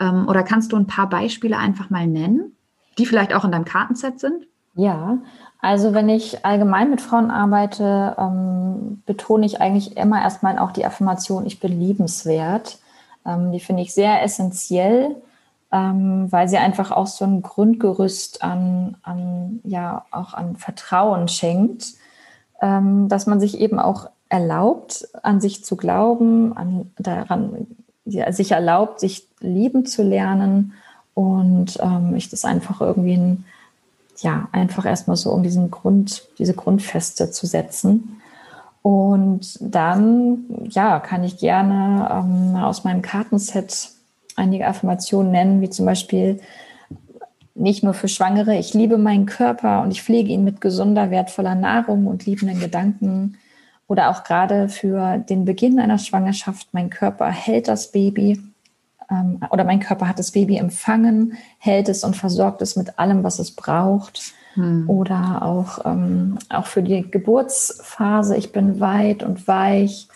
Ähm, 0.00 0.26
oder 0.26 0.42
kannst 0.42 0.72
du 0.72 0.76
ein 0.76 0.86
paar 0.86 1.06
Beispiele 1.06 1.58
einfach 1.58 1.90
mal 1.90 2.06
nennen, 2.06 2.56
die 2.96 3.04
vielleicht 3.04 3.34
auch 3.34 3.44
in 3.44 3.52
deinem 3.52 3.66
Kartenset 3.66 4.20
sind? 4.20 4.46
Ja, 4.74 5.18
also 5.60 5.92
wenn 5.92 6.08
ich 6.08 6.46
allgemein 6.46 6.88
mit 6.88 7.02
Frauen 7.02 7.30
arbeite, 7.30 8.16
ähm, 8.18 9.02
betone 9.04 9.44
ich 9.44 9.60
eigentlich 9.60 9.98
immer 9.98 10.22
erstmal 10.22 10.58
auch 10.58 10.72
die 10.72 10.86
Affirmation, 10.86 11.44
ich 11.44 11.60
bin 11.60 11.78
liebenswert. 11.78 12.78
Ähm, 13.26 13.52
die 13.52 13.60
finde 13.60 13.82
ich 13.82 13.92
sehr 13.92 14.22
essentiell, 14.22 15.14
ähm, 15.70 16.32
weil 16.32 16.48
sie 16.48 16.56
einfach 16.56 16.90
auch 16.90 17.06
so 17.06 17.26
ein 17.26 17.42
Grundgerüst 17.42 18.42
an, 18.42 18.96
an 19.02 19.60
ja, 19.64 20.06
auch 20.10 20.32
an 20.32 20.56
Vertrauen 20.56 21.28
schenkt, 21.28 21.94
dass 22.60 23.26
man 23.26 23.40
sich 23.40 23.60
eben 23.60 23.78
auch 23.78 24.08
erlaubt, 24.28 25.06
an 25.22 25.40
sich 25.40 25.64
zu 25.64 25.76
glauben, 25.76 26.56
an, 26.56 26.90
daran, 26.98 27.66
ja, 28.04 28.32
sich 28.32 28.52
erlaubt, 28.52 29.00
sich 29.00 29.28
lieben 29.40 29.84
zu 29.86 30.02
lernen 30.02 30.72
und 31.14 31.78
ähm, 31.80 32.14
ich 32.16 32.30
das 32.30 32.44
einfach 32.44 32.80
irgendwie 32.80 33.16
ein 33.16 33.44
ja, 34.20 34.48
einfach 34.52 34.86
erstmal 34.86 35.16
so, 35.16 35.30
um 35.30 35.42
diesen 35.42 35.70
Grund, 35.70 36.28
diese 36.38 36.54
Grundfeste 36.54 37.30
zu 37.30 37.46
setzen. 37.46 38.20
Und 38.82 39.58
dann, 39.60 40.44
ja, 40.70 41.00
kann 41.00 41.24
ich 41.24 41.38
gerne 41.38 42.08
ähm, 42.10 42.56
aus 42.56 42.84
meinem 42.84 43.02
Kartenset 43.02 43.90
einige 44.36 44.66
Affirmationen 44.66 45.32
nennen, 45.32 45.60
wie 45.60 45.70
zum 45.70 45.86
Beispiel 45.86 46.40
nicht 47.54 47.84
nur 47.84 47.94
für 47.94 48.08
Schwangere, 48.08 48.56
ich 48.56 48.74
liebe 48.74 48.98
meinen 48.98 49.26
Körper 49.26 49.82
und 49.82 49.90
ich 49.90 50.02
pflege 50.02 50.30
ihn 50.30 50.44
mit 50.44 50.60
gesunder, 50.60 51.10
wertvoller 51.10 51.54
Nahrung 51.54 52.06
und 52.06 52.26
liebenden 52.26 52.60
Gedanken. 52.60 53.38
Oder 53.86 54.10
auch 54.10 54.24
gerade 54.24 54.68
für 54.68 55.18
den 55.18 55.44
Beginn 55.44 55.78
einer 55.78 55.98
Schwangerschaft, 55.98 56.68
mein 56.72 56.90
Körper 56.90 57.30
hält 57.30 57.68
das 57.68 57.92
Baby 57.92 58.40
ähm, 59.10 59.40
oder 59.50 59.64
mein 59.64 59.80
Körper 59.80 60.08
hat 60.08 60.18
das 60.18 60.30
Baby 60.30 60.56
empfangen, 60.56 61.34
hält 61.58 61.88
es 61.88 62.04
und 62.04 62.16
versorgt 62.16 62.62
es 62.62 62.76
mit 62.76 62.98
allem, 62.98 63.22
was 63.24 63.38
es 63.38 63.50
braucht. 63.50 64.32
Hm. 64.54 64.88
Oder 64.88 65.42
auch, 65.42 65.84
ähm, 65.84 66.38
auch 66.48 66.66
für 66.66 66.82
die 66.82 67.10
Geburtsphase, 67.10 68.36
ich 68.36 68.52
bin 68.52 68.80
weit 68.80 69.22
und 69.22 69.46
weich. 69.48 70.08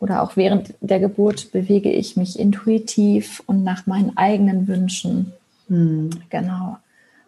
Oder 0.00 0.22
auch 0.22 0.36
während 0.36 0.74
der 0.80 1.00
Geburt 1.00 1.52
bewege 1.52 1.90
ich 1.90 2.16
mich 2.16 2.38
intuitiv 2.38 3.42
und 3.46 3.64
nach 3.64 3.86
meinen 3.86 4.16
eigenen 4.16 4.68
Wünschen. 4.68 5.32
Hm. 5.68 6.10
Genau. 6.30 6.78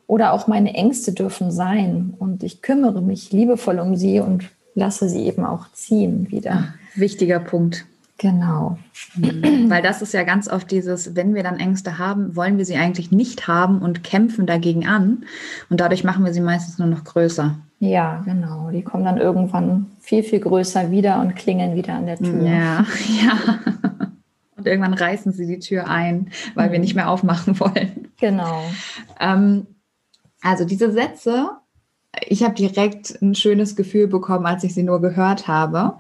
Oder 0.07 0.33
auch 0.33 0.47
meine 0.47 0.75
Ängste 0.75 1.13
dürfen 1.13 1.51
sein 1.51 2.15
und 2.19 2.43
ich 2.43 2.63
kümmere 2.63 3.03
mich 3.03 3.31
liebevoll 3.31 3.79
um 3.79 3.95
sie 3.95 4.21
und 4.21 4.49
lasse 4.75 5.09
sie 5.09 5.27
eben 5.27 5.45
auch 5.45 5.71
ziehen 5.73 6.31
wieder. 6.31 6.65
Ach, 6.69 6.99
wichtiger 6.99 7.41
Punkt. 7.41 7.85
Genau. 8.17 8.79
Mhm. 9.15 9.71
Weil 9.71 9.83
das 9.83 10.03
ist 10.03 10.13
ja 10.13 10.25
ganz 10.25 10.49
oft 10.49 10.71
dieses, 10.71 11.15
wenn 11.15 11.35
wir 11.35 11.45
dann 11.45 11.61
Ängste 11.61 11.99
haben, 11.99 12.35
wollen 12.35 12.59
wir 12.59 12.65
sie 12.65 12.77
eigentlich 12.77 13.13
nicht 13.13 13.47
haben 13.47 13.81
und 13.81 14.03
kämpfen 14.03 14.45
dagegen 14.45 14.87
an. 14.87 15.25
Und 15.71 15.81
dadurch 15.81 16.03
machen 16.03 16.25
wir 16.25 16.33
sie 16.33 16.41
meistens 16.41 16.79
nur 16.79 16.89
noch 16.89 17.05
größer. 17.05 17.55
Ja, 17.79 18.23
genau. 18.25 18.71
Die 18.71 18.83
kommen 18.83 19.05
dann 19.05 19.19
irgendwann 19.19 19.87
viel, 20.01 20.25
viel 20.25 20.41
größer 20.41 20.91
wieder 20.91 21.21
und 21.21 21.37
klingeln 21.37 21.77
wieder 21.77 21.95
an 21.95 22.07
der 22.07 22.17
Tür. 22.17 22.43
Ja, 22.43 22.85
ja. 23.25 23.59
Und 24.57 24.67
irgendwann 24.67 24.95
reißen 24.95 25.33
sie 25.33 25.47
die 25.47 25.61
Tür 25.61 25.89
ein, 25.89 26.31
weil 26.55 26.69
mhm. 26.69 26.73
wir 26.73 26.79
nicht 26.81 26.97
mehr 26.97 27.09
aufmachen 27.09 27.61
wollen. 27.61 28.08
Genau. 28.19 28.63
Ähm, 29.21 29.67
also 30.43 30.65
diese 30.65 30.93
Sätze 30.93 31.59
ich 32.27 32.43
habe 32.43 32.55
direkt 32.55 33.21
ein 33.23 33.35
schönes 33.35 33.77
Gefühl 33.77 34.09
bekommen, 34.09 34.47
als 34.47 34.65
ich 34.65 34.75
sie 34.75 34.83
nur 34.83 35.01
gehört 35.01 35.47
habe. 35.47 35.99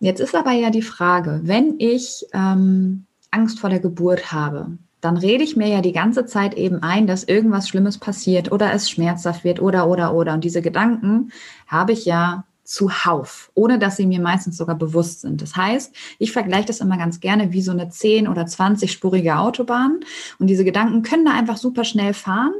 Jetzt 0.00 0.20
ist 0.20 0.34
aber 0.34 0.52
ja 0.52 0.70
die 0.70 0.82
Frage, 0.82 1.40
wenn 1.44 1.76
ich 1.78 2.26
ähm, 2.32 3.06
Angst 3.30 3.58
vor 3.60 3.70
der 3.70 3.80
Geburt 3.80 4.32
habe, 4.32 4.78
dann 5.00 5.16
rede 5.16 5.44
ich 5.44 5.56
mir 5.56 5.68
ja 5.68 5.80
die 5.80 5.92
ganze 5.92 6.26
Zeit 6.26 6.54
eben 6.54 6.82
ein, 6.82 7.06
dass 7.06 7.24
irgendwas 7.24 7.68
Schlimmes 7.68 7.98
passiert 7.98 8.50
oder 8.52 8.72
es 8.72 8.90
schmerzhaft 8.90 9.44
wird 9.44 9.60
oder, 9.60 9.88
oder, 9.88 10.14
oder. 10.14 10.34
Und 10.34 10.44
diese 10.44 10.62
Gedanken 10.62 11.32
habe 11.66 11.92
ich 11.92 12.04
ja 12.04 12.44
zuhauf, 12.66 13.50
ohne 13.54 13.78
dass 13.78 13.96
sie 13.96 14.06
mir 14.06 14.20
meistens 14.20 14.56
sogar 14.56 14.76
bewusst 14.76 15.22
sind. 15.22 15.40
Das 15.40 15.56
heißt, 15.56 15.94
ich 16.18 16.32
vergleiche 16.32 16.66
das 16.66 16.80
immer 16.80 16.98
ganz 16.98 17.20
gerne 17.20 17.52
wie 17.52 17.62
so 17.62 17.70
eine 17.70 17.86
10- 17.86 18.28
oder 18.28 18.42
20-spurige 18.42 19.38
Autobahn. 19.38 20.00
Und 20.38 20.48
diese 20.48 20.64
Gedanken 20.64 21.02
können 21.02 21.24
da 21.24 21.32
einfach 21.32 21.56
super 21.56 21.84
schnell 21.84 22.12
fahren. 22.12 22.52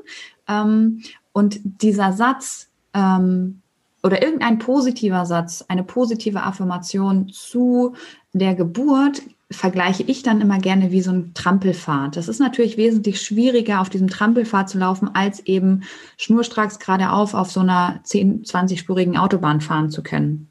Ähm, 0.48 1.02
und 1.32 1.60
dieser 1.62 2.12
Satz, 2.12 2.68
ähm, 2.94 3.60
oder 4.02 4.22
irgendein 4.22 4.58
positiver 4.58 5.26
Satz, 5.26 5.64
eine 5.66 5.82
positive 5.82 6.42
Affirmation 6.42 7.28
zu 7.28 7.94
der 8.32 8.54
Geburt 8.54 9.22
vergleiche 9.50 10.02
ich 10.02 10.22
dann 10.22 10.40
immer 10.40 10.58
gerne 10.58 10.90
wie 10.90 11.02
so 11.02 11.12
ein 11.12 11.32
Trampelfahrt. 11.32 12.16
Das 12.16 12.28
ist 12.28 12.40
natürlich 12.40 12.76
wesentlich 12.76 13.22
schwieriger, 13.22 13.80
auf 13.80 13.88
diesem 13.88 14.08
Trampelfahrt 14.08 14.68
zu 14.68 14.78
laufen, 14.78 15.08
als 15.14 15.40
eben 15.40 15.82
schnurstracks 16.16 16.78
geradeauf 16.78 17.34
auf 17.34 17.50
so 17.50 17.60
einer 17.60 18.00
10, 18.02 18.42
20-spurigen 18.42 19.16
Autobahn 19.16 19.60
fahren 19.60 19.90
zu 19.90 20.02
können. 20.02 20.48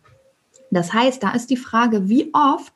Das 0.72 0.94
heißt, 0.94 1.22
da 1.22 1.32
ist 1.32 1.50
die 1.50 1.58
Frage, 1.58 2.10
wie 2.10 2.34
oft 2.34 2.74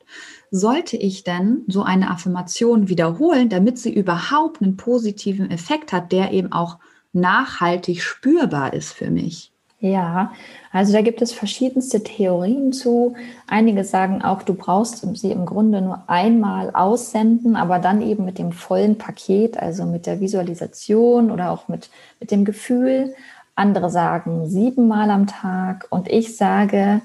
sollte 0.50 0.96
ich 0.96 1.24
denn 1.24 1.64
so 1.68 1.82
eine 1.82 2.10
Affirmation 2.10 2.88
wiederholen, 2.88 3.48
damit 3.48 3.78
sie 3.78 3.92
überhaupt 3.92 4.62
einen 4.62 4.76
positiven 4.76 5.50
Effekt 5.50 5.92
hat, 5.92 6.12
der 6.12 6.32
eben 6.32 6.52
auch 6.52 6.78
nachhaltig 7.12 8.02
spürbar 8.02 8.72
ist 8.74 8.92
für 8.92 9.10
mich? 9.10 9.49
Ja, 9.82 10.32
also 10.72 10.92
da 10.92 11.00
gibt 11.00 11.22
es 11.22 11.32
verschiedenste 11.32 12.02
Theorien 12.02 12.70
zu. 12.74 13.14
Einige 13.46 13.82
sagen 13.82 14.20
auch, 14.22 14.42
du 14.42 14.52
brauchst 14.52 15.06
sie 15.16 15.32
im 15.32 15.46
Grunde 15.46 15.80
nur 15.80 16.04
einmal 16.06 16.70
aussenden, 16.74 17.56
aber 17.56 17.78
dann 17.78 18.02
eben 18.02 18.26
mit 18.26 18.38
dem 18.38 18.52
vollen 18.52 18.98
Paket, 18.98 19.58
also 19.58 19.86
mit 19.86 20.04
der 20.04 20.20
Visualisation 20.20 21.30
oder 21.30 21.50
auch 21.50 21.68
mit, 21.68 21.88
mit 22.20 22.30
dem 22.30 22.44
Gefühl. 22.44 23.14
Andere 23.54 23.88
sagen 23.88 24.48
siebenmal 24.50 25.10
am 25.10 25.26
Tag 25.26 25.86
und 25.88 26.08
ich 26.08 26.36
sage, 26.36 27.00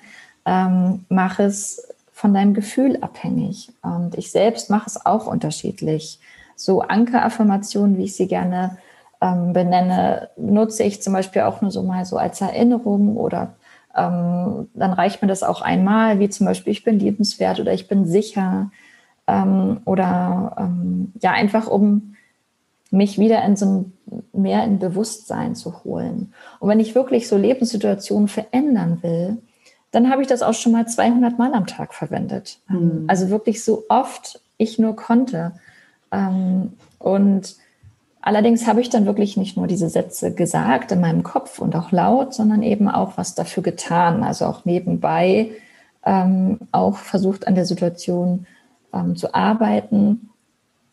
ähm, 0.45 1.05
mach 1.07 1.39
es 1.39 1.87
von 2.11 2.33
deinem 2.33 2.53
Gefühl 2.53 2.97
abhängig. 2.99 3.71
Und 3.83 4.17
ich 4.17 4.31
selbst 4.31 4.69
mache 4.69 4.87
es 4.87 5.05
auch 5.05 5.27
unterschiedlich. 5.27 6.19
So 6.57 6.81
Ankeraffirmationen, 6.81 7.97
wie 7.97 8.03
ich 8.03 8.15
sie 8.15 8.27
gerne 8.27 8.77
ähm, 9.25 9.53
benenne, 9.53 10.29
nutze 10.37 10.83
ich 10.83 11.01
zum 11.01 11.13
Beispiel 11.13 11.41
auch 11.43 11.61
nur 11.61 11.71
so 11.71 11.81
mal 11.81 12.05
so 12.05 12.17
als 12.17 12.41
Erinnerung 12.41 13.17
oder 13.17 13.55
ähm, 13.95 14.69
dann 14.73 14.93
reicht 14.93 15.21
mir 15.21 15.27
das 15.27 15.41
auch 15.41 15.61
einmal, 15.61 16.19
wie 16.19 16.29
zum 16.29 16.45
Beispiel 16.45 16.71
ich 16.71 16.83
bin 16.83 16.99
liebenswert 16.99 17.59
oder 17.59 17.73
ich 17.73 17.87
bin 17.87 18.05
sicher 18.05 18.71
ähm, 19.27 19.81
oder 19.85 20.55
ähm, 20.59 21.11
ja 21.21 21.31
einfach 21.31 21.67
um 21.67 22.15
mich 22.91 23.17
wieder 23.17 23.43
in 23.43 23.55
so 23.55 23.65
ein 23.65 23.93
mehr 24.31 24.63
in 24.63 24.77
Bewusstsein 24.77 25.55
zu 25.55 25.83
holen. 25.83 26.33
Und 26.59 26.69
wenn 26.69 26.79
ich 26.79 26.93
wirklich 26.93 27.27
so 27.27 27.35
Lebenssituationen 27.35 28.27
verändern 28.27 28.99
will, 29.01 29.37
dann 29.91 30.11
habe 30.11 30.21
ich 30.21 30.27
das 30.27 30.43
auch 30.43 30.53
schon 30.53 30.71
mal 30.71 30.87
200 30.87 31.39
Mal 31.39 31.53
am 31.53 31.65
Tag 31.65 31.93
verwendet. 31.93 32.59
Mhm. 32.67 33.05
Also 33.07 33.29
wirklich 33.29 33.63
so 33.63 33.85
oft 33.89 34.39
ich 34.57 34.77
nur 34.77 34.95
konnte. 34.95 35.53
Ähm, 36.11 36.73
und 36.99 37.55
Allerdings 38.25 38.65
habe 38.65 38.81
ich 38.81 38.89
dann 38.89 39.05
wirklich 39.05 39.37
nicht 39.37 39.55
nur 39.55 39.67
diese 39.67 39.87
Sätze 39.87 40.33
gesagt 40.33 40.91
in 40.91 40.99
meinem 40.99 41.21
Kopf 41.21 41.59
und 41.59 41.75
auch 41.75 41.91
laut, 41.91 42.33
sondern 42.33 42.63
eben 42.63 42.89
auch 42.89 43.17
was 43.17 43.35
dafür 43.35 43.61
getan. 43.61 44.23
Also 44.23 44.45
auch 44.45 44.65
nebenbei 44.65 45.51
ähm, 46.03 46.57
auch 46.71 46.97
versucht 46.97 47.47
an 47.47 47.53
der 47.53 47.67
Situation 47.67 48.47
ähm, 48.93 49.15
zu 49.15 49.35
arbeiten 49.35 50.31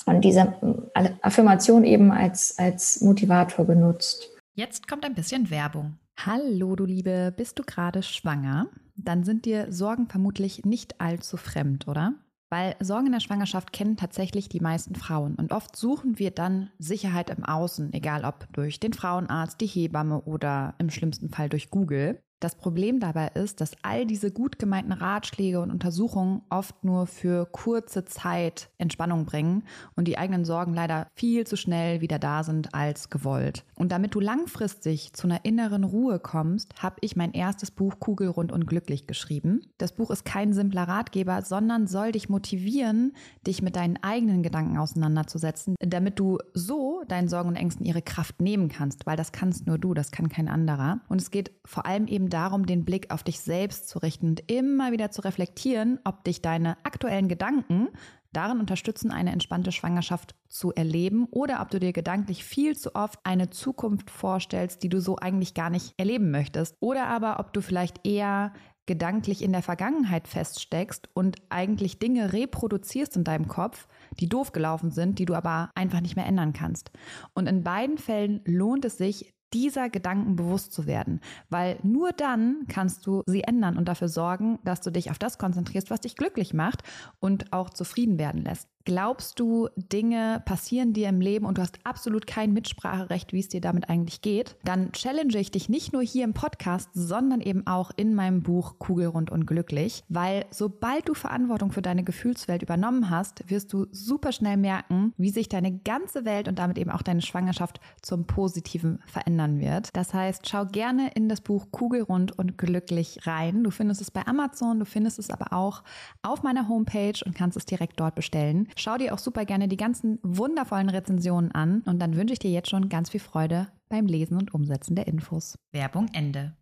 und 0.05 0.21
diese 0.21 0.55
äh, 0.93 1.09
Affirmation 1.23 1.85
eben 1.85 2.13
als, 2.13 2.59
als 2.59 3.01
Motivator 3.01 3.65
benutzt. 3.65 4.29
Jetzt 4.55 4.87
kommt 4.87 5.07
ein 5.07 5.15
bisschen 5.15 5.49
Werbung. 5.49 5.95
Hallo, 6.19 6.77
du 6.77 6.85
Liebe, 6.85 7.33
bist 7.35 7.59
du 7.59 7.63
gerade 7.63 8.03
schwanger? 8.03 8.67
Dann 8.97 9.25
sind 9.25 9.47
dir 9.47 9.73
Sorgen 9.73 10.07
vermutlich 10.07 10.67
nicht 10.67 11.01
allzu 11.01 11.39
fremd, 11.39 11.89
oder? 11.89 12.13
Weil 12.53 12.77
Sorgen 12.81 13.07
in 13.07 13.13
der 13.13 13.21
Schwangerschaft 13.21 13.73
kennen 13.73 13.97
tatsächlich 13.97 14.51
die 14.51 14.61
meisten 14.61 14.95
Frauen. 14.95 15.37
Und 15.37 15.53
oft 15.53 15.75
suchen 15.75 16.19
wir 16.19 16.31
dann 16.33 16.71
Sicherheit 16.79 17.31
im 17.31 17.47
Außen, 17.47 17.95
egal 17.95 18.27
ob 18.27 18.47
durch 18.53 18.79
den 18.79 18.93
Frauenarzt, 18.93 19.59
die 19.63 19.67
Hebamme 19.67 20.21
oder 20.21 20.75
im 20.77 20.91
schlimmsten 20.91 21.31
Fall 21.31 21.49
durch 21.49 21.71
Google. 21.71 22.23
Das 22.43 22.57
Problem 22.57 22.99
dabei 22.99 23.29
ist, 23.35 23.61
dass 23.61 23.77
all 23.83 24.05
diese 24.05 24.33
gut 24.33 24.59
gemeinten 24.59 24.91
Ratschläge 24.91 25.61
und 25.61 25.71
Untersuchungen 25.71 26.43
oft 26.51 26.83
nur 26.83 27.07
für 27.07 27.47
kurze 27.47 28.05
Zeit 28.05 28.69
Entspannung 28.79 29.27
bringen 29.27 29.63
und 29.95 30.09
die 30.09 30.19
eigenen 30.19 30.45
Sorgen 30.45 30.75
leider 30.75 31.07
viel 31.15 31.47
zu 31.47 31.57
schnell 31.57 32.01
wieder 32.01 32.19
da 32.19 32.43
sind 32.43 32.75
als 32.75 33.11
gewollt. 33.11 33.65
Und 33.77 33.93
damit 33.93 34.17
du 34.17 34.21
langfristig 34.21 35.13
zu 35.13 35.29
einer 35.29 35.45
inneren 35.45 35.85
Ruhe 35.85 36.19
kommst, 36.19 36.83
habe 36.83 36.97
ich 37.01 37.15
mein 37.15 37.33
erstes 37.33 37.71
Buch 37.71 38.01
Kugelrund 38.01 38.51
und 38.51 38.67
glücklich 38.67 39.07
geschrieben. 39.07 39.63
Das 39.79 39.93
Buch 39.93 40.11
ist 40.11 40.25
kein 40.25 40.53
simpler 40.53 40.89
Ratgeber, 40.89 41.43
sondern 41.43 41.87
soll 41.87 42.11
dich 42.11 42.29
motivieren, 42.29 43.13
dich 43.47 43.63
mit 43.63 43.77
deinen 43.77 44.03
eigenen 44.03 44.43
Gedanken 44.43 44.79
auseinanderzusetzen, 44.79 45.77
damit 45.79 46.19
du 46.19 46.39
so 46.55 47.05
deinen 47.07 47.29
Sorgen 47.29 47.51
und 47.51 47.57
Ängsten 47.57 47.87
ihre 47.87 48.03
Kraft 48.03 48.41
nehmen 48.41 48.69
kannst, 48.69 49.07
weil 49.07 49.17
das 49.17 49.31
kannst 49.31 49.69
nur 49.69 49.79
du, 49.79 49.95
das 49.95 50.11
kann 50.11 50.29
kein 50.29 50.49
anderer. 50.49 50.99
Und 51.09 51.21
es 51.21 51.31
geht 51.31 51.53
vor 51.65 51.87
allem 51.87 52.09
eben 52.09 52.32
darum, 52.33 52.67
den 52.67 52.85
Blick 52.85 53.11
auf 53.11 53.23
dich 53.23 53.41
selbst 53.41 53.89
zu 53.89 53.99
richten 53.99 54.31
und 54.31 54.51
immer 54.51 54.93
wieder 54.93 55.11
zu 55.11 55.23
reflektieren, 55.23 55.99
ob 56.05 56.25
dich 56.25 56.43
deine 56.43 56.77
aktuellen 56.85 57.29
Gedanken 57.29 57.89
darin 58.33 58.61
unterstützen, 58.61 59.11
eine 59.11 59.33
entspannte 59.33 59.73
Schwangerschaft 59.73 60.35
zu 60.49 60.73
erleben 60.73 61.27
oder 61.31 61.61
ob 61.61 61.71
du 61.71 61.79
dir 61.79 61.93
gedanklich 61.93 62.45
viel 62.45 62.77
zu 62.77 62.95
oft 62.95 63.19
eine 63.25 63.51
Zukunft 63.51 64.11
vorstellst, 64.11 64.83
die 64.83 64.89
du 64.89 65.01
so 65.01 65.17
eigentlich 65.17 65.55
gar 65.55 65.71
nicht 65.71 65.95
erleben 65.99 66.31
möchtest. 66.31 66.77
Oder 66.81 67.07
aber 67.09 67.39
ob 67.41 67.53
du 67.53 67.61
vielleicht 67.61 68.07
eher 68.07 68.53
gedanklich 68.87 69.43
in 69.43 69.53
der 69.53 69.63
Vergangenheit 69.63 70.27
feststeckst 70.27 71.09
und 71.15 71.37
eigentlich 71.51 71.99
Dinge 71.99 72.33
reproduzierst 72.33 73.17
in 73.17 73.25
deinem 73.25 73.47
Kopf, 73.47 73.87
die 74.19 74.29
doof 74.29 74.53
gelaufen 74.53 74.91
sind, 74.91 75.19
die 75.19 75.25
du 75.25 75.35
aber 75.35 75.71
einfach 75.75 76.01
nicht 76.01 76.17
mehr 76.17 76.27
ändern 76.27 76.53
kannst. 76.53 76.91
Und 77.33 77.47
in 77.49 77.63
beiden 77.63 77.99
Fällen 77.99 78.41
lohnt 78.45 78.85
es 78.85 78.99
sich, 78.99 79.33
dieser 79.53 79.91
Gedanken 79.91 80.37
bewusst 80.37 80.73
zu 80.73 80.87
werden, 80.87 81.21
weil 81.51 81.79
nur 81.83 82.13
dann 82.13 82.67
kannst 82.69 83.07
du 83.07 83.23
sie 83.27 83.43
ändern 83.43 83.77
und 83.77 83.87
dafür 83.87 84.09
sorgen, 84.09 84.59
dass 84.65 84.81
du 84.81 84.91
dich 84.91 85.11
auf 85.11 85.19
das 85.19 85.39
konzentrierst, 85.39 85.91
was 85.91 86.01
dich 86.01 86.17
glücklich 86.17 86.55
macht 86.55 86.83
und 87.21 87.53
auch 87.53 87.71
zufrieden 87.71 88.19
werden 88.19 88.43
lässt. 88.43 88.72
Glaubst 88.85 89.39
du, 89.39 89.69
Dinge 89.77 90.43
passieren 90.45 90.93
dir 90.93 91.09
im 91.09 91.21
Leben 91.21 91.47
und 91.47 91.59
du 91.59 91.63
hast 91.63 91.79
absolut 91.85 92.27
kein 92.27 92.53
Mitspracherecht, 92.53 93.33
wie 93.33 93.39
es 93.39 93.49
dir 93.49 93.61
damit 93.61 93.89
eigentlich 93.89 94.23
geht? 94.23 94.57
Dann 94.65 94.91
challenge 94.93 95.39
ich 95.39 95.51
dich 95.53 95.69
nicht 95.69 95.93
nur 95.93 96.03
hier 96.03 96.25
im 96.25 96.35
Podcast, 96.35 96.91
sondern 96.93 97.41
eben 97.41 97.67
auch 97.67 97.93
in 97.97 98.15
meinem 98.15 98.43
Buch 98.43 98.79
Kugelrund 98.79 99.31
und 99.31 99.47
Glücklich, 99.47 100.03
weil 100.09 100.47
sobald 100.51 101.09
du 101.09 101.15
Verantwortung 101.15 101.71
für 101.71 101.83
deine 101.83 102.03
Gefühlswelt 102.03 102.63
übernommen 102.63 103.11
hast, 103.11 103.49
wirst 103.49 103.73
du 103.73 103.87
super 103.93 104.33
schnell 104.33 104.57
merken, 104.57 105.13
wie 105.17 105.31
sich 105.31 105.49
deine 105.49 105.79
ganze 105.79 106.25
Welt 106.25 106.49
und 106.49 106.59
damit 106.59 106.79
eben 106.79 106.91
auch 106.91 107.03
deine 107.03 107.23
Schwangerschaft 107.23 107.81
zum 108.01 108.27
Positiven 108.27 109.01
verändern 109.07 109.61
wird. 109.61 109.91
Das 109.93 110.13
heißt, 110.13 110.49
schau 110.49 110.67
gerne 110.67 111.11
in 111.15 111.29
das 111.29 111.41
Buch 111.41 111.67
Kugelrund 111.71 112.37
und 112.39 112.59
Glücklich 112.59 113.27
rein. 113.27 113.63
Du 113.63 113.71
findest 113.71 114.01
es 114.01 114.11
bei 114.11 114.27
Amazon, 114.27 114.79
du 114.81 114.85
findest 114.85 115.19
es 115.19 115.31
aber 115.31 115.53
auch 115.53 115.83
auf 116.23 116.43
meiner 116.43 116.69
Homepage 116.69 117.19
und 117.25 117.35
kannst 117.35 117.57
es 117.57 117.65
direkt 117.65 118.01
dort 118.01 118.15
bestellen. 118.15 118.69
Schau 118.77 118.97
dir 118.97 119.15
auch 119.15 119.19
super 119.19 119.45
gerne 119.45 119.69
die 119.69 119.77
ganzen 119.77 120.19
wundervollen 120.23 120.89
Rezensionen 120.89 121.53
an 121.53 121.83
und 121.87 122.01
dann 122.01 122.17
wünsche 122.17 122.33
ich 122.33 122.39
dir 122.39 122.51
jetzt 122.51 122.71
schon 122.71 122.89
ganz 122.89 123.11
viel 123.11 123.21
Freude 123.21 123.69
beim 123.89 124.07
Lesen 124.07 124.39
und 124.39 124.55
Umsetzen 124.55 124.95
der 124.95 125.07
Infos. 125.07 125.57
Werbung 125.73 126.09
Ende. 126.13 126.55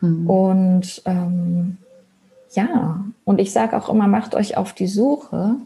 Mhm. 0.00 0.28
Und 0.28 1.02
ähm, 1.04 1.78
ja, 2.52 3.04
und 3.24 3.40
ich 3.40 3.52
sage 3.52 3.76
auch 3.76 3.88
immer, 3.88 4.08
macht 4.08 4.34
euch 4.34 4.56
auf 4.56 4.72
die 4.72 4.86
Suche, 4.86 5.56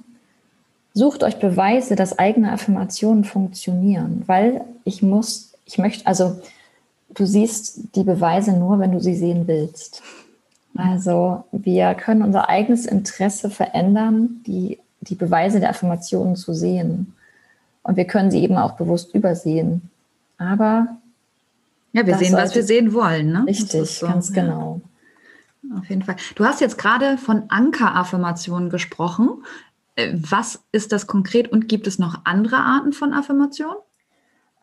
sucht 0.94 1.24
euch 1.24 1.38
Beweise, 1.38 1.96
dass 1.96 2.18
eigene 2.18 2.52
Affirmationen 2.52 3.24
funktionieren, 3.24 4.22
weil 4.26 4.64
ich 4.84 5.02
muss, 5.02 5.54
ich 5.64 5.78
möchte, 5.78 6.06
also 6.06 6.40
du 7.10 7.26
siehst 7.26 7.96
die 7.96 8.04
Beweise 8.04 8.52
nur, 8.52 8.78
wenn 8.78 8.92
du 8.92 9.00
sie 9.00 9.14
sehen 9.14 9.46
willst. 9.46 10.02
Also 10.78 11.44
wir 11.52 11.94
können 11.94 12.22
unser 12.22 12.48
eigenes 12.48 12.86
Interesse 12.86 13.50
verändern, 13.50 14.42
die, 14.46 14.78
die 15.00 15.14
Beweise 15.14 15.60
der 15.60 15.70
Affirmationen 15.70 16.36
zu 16.36 16.54
sehen. 16.54 17.14
Und 17.82 17.96
wir 17.96 18.06
können 18.06 18.30
sie 18.30 18.42
eben 18.42 18.56
auch 18.56 18.72
bewusst 18.72 19.14
übersehen. 19.14 19.90
Aber 20.38 20.96
ja, 21.92 22.06
wir 22.06 22.18
sehen, 22.18 22.34
was 22.34 22.54
wir 22.54 22.64
sehen 22.64 22.92
wollen. 22.92 23.32
Ne? 23.32 23.44
Richtig, 23.46 23.98
so, 23.98 24.06
ganz 24.06 24.34
ja. 24.34 24.42
genau. 24.42 24.80
Auf 25.76 25.88
jeden 25.88 26.02
Fall. 26.02 26.16
Du 26.34 26.44
hast 26.44 26.60
jetzt 26.60 26.78
gerade 26.78 27.18
von 27.18 27.44
Anker-Affirmationen 27.48 28.70
gesprochen. 28.70 29.44
Äh, 29.96 30.12
was 30.14 30.60
ist 30.72 30.92
das 30.92 31.06
konkret 31.06 31.50
und 31.50 31.68
gibt 31.68 31.86
es 31.86 31.98
noch 31.98 32.20
andere 32.24 32.56
Arten 32.56 32.92
von 32.92 33.12
Affirmationen? 33.12 33.76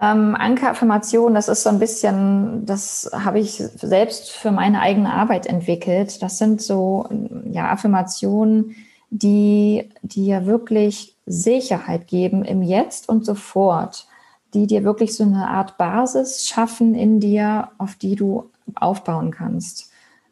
Ähm, 0.04 0.36
Ankeraffirmation, 0.36 1.34
das 1.34 1.48
ist 1.48 1.64
so 1.64 1.70
ein 1.70 1.80
bisschen, 1.80 2.66
das 2.66 3.10
habe 3.14 3.40
ich 3.40 3.64
selbst 3.76 4.32
für 4.32 4.52
meine 4.52 4.82
eigene 4.82 5.14
Arbeit 5.14 5.46
entwickelt. 5.46 6.22
Das 6.22 6.38
sind 6.38 6.62
so 6.62 7.08
ja, 7.50 7.72
Affirmationen, 7.72 8.76
die 9.12 9.90
dir 10.02 10.46
wirklich 10.46 11.16
Sicherheit 11.26 12.08
geben 12.08 12.44
im 12.44 12.64
Jetzt 12.64 13.08
und 13.08 13.26
sofort, 13.26 14.06
die 14.54 14.68
dir 14.68 14.84
wirklich 14.84 15.16
so 15.16 15.24
eine 15.24 15.48
Art 15.48 15.78
Basis 15.78 16.48
schaffen 16.48 16.96
in 16.96 17.22
dir, 17.22 17.70
auf 17.78 17.96
die 17.96 18.18
du 18.18 18.50
aufbauen 18.76 19.32
kannst. 19.32 19.90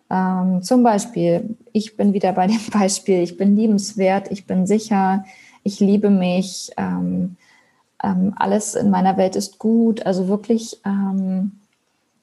Ähm, 0.10 0.62
zum 0.64 0.84
Beispiel, 0.84 1.56
ich 1.72 1.96
bin 1.96 2.12
wieder 2.12 2.34
bei 2.34 2.48
dem 2.48 2.60
Beispiel, 2.74 3.22
ich 3.22 3.38
bin 3.38 3.56
liebenswert, 3.56 4.32
ich 4.32 4.46
bin 4.46 4.68
sicher, 4.68 5.24
ich 5.64 5.80
liebe 5.80 6.10
mich. 6.10 6.72
Ähm, 6.76 7.38
ähm, 8.04 8.34
alles 8.38 8.76
in 8.76 8.90
meiner 8.90 9.18
Welt 9.18 9.36
ist 9.36 9.60
gut. 9.60 10.06
Also 10.06 10.28
wirklich 10.28 10.80
ähm, 10.86 11.52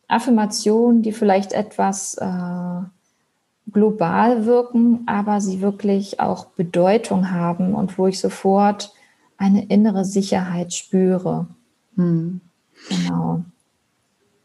Affirmationen, 0.08 1.02
die 1.02 1.12
vielleicht 1.12 1.52
etwas 1.52 2.14
äh, 2.14 2.80
global 3.72 4.46
wirken, 4.46 5.02
aber 5.06 5.40
sie 5.40 5.60
wirklich 5.60 6.20
auch 6.20 6.46
Bedeutung 6.46 7.30
haben 7.30 7.74
und 7.74 7.98
wo 7.98 8.06
ich 8.06 8.18
sofort 8.18 8.92
eine 9.36 9.66
innere 9.66 10.04
Sicherheit 10.04 10.72
spüre. 10.72 11.46
Hm. 11.96 12.40
Genau. 12.88 13.44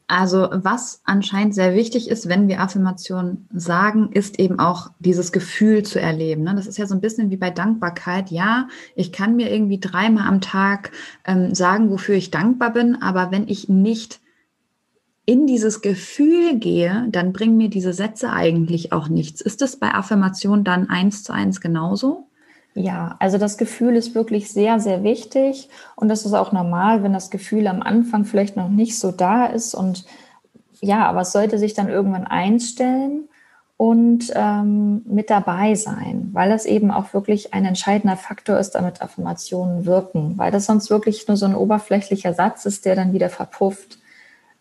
Also 0.07 0.49
was 0.51 1.01
anscheinend 1.05 1.55
sehr 1.55 1.73
wichtig 1.75 2.09
ist, 2.09 2.27
wenn 2.27 2.47
wir 2.47 2.59
Affirmationen 2.59 3.47
sagen, 3.53 4.09
ist 4.11 4.39
eben 4.39 4.59
auch 4.59 4.91
dieses 4.99 5.31
Gefühl 5.31 5.83
zu 5.83 5.99
erleben. 5.99 6.43
Ne? 6.43 6.55
Das 6.55 6.67
ist 6.67 6.77
ja 6.77 6.85
so 6.85 6.93
ein 6.93 7.01
bisschen 7.01 7.29
wie 7.29 7.37
bei 7.37 7.49
Dankbarkeit. 7.49 8.29
Ja, 8.29 8.67
ich 8.95 9.11
kann 9.11 9.35
mir 9.35 9.51
irgendwie 9.51 9.79
dreimal 9.79 10.27
am 10.27 10.41
Tag 10.41 10.91
ähm, 11.25 11.55
sagen, 11.55 11.89
wofür 11.89 12.15
ich 12.15 12.31
dankbar 12.31 12.73
bin, 12.73 13.01
aber 13.01 13.31
wenn 13.31 13.47
ich 13.47 13.69
nicht 13.69 14.19
in 15.25 15.47
dieses 15.47 15.81
Gefühl 15.81 16.59
gehe, 16.59 17.07
dann 17.09 17.31
bringen 17.31 17.55
mir 17.55 17.69
diese 17.69 17.93
Sätze 17.93 18.31
eigentlich 18.31 18.91
auch 18.91 19.07
nichts. 19.07 19.39
Ist 19.39 19.61
das 19.61 19.77
bei 19.77 19.93
Affirmationen 19.93 20.65
dann 20.65 20.89
eins 20.89 21.23
zu 21.23 21.31
eins 21.31 21.61
genauso? 21.61 22.27
Ja, 22.75 23.15
also 23.19 23.37
das 23.37 23.57
Gefühl 23.57 23.95
ist 23.95 24.15
wirklich 24.15 24.51
sehr, 24.51 24.79
sehr 24.79 25.03
wichtig. 25.03 25.69
Und 25.95 26.09
das 26.09 26.25
ist 26.25 26.33
auch 26.33 26.51
normal, 26.51 27.03
wenn 27.03 27.13
das 27.13 27.29
Gefühl 27.29 27.67
am 27.67 27.81
Anfang 27.81 28.25
vielleicht 28.25 28.57
noch 28.57 28.69
nicht 28.69 28.97
so 28.97 29.11
da 29.11 29.45
ist. 29.45 29.75
Und 29.75 30.05
ja, 30.81 31.05
aber 31.05 31.21
es 31.21 31.31
sollte 31.31 31.57
sich 31.59 31.73
dann 31.73 31.89
irgendwann 31.89 32.25
einstellen 32.25 33.29
und 33.77 34.31
ähm, 34.35 35.01
mit 35.05 35.29
dabei 35.29 35.75
sein, 35.75 36.29
weil 36.33 36.49
das 36.49 36.65
eben 36.65 36.91
auch 36.91 37.13
wirklich 37.13 37.53
ein 37.53 37.65
entscheidender 37.65 38.17
Faktor 38.17 38.57
ist, 38.57 38.71
damit 38.71 39.01
Affirmationen 39.01 39.85
wirken, 39.85 40.37
weil 40.37 40.51
das 40.51 40.65
sonst 40.65 40.89
wirklich 40.89 41.27
nur 41.27 41.37
so 41.37 41.45
ein 41.45 41.55
oberflächlicher 41.55 42.33
Satz 42.33 42.65
ist, 42.65 42.85
der 42.85 42.95
dann 42.95 43.13
wieder 43.13 43.29
verpufft. 43.29 43.99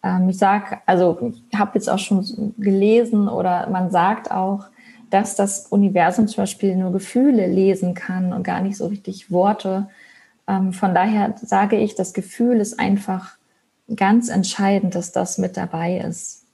Ähm, 0.03 0.29
ich 0.29 0.39
sage, 0.39 0.79
also 0.87 1.33
ich 1.51 1.59
habe 1.59 1.73
jetzt 1.75 1.89
auch 1.89 1.99
schon 1.99 2.55
gelesen 2.59 3.29
oder 3.29 3.69
man 3.71 3.91
sagt 3.91 4.31
auch, 4.31 4.65
dass 5.13 5.37
das 5.37 5.67
Universum 5.67 6.27
zum 6.27 6.43
Beispiel 6.43 6.75
nur 6.75 6.91
Gefühle 6.93 7.47
lesen 7.47 7.95
kann 7.95 8.33
und 8.33 8.43
gar 8.43 8.63
nicht 8.63 8.77
so 8.77 8.87
richtig 8.87 9.31
Worte. 9.31 9.89
Ähm, 10.49 10.73
von 10.73 10.95
daher 10.95 11.35
sage 11.41 11.77
ich, 11.77 11.95
das 11.95 12.15
Gefühl 12.15 12.61
ist 12.61 12.81
einfach 12.81 13.37
ganz 13.95 14.29
entscheidend, 14.29 14.95
dass 14.95 15.13
das 15.13 15.37
mit 15.37 15.57
dabei 15.57 15.99
ist. 15.99 16.45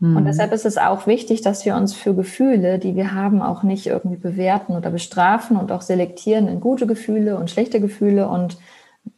Mhm. 0.00 0.16
Und 0.16 0.24
deshalb 0.24 0.52
ist 0.52 0.66
es 0.66 0.78
auch 0.78 1.06
wichtig, 1.06 1.42
dass 1.42 1.64
wir 1.64 1.76
uns 1.76 1.94
für 1.94 2.14
Gefühle, 2.14 2.78
die 2.78 2.96
wir 2.96 3.14
haben, 3.14 3.40
auch 3.40 3.62
nicht 3.62 3.86
irgendwie 3.86 4.16
bewerten 4.16 4.76
oder 4.76 4.90
bestrafen 4.90 5.56
und 5.56 5.70
auch 5.70 5.82
selektieren 5.82 6.48
in 6.48 6.60
gute 6.60 6.88
Gefühle 6.88 7.36
und 7.38 7.50
schlechte 7.50 7.80
Gefühle 7.80 8.28
und 8.28 8.58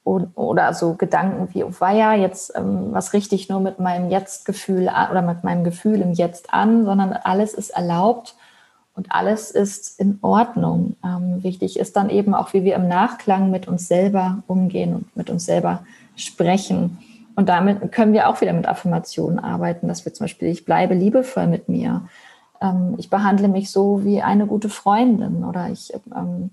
oder 0.05 0.72
so 0.72 0.94
Gedanken 0.94 1.53
wie, 1.53 1.64
oh 1.64 1.72
weia, 1.79 2.14
jetzt 2.14 2.53
ähm, 2.57 2.88
was 2.92 3.12
richte 3.12 3.35
ich 3.35 3.49
nur 3.49 3.61
mit 3.61 3.81
meinem 3.81 4.11
Jetzt-Gefühl 4.11 4.88
oder 5.11 5.22
mit 5.22 5.42
meinem 5.42 5.64
Gefühl 5.64 6.01
im 6.01 6.12
Jetzt 6.12 6.53
an, 6.55 6.85
sondern 6.85 7.12
alles 7.12 7.55
ist 7.55 7.70
erlaubt 7.70 8.37
und 8.94 9.11
alles 9.11 9.51
ist 9.51 9.99
in 10.01 10.18
Ordnung. 10.22 10.96
Ähm, 11.05 11.42
wichtig 11.42 11.79
ist 11.79 11.96
dann 11.96 12.09
eben 12.09 12.35
auch, 12.35 12.53
wie 12.53 12.64
wir 12.64 12.77
im 12.77 12.88
Nachklang 12.88 13.51
mit 13.51 13.68
uns 13.68 13.88
selber 13.88 14.42
umgehen 14.46 14.94
und 14.94 15.16
mit 15.16 15.29
uns 15.29 15.44
selber 15.44 15.81
sprechen. 16.14 16.99
Und 17.35 17.49
damit 17.49 17.92
können 17.92 18.14
wir 18.14 18.29
auch 18.29 18.40
wieder 18.40 18.55
mit 18.55 18.66
Affirmationen 18.66 19.38
arbeiten, 19.38 19.88
dass 19.88 20.05
wir 20.05 20.14
zum 20.14 20.25
Beispiel, 20.25 20.49
ich 20.49 20.64
bleibe 20.64 20.94
liebevoll 20.94 21.46
mit 21.46 21.68
mir. 21.68 22.09
ähm, 22.62 22.94
ich 22.96 23.11
behandle 23.11 23.49
mich 23.49 23.70
so 23.70 24.05
wie 24.05 24.22
eine 24.22 24.46
gute 24.46 24.70
Freundin 24.70 25.44
oder 25.44 25.68
ich, 25.68 25.92
ähm, 26.14 26.51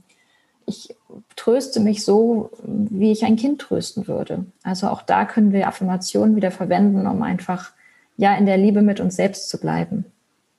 ich 0.65 0.95
tröste 1.35 1.79
mich 1.79 2.03
so, 2.03 2.51
wie 2.63 3.11
ich 3.11 3.25
ein 3.25 3.35
Kind 3.35 3.61
trösten 3.61 4.07
würde. 4.07 4.45
Also 4.63 4.87
auch 4.87 5.01
da 5.01 5.25
können 5.25 5.51
wir 5.51 5.67
Affirmationen 5.67 6.35
wieder 6.35 6.51
verwenden, 6.51 7.07
um 7.07 7.21
einfach 7.21 7.71
ja 8.17 8.35
in 8.35 8.45
der 8.45 8.57
Liebe 8.57 8.81
mit 8.81 8.99
uns 8.99 9.15
selbst 9.15 9.49
zu 9.49 9.59
bleiben. 9.59 10.05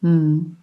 Hm. 0.02 0.56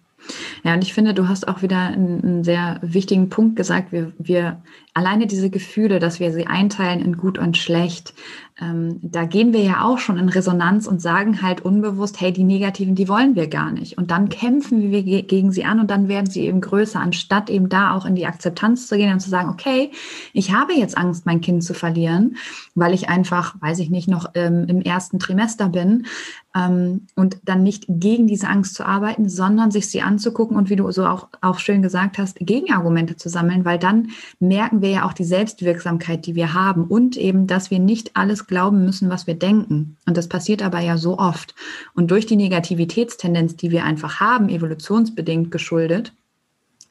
Ja, 0.62 0.74
und 0.74 0.82
ich 0.82 0.94
finde, 0.94 1.14
du 1.14 1.28
hast 1.28 1.48
auch 1.48 1.62
wieder 1.62 1.78
einen, 1.78 2.22
einen, 2.22 2.44
sehr 2.44 2.78
wichtigen 2.82 3.28
Punkt 3.28 3.56
gesagt. 3.56 3.90
Wir, 3.90 4.12
wir 4.18 4.62
alleine 4.94 5.26
diese 5.26 5.50
Gefühle, 5.50 5.98
dass 5.98 6.20
wir 6.20 6.32
sie 6.32 6.46
einteilen 6.46 7.00
in 7.00 7.16
gut 7.16 7.38
und 7.38 7.56
schlecht, 7.56 8.14
ähm, 8.60 8.98
da 9.02 9.24
gehen 9.24 9.54
wir 9.54 9.62
ja 9.62 9.82
auch 9.82 9.98
schon 9.98 10.18
in 10.18 10.28
Resonanz 10.28 10.86
und 10.86 11.00
sagen 11.00 11.40
halt 11.40 11.62
unbewusst, 11.62 12.20
hey, 12.20 12.32
die 12.32 12.44
negativen, 12.44 12.94
die 12.94 13.08
wollen 13.08 13.34
wir 13.34 13.48
gar 13.48 13.72
nicht. 13.72 13.96
Und 13.96 14.10
dann 14.10 14.28
kämpfen 14.28 14.90
wir 14.90 15.02
ge 15.02 15.22
gegen 15.22 15.52
sie 15.52 15.64
an 15.64 15.80
und 15.80 15.90
dann 15.90 16.06
werden 16.08 16.28
sie 16.28 16.42
eben 16.42 16.60
größer, 16.60 17.00
anstatt 17.00 17.48
eben 17.48 17.70
da 17.70 17.94
auch 17.94 18.04
in 18.04 18.14
die 18.14 18.26
Akzeptanz 18.26 18.86
zu 18.88 18.96
gehen 18.96 19.12
und 19.12 19.20
zu 19.20 19.30
sagen, 19.30 19.48
okay, 19.48 19.90
ich 20.34 20.52
habe 20.52 20.74
jetzt 20.74 20.98
Angst, 20.98 21.24
mein 21.24 21.40
Kind 21.40 21.64
zu 21.64 21.72
verlieren, 21.72 22.36
weil 22.74 22.92
ich 22.92 23.08
einfach, 23.08 23.60
weiß 23.60 23.78
ich 23.78 23.88
nicht, 23.88 24.08
noch 24.08 24.30
ähm, 24.34 24.66
im 24.68 24.82
ersten 24.82 25.18
Trimester 25.18 25.70
bin. 25.70 26.06
Ähm, 26.54 27.06
und 27.16 27.38
dann 27.44 27.62
nicht 27.62 27.86
gegen 27.88 28.26
diese 28.26 28.48
Angst 28.48 28.74
zu 28.74 28.84
arbeiten, 28.84 29.30
sondern 29.30 29.70
sich 29.70 29.88
sie 29.88 30.02
anzugucken 30.02 30.58
und 30.58 30.68
wie 30.68 30.76
du 30.76 30.90
so 30.90 31.06
auch, 31.06 31.28
auch 31.40 31.58
schön 31.58 31.80
gesagt 31.80 32.18
hast, 32.18 32.36
Gegenargumente 32.38 33.16
zu 33.16 33.30
sammeln, 33.30 33.64
weil 33.64 33.78
dann 33.78 34.08
merken 34.38 34.81
wir 34.82 34.90
ja 34.90 35.06
auch 35.06 35.12
die 35.12 35.24
Selbstwirksamkeit, 35.24 36.26
die 36.26 36.34
wir 36.34 36.54
haben 36.54 36.84
und 36.84 37.16
eben, 37.16 37.46
dass 37.46 37.70
wir 37.70 37.78
nicht 37.78 38.16
alles 38.16 38.46
glauben 38.46 38.84
müssen, 38.84 39.08
was 39.08 39.26
wir 39.26 39.34
denken. 39.34 39.96
Und 40.06 40.16
das 40.16 40.28
passiert 40.28 40.62
aber 40.62 40.80
ja 40.80 40.98
so 40.98 41.18
oft. 41.18 41.54
Und 41.94 42.10
durch 42.10 42.26
die 42.26 42.36
Negativitätstendenz, 42.36 43.56
die 43.56 43.70
wir 43.70 43.84
einfach 43.84 44.20
haben, 44.20 44.48
evolutionsbedingt 44.48 45.50
geschuldet, 45.50 46.12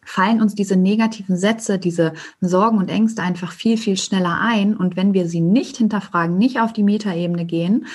fallen 0.04 0.42
uns 0.42 0.56
diese 0.56 0.76
negativen 0.76 1.38
Sätze, 1.38 1.78
diese 1.78 2.14
Sorgen 2.42 2.78
und 2.78 2.90
Ängste 2.90 3.22
einfach 3.22 3.52
viel, 3.52 3.78
viel 3.78 3.98
schneller 3.98 4.40
ein. 4.42 4.76
Und 4.76 4.96
wenn 4.96 5.14
wir 5.14 5.28
sie 5.28 5.42
nicht 5.42 5.78
hinterfragen, 5.78 6.38
nicht 6.38 6.60
auf 6.60 6.74
die 6.74 6.84
Metaebene 6.84 7.46
gehen, 7.46 7.86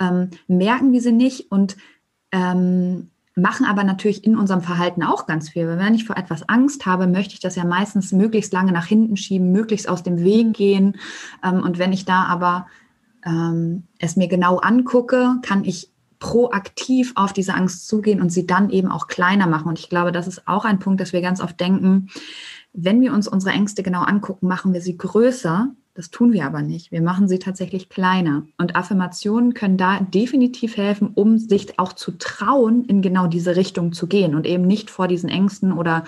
ähm, 0.00 0.30
merken 0.46 0.92
wir 0.92 1.00
sie 1.00 1.12
nicht 1.12 1.50
und 1.50 1.76
ähm, 2.32 3.08
machen 3.36 3.66
aber 3.66 3.82
natürlich 3.82 4.24
in 4.24 4.36
unserem 4.36 4.62
Verhalten 4.62 5.02
auch 5.02 5.26
ganz 5.26 5.48
viel. 5.48 5.66
Wenn 5.66 5.94
ich 5.94 6.04
vor 6.04 6.16
etwas 6.16 6.48
Angst 6.48 6.86
habe, 6.86 7.06
möchte 7.06 7.34
ich 7.34 7.40
das 7.40 7.56
ja 7.56 7.64
meistens 7.64 8.12
möglichst 8.12 8.52
lange 8.52 8.72
nach 8.72 8.86
hinten 8.86 9.16
schieben, 9.16 9.50
möglichst 9.50 9.88
aus 9.88 10.02
dem 10.02 10.18
Weg 10.22 10.54
gehen. 10.54 10.96
Ähm, 11.42 11.62
und 11.62 11.78
wenn 11.78 11.92
ich 11.92 12.04
da 12.04 12.24
aber 12.24 12.66
ähm, 13.24 13.84
es 13.98 14.16
mir 14.16 14.28
genau 14.28 14.58
angucke, 14.58 15.36
kann 15.42 15.64
ich 15.64 15.90
proaktiv 16.20 17.12
auf 17.16 17.32
diese 17.32 17.54
Angst 17.54 17.88
zugehen 17.88 18.20
und 18.22 18.30
sie 18.30 18.46
dann 18.46 18.70
eben 18.70 18.90
auch 18.90 19.08
kleiner 19.08 19.46
machen. 19.46 19.68
Und 19.68 19.78
ich 19.78 19.90
glaube, 19.90 20.12
das 20.12 20.28
ist 20.28 20.46
auch 20.46 20.64
ein 20.64 20.78
Punkt, 20.78 21.00
dass 21.00 21.12
wir 21.12 21.20
ganz 21.20 21.40
oft 21.40 21.58
denken, 21.58 22.08
wenn 22.72 23.00
wir 23.00 23.12
uns 23.12 23.28
unsere 23.28 23.54
Ängste 23.54 23.82
genau 23.82 24.02
angucken, 24.02 24.46
machen 24.46 24.72
wir 24.72 24.80
sie 24.80 24.96
größer. 24.96 25.74
Das 25.94 26.10
tun 26.10 26.32
wir 26.32 26.44
aber 26.44 26.60
nicht. 26.60 26.90
Wir 26.90 27.02
machen 27.02 27.28
sie 27.28 27.38
tatsächlich 27.38 27.88
kleiner. 27.88 28.42
Und 28.58 28.74
Affirmationen 28.74 29.54
können 29.54 29.76
da 29.76 30.00
definitiv 30.00 30.76
helfen, 30.76 31.12
um 31.14 31.38
sich 31.38 31.78
auch 31.78 31.92
zu 31.92 32.12
trauen, 32.18 32.84
in 32.86 33.00
genau 33.00 33.28
diese 33.28 33.54
Richtung 33.54 33.92
zu 33.92 34.08
gehen 34.08 34.34
und 34.34 34.44
eben 34.44 34.66
nicht 34.66 34.90
vor 34.90 35.06
diesen 35.06 35.28
Ängsten 35.28 35.72
oder 35.72 36.04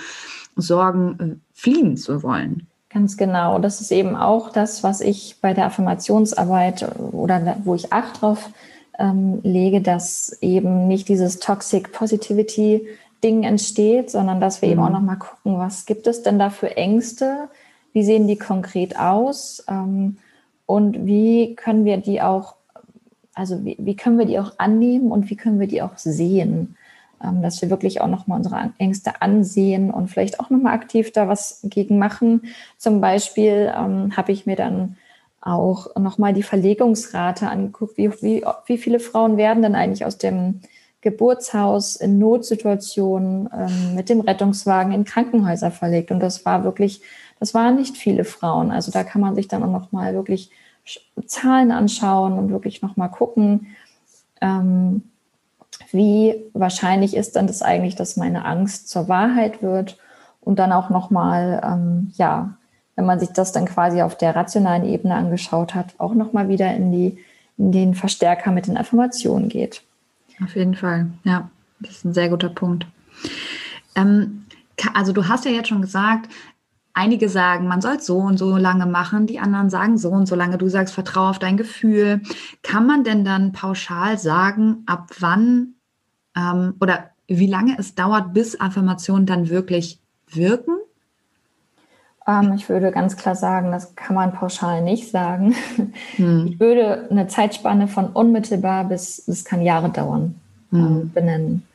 Sorgen 0.56 1.20
äh, 1.20 1.36
fliehen 1.52 1.96
zu 1.96 2.22
wollen. 2.24 2.66
Ganz 2.90 3.16
genau. 3.16 3.58
Das 3.58 3.80
ist 3.80 3.92
eben 3.92 4.16
auch 4.16 4.50
das, 4.50 4.82
was 4.82 5.00
ich 5.00 5.36
bei 5.40 5.54
der 5.54 5.66
Affirmationsarbeit 5.66 6.88
oder 7.12 7.58
wo 7.64 7.74
ich 7.74 7.92
Acht 7.92 8.22
drauf 8.22 8.50
ähm, 8.98 9.40
lege, 9.42 9.82
dass 9.82 10.36
eben 10.40 10.88
nicht 10.88 11.08
dieses 11.08 11.38
Toxic 11.38 11.92
Positivity 11.92 12.88
Ding 13.22 13.44
entsteht, 13.44 14.10
sondern 14.10 14.40
dass 14.40 14.62
wir 14.62 14.68
mhm. 14.68 14.72
eben 14.72 14.82
auch 14.82 14.90
nochmal 14.90 15.18
gucken, 15.18 15.58
was 15.58 15.86
gibt 15.86 16.06
es 16.06 16.22
denn 16.22 16.38
da 16.38 16.50
für 16.50 16.76
Ängste? 16.76 17.48
Wie 17.96 18.04
sehen 18.04 18.28
die 18.28 18.36
konkret 18.36 18.98
aus? 18.98 19.64
Ähm, 19.70 20.18
und 20.66 21.06
wie 21.06 21.54
können 21.56 21.86
wir 21.86 21.96
die 21.96 22.20
auch, 22.20 22.56
also 23.32 23.64
wie, 23.64 23.78
wie 23.78 23.96
können 23.96 24.18
wir 24.18 24.26
die 24.26 24.38
auch 24.38 24.58
annehmen 24.58 25.10
und 25.10 25.30
wie 25.30 25.36
können 25.36 25.58
wir 25.58 25.66
die 25.66 25.80
auch 25.80 25.96
sehen? 25.96 26.76
Ähm, 27.24 27.40
dass 27.40 27.62
wir 27.62 27.70
wirklich 27.70 28.02
auch 28.02 28.08
nochmal 28.08 28.36
unsere 28.36 28.70
Ängste 28.76 29.22
ansehen 29.22 29.90
und 29.90 30.08
vielleicht 30.08 30.40
auch 30.40 30.50
nochmal 30.50 30.74
aktiv 30.74 31.10
da 31.10 31.26
was 31.26 31.60
gegen 31.64 31.96
machen. 31.96 32.42
Zum 32.76 33.00
Beispiel 33.00 33.72
ähm, 33.74 34.14
habe 34.14 34.30
ich 34.30 34.44
mir 34.44 34.56
dann 34.56 34.98
auch 35.40 35.96
nochmal 35.96 36.34
die 36.34 36.42
Verlegungsrate 36.42 37.48
angeguckt. 37.48 37.96
Wie, 37.96 38.12
wie, 38.20 38.44
wie 38.66 38.76
viele 38.76 39.00
Frauen 39.00 39.38
werden 39.38 39.62
denn 39.62 39.74
eigentlich 39.74 40.04
aus 40.04 40.18
dem 40.18 40.60
Geburtshaus 41.00 41.96
in 41.96 42.18
Notsituationen 42.18 43.48
ähm, 43.56 43.94
mit 43.94 44.10
dem 44.10 44.20
Rettungswagen 44.20 44.92
in 44.92 45.04
Krankenhäuser 45.04 45.70
verlegt? 45.70 46.10
Und 46.10 46.20
das 46.20 46.44
war 46.44 46.62
wirklich, 46.62 47.00
das 47.38 47.54
waren 47.54 47.76
nicht 47.76 47.96
viele 47.96 48.24
Frauen. 48.24 48.70
Also 48.70 48.90
da 48.90 49.04
kann 49.04 49.20
man 49.20 49.34
sich 49.34 49.48
dann 49.48 49.62
auch 49.62 49.70
nochmal 49.70 50.14
wirklich 50.14 50.50
Zahlen 51.26 51.72
anschauen 51.72 52.34
und 52.34 52.50
wirklich 52.50 52.82
nochmal 52.82 53.10
gucken, 53.10 53.68
ähm, 54.40 55.02
wie 55.90 56.34
wahrscheinlich 56.52 57.16
ist 57.16 57.36
dann 57.36 57.46
das 57.46 57.62
eigentlich, 57.62 57.96
dass 57.96 58.16
meine 58.16 58.44
Angst 58.44 58.88
zur 58.88 59.08
Wahrheit 59.08 59.62
wird 59.62 59.98
und 60.40 60.58
dann 60.58 60.72
auch 60.72 60.90
nochmal, 60.90 61.60
ähm, 61.64 62.12
ja, 62.16 62.56
wenn 62.94 63.04
man 63.04 63.20
sich 63.20 63.30
das 63.30 63.52
dann 63.52 63.66
quasi 63.66 64.00
auf 64.00 64.16
der 64.16 64.34
rationalen 64.34 64.84
Ebene 64.84 65.14
angeschaut 65.14 65.74
hat, 65.74 65.94
auch 65.98 66.14
nochmal 66.14 66.48
wieder 66.48 66.72
in, 66.74 66.92
die, 66.92 67.18
in 67.58 67.72
den 67.72 67.94
Verstärker 67.94 68.52
mit 68.52 68.66
den 68.66 68.78
Affirmationen 68.78 69.48
geht. 69.48 69.82
Auf 70.42 70.54
jeden 70.56 70.74
Fall, 70.74 71.08
ja, 71.24 71.50
das 71.80 71.92
ist 71.92 72.04
ein 72.04 72.14
sehr 72.14 72.28
guter 72.28 72.48
Punkt. 72.48 72.86
Ähm, 73.94 74.46
also 74.94 75.12
du 75.12 75.28
hast 75.28 75.44
ja 75.44 75.50
jetzt 75.50 75.68
schon 75.68 75.82
gesagt, 75.82 76.30
einige 76.96 77.28
sagen, 77.28 77.68
man 77.68 77.82
soll 77.82 77.96
es 77.96 78.06
so 78.06 78.18
und 78.18 78.38
so 78.38 78.56
lange 78.56 78.86
machen, 78.86 79.26
die 79.26 79.38
anderen 79.38 79.70
sagen 79.70 79.98
so 79.98 80.10
und 80.10 80.26
so 80.26 80.34
lange. 80.34 80.58
Du 80.58 80.68
sagst, 80.68 80.94
vertraue 80.94 81.30
auf 81.30 81.38
dein 81.38 81.56
Gefühl. 81.56 82.22
Kann 82.62 82.86
man 82.86 83.04
denn 83.04 83.24
dann 83.24 83.52
pauschal 83.52 84.18
sagen, 84.18 84.82
ab 84.86 85.10
wann 85.20 85.74
ähm, 86.34 86.74
oder 86.80 87.10
wie 87.28 87.46
lange 87.46 87.76
es 87.78 87.94
dauert, 87.94 88.32
bis 88.32 88.58
Affirmationen 88.58 89.26
dann 89.26 89.50
wirklich 89.50 90.00
wirken? 90.28 90.76
Ähm, 92.26 92.54
ich 92.54 92.68
würde 92.68 92.90
ganz 92.92 93.16
klar 93.16 93.34
sagen, 93.34 93.72
das 93.72 93.94
kann 93.94 94.16
man 94.16 94.32
pauschal 94.32 94.82
nicht 94.82 95.10
sagen. 95.10 95.54
Hm. 96.16 96.46
Ich 96.46 96.60
würde 96.60 97.08
eine 97.10 97.26
Zeitspanne 97.26 97.88
von 97.88 98.08
unmittelbar 98.08 98.84
bis, 98.84 99.26
es 99.28 99.44
kann 99.44 99.60
Jahre 99.60 99.90
dauern, 99.90 100.34
hm. 100.70 100.78
ähm, 100.78 101.10
benennen. 101.12 101.65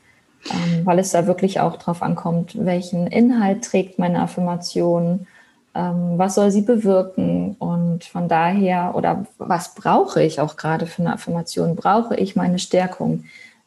Ähm, 0.49 0.85
weil 0.85 0.99
es 0.99 1.11
da 1.11 1.27
wirklich 1.27 1.59
auch 1.59 1.77
drauf 1.77 2.01
ankommt, 2.01 2.57
welchen 2.65 3.07
Inhalt 3.07 3.63
trägt 3.63 3.99
meine 3.99 4.21
Affirmation, 4.21 5.27
ähm, 5.75 6.13
was 6.17 6.35
soll 6.35 6.51
sie 6.51 6.63
bewirken 6.63 7.55
und 7.59 8.03
von 8.05 8.27
daher, 8.27 8.93
oder 8.95 9.25
was 9.37 9.75
brauche 9.75 10.23
ich 10.23 10.39
auch 10.39 10.57
gerade 10.57 10.87
für 10.87 11.03
eine 11.03 11.13
Affirmation? 11.13 11.75
Brauche 11.75 12.15
ich 12.15 12.35
meine 12.35 12.59
Stärkung? 12.59 13.23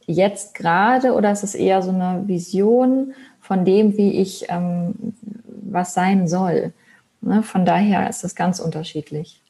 jetzt 0.06 0.54
gerade 0.54 1.12
oder 1.14 1.32
ist 1.32 1.44
es 1.44 1.54
eher 1.54 1.82
so 1.82 1.90
eine 1.90 2.26
Vision 2.26 3.14
von 3.40 3.64
dem, 3.64 3.96
wie 3.96 4.20
ich 4.20 4.46
ähm, 4.48 4.94
was 5.46 5.94
sein 5.94 6.28
soll? 6.28 6.72
Ne? 7.20 7.42
Von 7.42 7.64
daher 7.64 8.08
ist 8.08 8.24
es 8.24 8.34
ganz 8.34 8.60
unterschiedlich. 8.60 9.40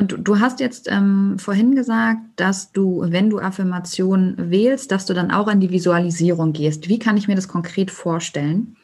Und 0.00 0.16
du 0.18 0.40
hast 0.40 0.60
jetzt 0.60 0.90
ähm, 0.90 1.38
vorhin 1.38 1.74
gesagt, 1.76 2.20
dass 2.36 2.72
du, 2.72 3.04
wenn 3.06 3.28
du 3.28 3.38
Affirmationen 3.38 4.50
wählst, 4.50 4.90
dass 4.90 5.04
du 5.04 5.12
dann 5.12 5.30
auch 5.30 5.46
an 5.46 5.60
die 5.60 5.70
Visualisierung 5.70 6.54
gehst. 6.54 6.88
Wie 6.88 6.98
kann 6.98 7.18
ich 7.18 7.28
mir 7.28 7.36
das 7.36 7.48
konkret 7.48 7.90
vorstellen? 7.90 8.76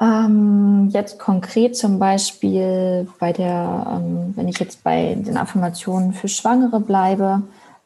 Ähm, 0.00 0.88
jetzt 0.92 1.18
konkret 1.18 1.76
zum 1.76 1.98
Beispiel 1.98 3.08
bei 3.18 3.32
der, 3.32 3.86
ähm, 3.90 4.34
wenn 4.36 4.46
ich 4.46 4.60
jetzt 4.60 4.84
bei 4.84 5.16
den 5.18 5.36
Affirmationen 5.36 6.12
für 6.12 6.28
Schwangere 6.28 6.78
bleibe, 6.78 7.42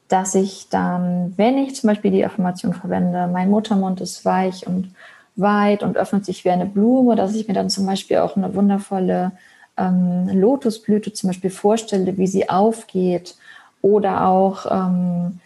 dass 0.08 0.34
ich 0.34 0.68
dann, 0.68 1.32
wenn 1.38 1.56
ich 1.56 1.76
zum 1.76 1.88
Beispiel 1.88 2.10
die 2.10 2.26
Affirmation 2.26 2.74
verwende, 2.74 3.26
mein 3.26 3.48
Muttermund 3.48 4.02
ist 4.02 4.26
weich 4.26 4.66
und 4.66 4.92
weit 5.36 5.82
und 5.82 5.96
öffnet 5.96 6.26
sich 6.26 6.44
wie 6.44 6.50
eine 6.50 6.66
Blume, 6.66 7.16
dass 7.16 7.34
ich 7.34 7.48
mir 7.48 7.54
dann 7.54 7.70
zum 7.70 7.86
Beispiel 7.86 8.18
auch 8.18 8.36
eine 8.36 8.54
wundervolle 8.54 9.32
ähm, 9.80 10.28
Lotusblüte 10.28 11.12
zum 11.12 11.30
Beispiel 11.30 11.50
vorstelle, 11.50 12.16
wie 12.18 12.26
sie 12.26 12.48
aufgeht 12.48 13.36
oder 13.82 14.26
auch, 14.26 14.66
ähm, 14.70 15.40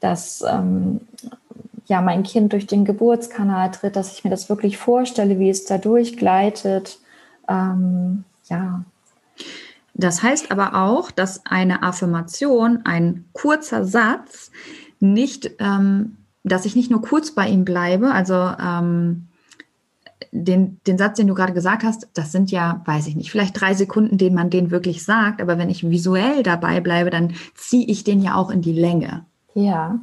dass 0.00 0.44
ähm, 0.46 1.00
ja 1.86 2.00
mein 2.00 2.22
Kind 2.22 2.52
durch 2.52 2.66
den 2.66 2.84
Geburtskanal 2.84 3.70
tritt, 3.70 3.96
dass 3.96 4.12
ich 4.12 4.24
mir 4.24 4.30
das 4.30 4.48
wirklich 4.48 4.76
vorstelle, 4.76 5.38
wie 5.38 5.50
es 5.50 5.64
da 5.64 5.78
durchgleitet. 5.78 6.98
Ähm, 7.48 8.24
ja, 8.48 8.84
das 9.94 10.22
heißt 10.22 10.50
aber 10.50 10.74
auch, 10.74 11.10
dass 11.10 11.46
eine 11.46 11.82
Affirmation, 11.82 12.80
ein 12.84 13.24
kurzer 13.32 13.84
Satz, 13.84 14.50
nicht, 15.00 15.52
ähm, 15.58 16.16
dass 16.42 16.66
ich 16.66 16.76
nicht 16.76 16.90
nur 16.90 17.02
kurz 17.02 17.30
bei 17.30 17.48
ihm 17.48 17.64
bleibe, 17.64 18.10
also 18.10 18.34
ähm, 18.34 19.28
den, 20.36 20.80
den 20.86 20.98
Satz, 20.98 21.16
den 21.16 21.28
du 21.28 21.34
gerade 21.34 21.52
gesagt 21.52 21.84
hast, 21.84 22.08
das 22.14 22.32
sind 22.32 22.50
ja, 22.50 22.82
weiß 22.86 23.06
ich 23.06 23.14
nicht, 23.14 23.30
vielleicht 23.30 23.58
drei 23.60 23.72
Sekunden, 23.72 24.18
den 24.18 24.34
man 24.34 24.50
den 24.50 24.72
wirklich 24.72 25.04
sagt, 25.04 25.40
aber 25.40 25.58
wenn 25.58 25.70
ich 25.70 25.88
visuell 25.88 26.42
dabei 26.42 26.80
bleibe, 26.80 27.10
dann 27.10 27.34
ziehe 27.54 27.86
ich 27.86 28.02
den 28.02 28.20
ja 28.20 28.34
auch 28.34 28.50
in 28.50 28.60
die 28.60 28.72
Länge. 28.72 29.24
Ja. 29.54 30.00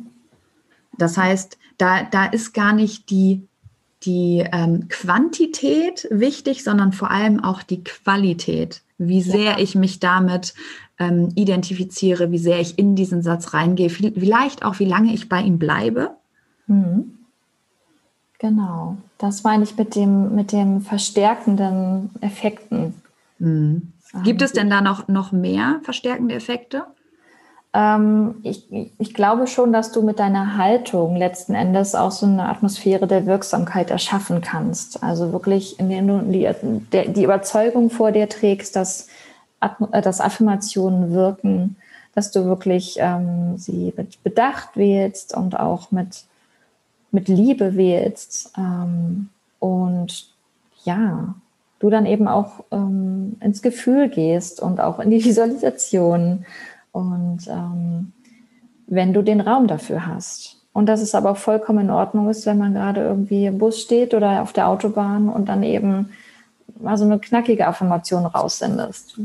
Das 0.97 1.17
heißt, 1.17 1.57
da, 1.77 2.03
da 2.03 2.25
ist 2.25 2.53
gar 2.53 2.71
nicht 2.71 3.09
die, 3.09 3.45
die 4.03 4.45
ähm, 4.53 4.87
Quantität 4.87 6.07
wichtig, 6.09 6.63
sondern 6.63 6.93
vor 6.93 7.11
allem 7.11 7.43
auch 7.43 7.61
die 7.61 7.83
Qualität. 7.83 8.83
Wie 8.97 9.21
sehr 9.21 9.51
ja. 9.51 9.59
ich 9.59 9.75
mich 9.75 9.99
damit 9.99 10.53
ähm, 10.97 11.29
identifiziere, 11.35 12.31
wie 12.31 12.37
sehr 12.37 12.61
ich 12.61 12.79
in 12.79 12.95
diesen 12.95 13.21
Satz 13.21 13.53
reingehe, 13.53 13.89
vielleicht 13.89 14.63
auch, 14.63 14.79
wie 14.79 14.85
lange 14.85 15.13
ich 15.13 15.27
bei 15.27 15.41
ihm 15.41 15.59
bleibe. 15.59 16.11
Mhm. 16.67 17.17
Genau, 18.39 18.97
das 19.21 19.43
meine 19.43 19.63
ich 19.63 19.77
mit 19.77 19.95
dem, 19.95 20.35
mit 20.35 20.51
den 20.51 20.81
verstärkenden 20.81 22.09
Effekten. 22.21 23.01
Mhm. 23.39 23.93
Gibt 24.23 24.41
es 24.41 24.51
denn 24.51 24.69
da 24.69 24.81
noch, 24.81 25.07
noch 25.07 25.31
mehr 25.31 25.79
verstärkende 25.83 26.35
Effekte? 26.35 26.85
Ähm, 27.73 28.35
ich, 28.43 28.67
ich 28.97 29.13
glaube 29.13 29.47
schon, 29.47 29.71
dass 29.71 29.91
du 29.91 30.01
mit 30.01 30.19
deiner 30.19 30.57
Haltung 30.57 31.15
letzten 31.15 31.53
Endes 31.53 31.95
auch 31.95 32.11
so 32.11 32.25
eine 32.25 32.49
Atmosphäre 32.49 33.07
der 33.07 33.25
Wirksamkeit 33.25 33.91
erschaffen 33.91 34.41
kannst. 34.41 35.03
Also 35.03 35.31
wirklich, 35.31 35.79
indem 35.79 36.07
du 36.07 36.19
die, 36.23 37.13
die 37.13 37.23
Überzeugung 37.23 37.89
vor 37.89 38.11
dir 38.11 38.27
trägst, 38.27 38.75
dass, 38.75 39.07
äh, 39.61 40.01
dass 40.01 40.19
Affirmationen 40.19 41.13
wirken, 41.13 41.77
dass 42.13 42.31
du 42.31 42.45
wirklich 42.45 42.97
ähm, 42.99 43.57
sie 43.57 43.93
mit 43.95 44.21
Bedacht 44.23 44.75
wählst 44.75 45.33
und 45.35 45.57
auch 45.57 45.91
mit, 45.91 46.25
mit 47.11 47.27
Liebe 47.27 47.75
wählst. 47.75 48.53
Ähm, 48.57 49.29
und 49.59 50.29
ja, 50.83 51.35
du 51.79 51.89
dann 51.89 52.05
eben 52.05 52.27
auch 52.27 52.63
ähm, 52.71 53.37
ins 53.41 53.61
Gefühl 53.61 54.09
gehst 54.09 54.61
und 54.61 54.79
auch 54.79 54.99
in 54.99 55.11
die 55.11 55.23
Visualisation 55.25 56.45
und 56.91 57.47
ähm, 57.47 58.11
wenn 58.87 59.13
du 59.13 59.21
den 59.21 59.41
Raum 59.41 59.67
dafür 59.67 60.05
hast. 60.05 60.57
Und 60.73 60.85
dass 60.87 61.01
es 61.01 61.15
aber 61.15 61.31
auch 61.31 61.37
vollkommen 61.37 61.85
in 61.85 61.89
Ordnung 61.89 62.29
ist, 62.29 62.45
wenn 62.45 62.57
man 62.57 62.73
gerade 62.73 63.01
irgendwie 63.01 63.45
im 63.45 63.57
Bus 63.57 63.81
steht 63.81 64.13
oder 64.13 64.41
auf 64.41 64.53
der 64.53 64.67
Autobahn 64.67 65.27
und 65.27 65.49
dann 65.49 65.63
eben 65.63 66.11
mal 66.79 66.97
so 66.97 67.05
eine 67.05 67.19
knackige 67.19 67.67
Affirmation 67.67 68.25
raussendest. 68.25 69.17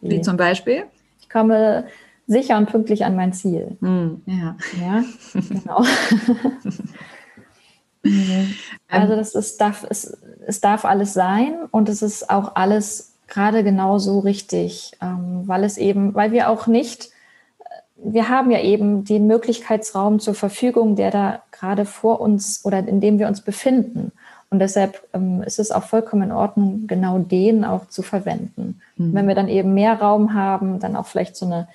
Wie, 0.00 0.10
Wie 0.10 0.20
zum 0.20 0.36
Beispiel? 0.36 0.84
Ich 1.20 1.30
komme 1.30 1.84
sicher 2.26 2.56
und 2.58 2.66
pünktlich 2.66 3.04
an 3.04 3.16
mein 3.16 3.32
Ziel. 3.32 3.76
Mm, 3.80 4.22
ja. 4.26 4.56
Ja, 4.80 5.04
genau. 5.34 5.84
also 8.88 9.16
das 9.16 9.34
ist, 9.34 9.60
darf, 9.60 9.86
es, 9.88 10.16
es 10.46 10.60
darf 10.60 10.84
alles 10.84 11.14
sein 11.14 11.54
und 11.70 11.88
es 11.88 12.02
ist 12.02 12.30
auch 12.30 12.56
alles 12.56 13.14
gerade 13.28 13.64
genauso 13.64 14.20
richtig, 14.20 14.92
ähm, 15.02 15.42
weil 15.46 15.64
es 15.64 15.78
eben, 15.78 16.14
weil 16.14 16.32
wir 16.32 16.48
auch 16.48 16.66
nicht, 16.66 17.10
wir 17.96 18.28
haben 18.28 18.50
ja 18.50 18.60
eben 18.60 19.04
den 19.04 19.26
Möglichkeitsraum 19.26 20.20
zur 20.20 20.34
Verfügung, 20.34 20.96
der 20.96 21.10
da 21.10 21.42
gerade 21.50 21.84
vor 21.84 22.20
uns 22.20 22.64
oder 22.64 22.86
in 22.86 23.00
dem 23.00 23.18
wir 23.18 23.26
uns 23.26 23.40
befinden. 23.40 24.12
Und 24.48 24.60
deshalb 24.60 25.02
ähm, 25.12 25.42
ist 25.42 25.58
es 25.58 25.72
auch 25.72 25.82
vollkommen 25.82 26.24
in 26.24 26.32
Ordnung, 26.32 26.86
genau 26.86 27.18
den 27.18 27.64
auch 27.64 27.88
zu 27.88 28.02
verwenden. 28.02 28.80
Mhm. 28.96 29.14
Wenn 29.14 29.28
wir 29.28 29.34
dann 29.34 29.48
eben 29.48 29.74
mehr 29.74 30.00
Raum 30.00 30.34
haben, 30.34 30.78
dann 30.78 30.94
auch 30.94 31.06
vielleicht 31.06 31.36
so 31.36 31.46
eine 31.46 31.66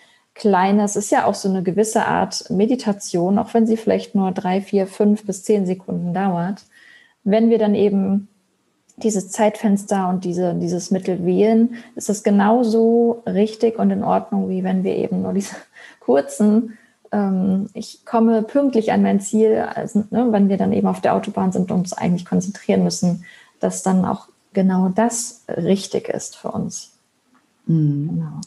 kleine, 0.42 0.84
es 0.84 0.96
ist 0.96 1.12
ja 1.12 1.26
auch 1.26 1.36
so 1.36 1.48
eine 1.48 1.62
gewisse 1.62 2.08
Art 2.08 2.50
Meditation, 2.50 3.38
auch 3.38 3.54
wenn 3.54 3.68
sie 3.68 3.78
vielleicht 3.78 4.16
nur 4.16 4.32
drei, 4.32 4.60
vier, 4.60 4.88
fünf 4.88 5.24
bis 5.24 5.44
zehn 5.44 5.68
Sekunden 5.68 6.16
dauert. 6.16 6.64
Wenn 7.24 7.52
wir 7.52 7.60
dann 7.60 7.76
eben 7.76 8.28
dieses 8.98 9.30
Zeitfenster 9.30 10.10
und 10.10 10.26
diese, 10.26 10.56
dieses 10.56 10.90
Mittel 10.90 11.24
wählen, 11.28 11.76
ist 11.96 12.10
es 12.10 12.24
genauso 12.24 13.22
richtig 13.28 13.78
und 13.78 13.92
in 13.92 14.04
Ordnung, 14.04 14.50
wie 14.50 14.64
wenn 14.64 14.84
wir 14.84 14.96
eben 14.96 15.22
nur 15.22 15.34
diese 15.34 15.56
kurzen, 16.00 16.76
ähm, 17.12 17.70
ich 17.76 18.04
komme 18.04 18.42
pünktlich 18.42 18.92
an 18.92 19.04
mein 19.04 19.20
Ziel, 19.20 19.60
also, 19.60 20.06
ne, 20.10 20.28
wenn 20.32 20.50
wir 20.50 20.58
dann 20.58 20.74
eben 20.74 20.88
auf 20.88 21.02
der 21.02 21.14
Autobahn 21.14 21.52
sind 21.52 21.70
und 21.70 21.82
uns 21.82 21.94
eigentlich 21.94 22.26
konzentrieren 22.26 22.84
müssen, 22.84 23.26
dass 23.60 23.84
dann 23.84 24.06
auch 24.06 24.28
genau 24.54 24.90
das 24.90 25.46
richtig 25.48 26.10
ist 26.10 26.36
für 26.36 26.50
uns. 26.50 26.94
Mhm. 27.68 28.10
Genau. 28.10 28.42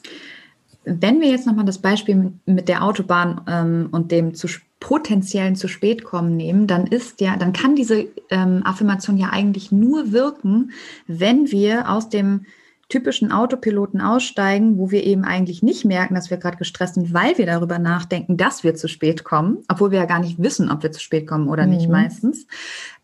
Wenn 0.85 1.21
wir 1.21 1.29
jetzt 1.29 1.47
nochmal 1.47 1.65
das 1.65 1.79
Beispiel 1.79 2.33
mit 2.47 2.69
der 2.69 2.85
Autobahn 2.85 3.41
ähm, 3.49 3.89
und 3.91 4.11
dem 4.13 4.35
zu 4.35 4.49
potenziellen 4.81 5.57
zu 5.57 5.67
spät 5.67 6.05
kommen 6.05 6.37
nehmen, 6.37 6.67
dann 6.67 6.87
ist 6.87 7.21
ja, 7.21 7.37
dann 7.37 7.53
kann 7.53 7.75
diese 7.75 8.07
ähm, 8.31 8.63
Affirmation 8.65 9.17
ja 9.17 9.31
eigentlich 9.31 9.73
nur 9.73 10.13
wirken, 10.13 10.73
wenn 11.07 11.51
wir 11.51 11.91
aus 11.91 12.11
dem 12.11 12.45
typischen 12.89 13.33
Autopiloten 13.33 14.01
aussteigen, 14.01 14.79
wo 14.79 14.91
wir 14.91 15.05
eben 15.05 15.25
eigentlich 15.25 15.63
nicht 15.63 15.85
merken, 15.85 16.15
dass 16.15 16.31
wir 16.31 16.37
gerade 16.37 16.59
gestresst 16.59 16.95
sind, 16.95 17.15
weil 17.15 17.39
wir 17.39 17.47
darüber 17.47 17.79
nachdenken, 17.79 18.37
dass 18.37 18.63
wir 18.63 18.75
zu 18.75 18.89
spät 18.89 19.25
kommen, 19.25 19.65
obwohl 19.69 19.91
wir 19.91 20.01
ja 20.01 20.05
gar 20.05 20.21
nicht 20.21 20.43
wissen, 20.43 20.71
ob 20.71 20.83
wir 20.83 20.93
zu 20.93 21.01
spät 21.01 21.27
kommen 21.27 21.49
oder 21.49 21.65
mhm. 21.65 21.71
nicht 21.71 21.89
meistens. 21.89 22.47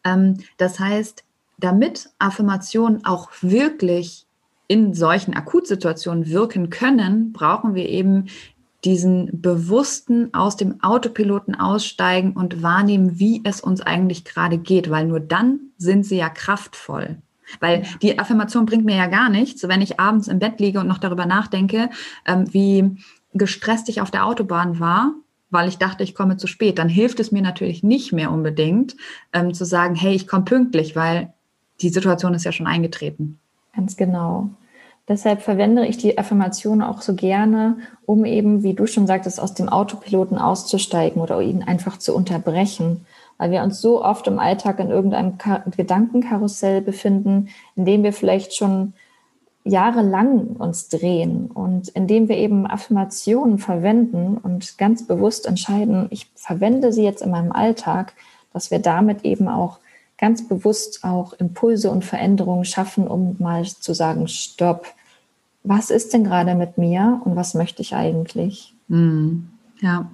Ähm, 0.04 0.36
das 0.58 0.78
heißt, 0.78 1.24
damit 1.58 2.10
Affirmationen 2.18 3.04
auch 3.04 3.30
wirklich 3.40 4.26
in 4.70 4.94
solchen 4.94 5.34
Akutsituationen 5.34 6.28
wirken 6.28 6.70
können, 6.70 7.32
brauchen 7.32 7.74
wir 7.74 7.88
eben 7.88 8.26
diesen 8.84 9.42
bewussten 9.42 10.32
aus 10.32 10.56
dem 10.56 10.80
Autopiloten 10.80 11.56
aussteigen 11.56 12.34
und 12.34 12.62
wahrnehmen, 12.62 13.18
wie 13.18 13.42
es 13.42 13.60
uns 13.60 13.80
eigentlich 13.80 14.24
gerade 14.24 14.58
geht, 14.58 14.88
weil 14.88 15.06
nur 15.06 15.18
dann 15.18 15.58
sind 15.76 16.06
sie 16.06 16.18
ja 16.18 16.28
kraftvoll. 16.28 17.16
Weil 17.58 17.82
die 18.00 18.16
Affirmation 18.20 18.64
bringt 18.64 18.84
mir 18.84 18.94
ja 18.94 19.08
gar 19.08 19.28
nichts, 19.28 19.66
wenn 19.66 19.82
ich 19.82 19.98
abends 19.98 20.28
im 20.28 20.38
Bett 20.38 20.60
liege 20.60 20.78
und 20.78 20.86
noch 20.86 20.98
darüber 20.98 21.26
nachdenke, 21.26 21.90
ähm, 22.24 22.44
wie 22.54 22.96
gestresst 23.34 23.88
ich 23.88 24.00
auf 24.00 24.12
der 24.12 24.24
Autobahn 24.24 24.78
war, 24.78 25.14
weil 25.50 25.68
ich 25.68 25.78
dachte, 25.78 26.04
ich 26.04 26.14
komme 26.14 26.36
zu 26.36 26.46
spät. 26.46 26.78
Dann 26.78 26.88
hilft 26.88 27.18
es 27.18 27.32
mir 27.32 27.42
natürlich 27.42 27.82
nicht 27.82 28.12
mehr 28.12 28.30
unbedingt 28.30 28.96
ähm, 29.32 29.52
zu 29.52 29.64
sagen, 29.64 29.96
hey, 29.96 30.14
ich 30.14 30.28
komme 30.28 30.44
pünktlich, 30.44 30.94
weil 30.94 31.32
die 31.80 31.88
Situation 31.88 32.34
ist 32.34 32.44
ja 32.44 32.52
schon 32.52 32.68
eingetreten. 32.68 33.40
Ganz 33.74 33.96
genau. 33.96 34.50
Deshalb 35.10 35.42
verwende 35.42 35.84
ich 35.86 35.96
die 35.96 36.18
Affirmation 36.18 36.82
auch 36.82 37.02
so 37.02 37.16
gerne, 37.16 37.78
um 38.06 38.24
eben, 38.24 38.62
wie 38.62 38.74
du 38.74 38.86
schon 38.86 39.08
sagtest, 39.08 39.40
aus 39.40 39.54
dem 39.54 39.68
Autopiloten 39.68 40.38
auszusteigen 40.38 41.20
oder 41.20 41.40
ihn 41.40 41.64
einfach 41.64 41.98
zu 41.98 42.14
unterbrechen, 42.14 43.04
weil 43.36 43.50
wir 43.50 43.64
uns 43.64 43.80
so 43.80 44.04
oft 44.04 44.28
im 44.28 44.38
Alltag 44.38 44.78
in 44.78 44.88
irgendeinem 44.88 45.36
Gedankenkarussell 45.76 46.80
befinden, 46.80 47.48
in 47.74 47.86
dem 47.86 48.04
wir 48.04 48.12
vielleicht 48.12 48.54
schon 48.54 48.92
jahrelang 49.64 50.46
uns 50.56 50.86
drehen 50.86 51.50
und 51.50 51.88
indem 51.88 52.28
wir 52.28 52.36
eben 52.36 52.68
Affirmationen 52.68 53.58
verwenden 53.58 54.38
und 54.40 54.78
ganz 54.78 55.08
bewusst 55.08 55.44
entscheiden, 55.44 56.06
ich 56.10 56.30
verwende 56.36 56.92
sie 56.92 57.02
jetzt 57.02 57.22
in 57.22 57.32
meinem 57.32 57.50
Alltag, 57.50 58.12
dass 58.52 58.70
wir 58.70 58.78
damit 58.78 59.24
eben 59.24 59.48
auch 59.48 59.80
ganz 60.18 60.46
bewusst 60.46 61.02
auch 61.02 61.32
Impulse 61.32 61.90
und 61.90 62.04
Veränderungen 62.04 62.64
schaffen, 62.64 63.08
um 63.08 63.34
mal 63.40 63.64
zu 63.64 63.92
sagen, 63.92 64.28
stopp, 64.28 64.86
was 65.62 65.90
ist 65.90 66.12
denn 66.12 66.24
gerade 66.24 66.54
mit 66.54 66.78
mir 66.78 67.20
und 67.24 67.36
was 67.36 67.54
möchte 67.54 67.82
ich 67.82 67.94
eigentlich? 67.94 68.74
Mm, 68.88 69.40
ja. 69.80 70.10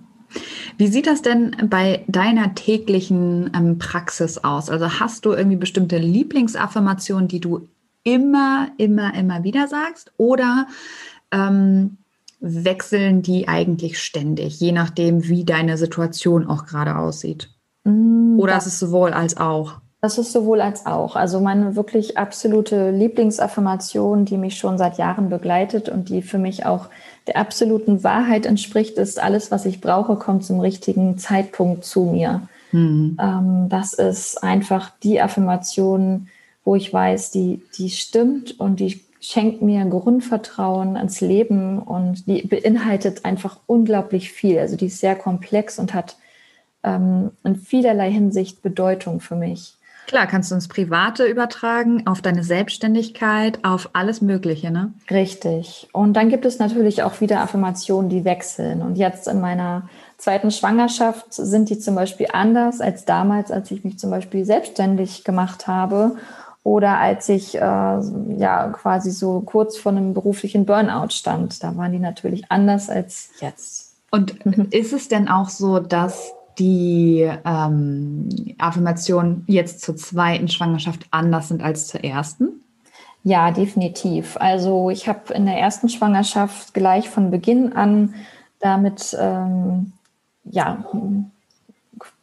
Wie 0.76 0.88
sieht 0.88 1.06
das 1.06 1.22
denn 1.22 1.56
bei 1.70 2.04
deiner 2.08 2.54
täglichen 2.54 3.50
ähm, 3.54 3.78
Praxis 3.78 4.38
aus? 4.38 4.70
Also 4.70 5.00
hast 5.00 5.24
du 5.24 5.32
irgendwie 5.32 5.56
bestimmte 5.56 5.98
Lieblingsaffirmationen, 5.98 7.28
die 7.28 7.40
du 7.40 7.68
immer, 8.02 8.68
immer, 8.76 9.14
immer 9.14 9.44
wieder 9.44 9.68
sagst? 9.68 10.12
Oder 10.16 10.66
ähm, 11.30 11.98
wechseln 12.40 13.22
die 13.22 13.48
eigentlich 13.48 14.00
ständig, 14.00 14.60
je 14.60 14.72
nachdem, 14.72 15.28
wie 15.28 15.44
deine 15.44 15.78
Situation 15.78 16.46
auch 16.46 16.66
gerade 16.66 16.96
aussieht? 16.96 17.50
Mm, 17.84 18.38
Oder 18.38 18.58
ist 18.58 18.66
es 18.66 18.78
sowohl 18.78 19.12
als 19.12 19.36
auch? 19.36 19.80
Das 20.06 20.18
ist 20.18 20.30
sowohl 20.30 20.60
als 20.60 20.86
auch. 20.86 21.16
Also 21.16 21.40
meine 21.40 21.74
wirklich 21.74 22.16
absolute 22.16 22.92
Lieblingsaffirmation, 22.92 24.24
die 24.24 24.36
mich 24.36 24.56
schon 24.56 24.78
seit 24.78 24.98
Jahren 24.98 25.30
begleitet 25.30 25.88
und 25.88 26.10
die 26.10 26.22
für 26.22 26.38
mich 26.38 26.64
auch 26.64 26.86
der 27.26 27.36
absoluten 27.36 28.04
Wahrheit 28.04 28.46
entspricht, 28.46 28.98
ist, 28.98 29.20
alles, 29.20 29.50
was 29.50 29.66
ich 29.66 29.80
brauche, 29.80 30.14
kommt 30.14 30.44
zum 30.44 30.60
richtigen 30.60 31.18
Zeitpunkt 31.18 31.84
zu 31.84 32.04
mir. 32.04 32.42
Mhm. 32.70 33.16
Ähm, 33.20 33.66
das 33.68 33.94
ist 33.94 34.44
einfach 34.44 34.92
die 35.02 35.20
Affirmation, 35.20 36.28
wo 36.64 36.76
ich 36.76 36.92
weiß, 36.92 37.32
die, 37.32 37.60
die 37.76 37.90
stimmt 37.90 38.60
und 38.60 38.78
die 38.78 39.02
schenkt 39.18 39.60
mir 39.60 39.84
Grundvertrauen 39.86 40.96
ans 40.96 41.20
Leben 41.20 41.80
und 41.80 42.28
die 42.28 42.42
beinhaltet 42.42 43.24
einfach 43.24 43.58
unglaublich 43.66 44.30
viel. 44.30 44.60
Also 44.60 44.76
die 44.76 44.86
ist 44.86 45.00
sehr 45.00 45.16
komplex 45.16 45.80
und 45.80 45.94
hat 45.94 46.16
ähm, 46.84 47.32
in 47.42 47.56
vielerlei 47.56 48.12
Hinsicht 48.12 48.62
Bedeutung 48.62 49.18
für 49.18 49.34
mich. 49.34 49.76
Klar, 50.06 50.26
kannst 50.28 50.50
du 50.50 50.54
ins 50.54 50.68
Private 50.68 51.26
übertragen, 51.26 52.06
auf 52.06 52.22
deine 52.22 52.44
Selbstständigkeit, 52.44 53.58
auf 53.64 53.90
alles 53.92 54.20
Mögliche, 54.20 54.70
ne? 54.70 54.92
Richtig. 55.10 55.88
Und 55.92 56.14
dann 56.14 56.28
gibt 56.28 56.44
es 56.44 56.60
natürlich 56.60 57.02
auch 57.02 57.20
wieder 57.20 57.40
Affirmationen, 57.40 58.08
die 58.08 58.24
wechseln. 58.24 58.82
Und 58.82 58.96
jetzt 58.96 59.26
in 59.26 59.40
meiner 59.40 59.88
zweiten 60.16 60.52
Schwangerschaft 60.52 61.32
sind 61.34 61.70
die 61.70 61.78
zum 61.78 61.96
Beispiel 61.96 62.28
anders 62.32 62.80
als 62.80 63.04
damals, 63.04 63.50
als 63.50 63.70
ich 63.72 63.84
mich 63.84 63.98
zum 63.98 64.10
Beispiel 64.10 64.44
selbstständig 64.44 65.24
gemacht 65.24 65.66
habe 65.66 66.16
oder 66.62 66.98
als 66.98 67.28
ich 67.28 67.56
äh, 67.56 67.60
ja 67.60 68.68
quasi 68.72 69.10
so 69.10 69.40
kurz 69.40 69.76
vor 69.76 69.92
einem 69.92 70.14
beruflichen 70.14 70.66
Burnout 70.66 71.10
stand. 71.10 71.62
Da 71.62 71.76
waren 71.76 71.92
die 71.92 71.98
natürlich 71.98 72.50
anders 72.50 72.90
als 72.90 73.30
jetzt. 73.40 73.94
Und 74.10 74.32
ist 74.72 74.92
es 74.92 75.08
denn 75.08 75.28
auch 75.28 75.48
so, 75.48 75.80
dass 75.80 76.32
die 76.58 77.30
ähm, 77.44 78.28
Affirmationen 78.58 79.44
jetzt 79.46 79.80
zur 79.80 79.96
zweiten 79.96 80.48
Schwangerschaft 80.48 81.06
anders 81.10 81.48
sind 81.48 81.62
als 81.62 81.86
zur 81.86 82.02
ersten? 82.02 82.62
Ja, 83.22 83.50
definitiv. 83.50 84.36
Also 84.38 84.90
ich 84.90 85.08
habe 85.08 85.34
in 85.34 85.46
der 85.46 85.58
ersten 85.58 85.88
Schwangerschaft 85.88 86.74
gleich 86.74 87.08
von 87.08 87.30
Beginn 87.30 87.72
an 87.72 88.14
damit 88.60 89.16
ähm, 89.20 89.92
ja, 90.44 90.84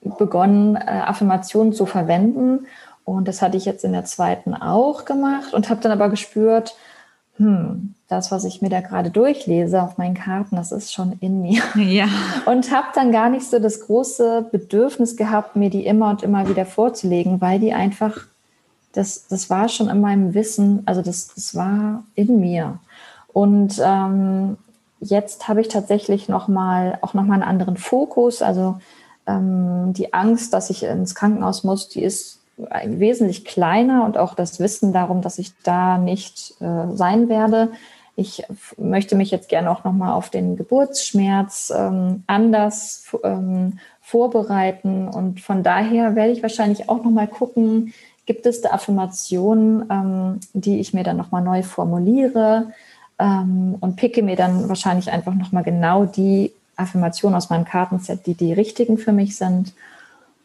begonnen, 0.01 0.75
äh, 0.75 1.01
Affirmationen 1.05 1.73
zu 1.73 1.86
verwenden. 1.86 2.67
Und 3.05 3.27
das 3.27 3.41
hatte 3.41 3.57
ich 3.57 3.65
jetzt 3.65 3.84
in 3.84 3.91
der 3.91 4.05
zweiten 4.05 4.53
auch 4.53 5.05
gemacht 5.05 5.53
und 5.53 5.69
habe 5.69 5.81
dann 5.81 5.91
aber 5.91 6.09
gespürt, 6.09 6.75
hm, 7.38 7.95
das, 8.14 8.32
was 8.32 8.45
ich 8.45 8.61
mir 8.61 8.70
da 8.70 8.82
gerade 8.82 9.09
durchlese 9.09 9.82
auf 9.82 9.97
meinen 9.97 10.14
Karten, 10.14 10.55
das 10.55 10.72
ist 10.72 10.93
schon 10.93 11.18
in 11.20 11.41
mir. 11.41 11.61
Ja. 11.76 12.07
Und 12.45 12.72
habe 12.72 12.88
dann 12.93 13.11
gar 13.11 13.30
nicht 13.30 13.49
so 13.49 13.59
das 13.59 13.82
große 13.82 14.47
Bedürfnis 14.51 15.18
gehabt, 15.18 15.55
mir 15.55 15.70
die 15.70 15.86
immer 15.86 16.09
und 16.09 16.24
immer 16.24 16.47
wieder 16.47 16.66
vorzulegen, 16.66 17.41
weil 17.41 17.59
die 17.59 17.74
einfach, 17.74 18.18
das, 18.93 19.28
das 19.28 19.49
war 19.49 19.68
schon 19.68 19.89
in 19.89 19.99
meinem 19.99 20.34
Wissen, 20.34 20.84
also 20.86 21.01
das, 21.01 21.34
das 21.34 21.55
war 21.55 22.03
in 22.16 22.39
mir. 22.39 22.80
Und 23.32 23.82
ähm, 23.84 24.57
jetzt 24.99 25.47
habe 25.47 25.61
ich 25.61 25.68
tatsächlich 25.68 26.30
noch 26.30 26.47
mal, 26.47 26.99
auch 27.01 27.14
nochmal 27.14 27.41
einen 27.41 27.49
anderen 27.49 27.78
Fokus. 27.78 28.41
Also 28.41 28.80
ähm, 29.26 29.93
die 29.93 30.14
Angst, 30.14 30.53
dass 30.53 30.70
ich 30.70 30.84
ins 30.84 31.16
Krankenhaus 31.16 31.64
muss, 31.64 31.89
die 31.89 32.03
ist 32.03 32.43
wesentlich 32.86 33.45
kleiner 33.45 34.05
und 34.05 34.18
auch 34.18 34.36
das 34.36 34.59
Wissen 34.59 34.93
darum, 34.93 35.22
dass 35.22 35.39
ich 35.39 35.53
da 35.64 35.97
nicht 35.97 36.53
äh, 36.61 36.95
sein 36.95 37.30
werde. 37.30 37.72
Ich 38.16 38.43
möchte 38.78 39.16
mich 39.16 39.32
jetzt 39.32 39.49
gerne 39.49 39.72
auch 39.72 39.84
nochmal 39.84 40.14
auf 40.14 40.30
den 40.30 40.55
Geburtsschmerz 40.55 41.74
ähm, 41.76 42.24
anders 42.28 43.07
ähm, 43.24 43.80
vorbereiten. 44.01 45.07
Und 45.07 45.41
von 45.41 45.64
daher 45.64 46.16
werde 46.16 46.32
ich 46.32 46.43
wahrscheinlich 46.43 46.89
auch 46.89 47.03
nochmal 47.03 47.28
gucken, 47.28 47.93
gibt 48.26 48.45
es 48.45 48.61
da 48.61 48.70
Affirmationen, 48.70 49.89
ähm, 49.89 50.39
die 50.53 50.80
ich 50.80 50.93
mir 50.93 51.03
dann 51.03 51.18
nochmal 51.18 51.41
neu 51.41 51.64
formuliere 51.64 52.72
ähm, 53.20 53.76
und 53.80 53.95
picke 53.95 54.22
mir 54.22 54.36
dann 54.36 54.70
wahrscheinlich 54.70 55.11
einfach 55.11 55.34
nochmal 55.34 55.64
genau 55.64 56.05
die 56.05 56.51
Affirmationen 56.76 57.36
aus 57.36 57.49
meinem 57.49 57.66
Kartenset, 57.66 58.26
die 58.26 58.36
die 58.36 58.53
richtigen 58.53 58.97
für 58.97 59.11
mich 59.11 59.38
sind. 59.38 59.74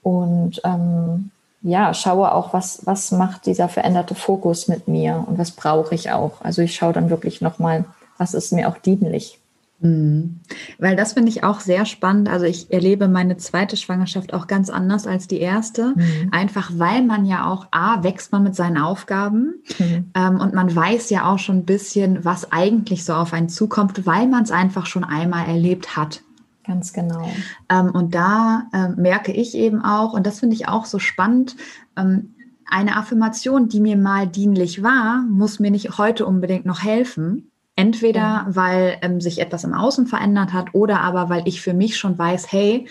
Und 0.03 0.61
ähm, 0.65 1.31
ja, 1.63 1.93
schaue 1.93 2.33
auch, 2.33 2.53
was, 2.53 2.87
was 2.87 3.11
macht 3.11 3.47
dieser 3.47 3.69
veränderte 3.69 4.15
Fokus 4.15 4.69
mit 4.69 4.89
mir 4.89 5.25
und 5.27 5.39
was 5.39 5.51
brauche 5.51 5.95
ich 5.95 6.11
auch. 6.11 6.41
Also 6.41 6.63
ich 6.63 6.75
schaue 6.75 6.93
dann 6.93 7.11
wirklich 7.11 7.41
nochmal, 7.41 7.85
was 8.17 8.35
ist 8.35 8.53
mir 8.53 8.69
auch 8.69 8.79
dienlich. 8.79 9.41
Mhm. 9.81 10.41
Weil 10.79 10.97
das 10.97 11.13
finde 11.13 11.31
ich 11.31 11.45
auch 11.45 11.61
sehr 11.61 11.85
spannend. 11.85 12.29
Also 12.29 12.47
ich 12.47 12.73
erlebe 12.73 13.09
meine 13.09 13.37
zweite 13.37 13.77
Schwangerschaft 13.77 14.35
auch 14.35 14.47
ganz 14.47 14.71
anders 14.71 15.07
als 15.07 15.29
die 15.29 15.41
erste. 15.41 15.95
Mhm. 15.95 16.29
Einfach 16.33 16.71
weil 16.75 17.03
man 17.03 17.25
ja 17.27 17.51
auch, 17.51 17.67
A, 17.71 18.03
wächst 18.03 18.33
man 18.33 18.43
mit 18.43 18.57
seinen 18.57 18.79
Aufgaben 18.79 19.55
mhm. 19.79 20.11
ähm, 20.15 20.41
und 20.41 20.55
man 20.55 20.75
weiß 20.75 21.11
ja 21.11 21.33
auch 21.33 21.39
schon 21.39 21.59
ein 21.59 21.65
bisschen, 21.65 22.25
was 22.25 22.51
eigentlich 22.51 23.05
so 23.05 23.15
auf 23.15 23.33
einen 23.33 23.49
zukommt, 23.49 24.07
weil 24.07 24.27
man 24.27 24.43
es 24.43 24.51
einfach 24.51 24.87
schon 24.87 25.05
einmal 25.05 25.47
erlebt 25.47 25.97
hat. 25.97 26.23
Ganz 26.69 26.93
genau. 26.93 27.31
Ähm, 27.71 27.91
und 27.93 28.15
da 28.15 28.69
äh, 28.75 28.89
merke 28.91 29.33
ich 29.33 29.55
eben 29.55 29.83
auch, 29.83 30.13
und 30.13 30.27
das 30.27 30.41
finde 30.41 30.55
ich 30.55 30.69
auch 30.69 30.85
so 30.85 30.99
spannend, 30.99 31.57
ähm, 31.97 32.35
eine 32.67 32.97
Affirmation, 32.97 33.71
die 33.71 33.81
mir 33.81 33.97
mal 33.97 34.27
dienlich 34.27 34.83
war, 34.83 35.25
muss 35.31 35.61
mir 35.61 35.71
nicht 35.71 35.97
heute 35.97 36.27
unbedingt 36.27 36.67
noch 36.67 36.85
helfen. 36.85 37.51
Entweder 37.75 38.21
ja. 38.21 38.47
weil 38.49 38.99
ähm, 39.01 39.23
sich 39.23 39.41
etwas 39.41 39.65
im 39.65 39.73
Außen 39.73 40.07
verändert 40.07 40.53
hat 40.53 40.75
oder 40.75 41.01
aber 41.01 41.31
weil 41.31 41.49
ich 41.49 41.63
für 41.63 41.73
mich 41.73 41.97
schon 41.97 42.19
weiß, 42.19 42.53
hey, 42.53 42.87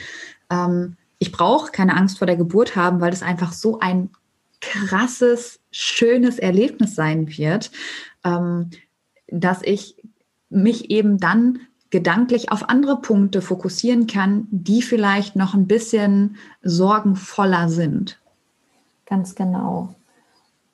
ähm, 0.49 0.97
ich 1.19 1.32
brauche 1.32 1.71
keine 1.71 1.95
Angst 1.95 2.17
vor 2.17 2.25
der 2.25 2.38
Geburt 2.38 2.75
haben, 2.75 2.99
weil 2.99 3.11
das 3.11 3.21
einfach 3.21 3.53
so 3.53 3.80
ein 3.80 4.09
krasses, 4.59 5.59
schönes 5.69 6.39
Erlebnis 6.39 6.95
sein 6.95 7.28
wird, 7.38 7.69
ähm, 8.23 8.71
dass 9.28 9.61
ich 9.61 9.97
mich 10.49 10.89
eben 10.89 11.19
dann 11.19 11.59
gedanklich 11.97 12.51
auf 12.51 12.69
andere 12.69 12.97
Punkte 12.97 13.41
fokussieren 13.41 14.05
kann, 14.05 14.47
die 14.51 14.83
vielleicht 14.83 15.35
noch 15.35 15.55
ein 15.55 15.65
bisschen 15.65 16.37
sorgenvoller 16.61 17.69
sind. 17.69 18.19
Ganz 19.07 19.33
genau. 19.33 19.95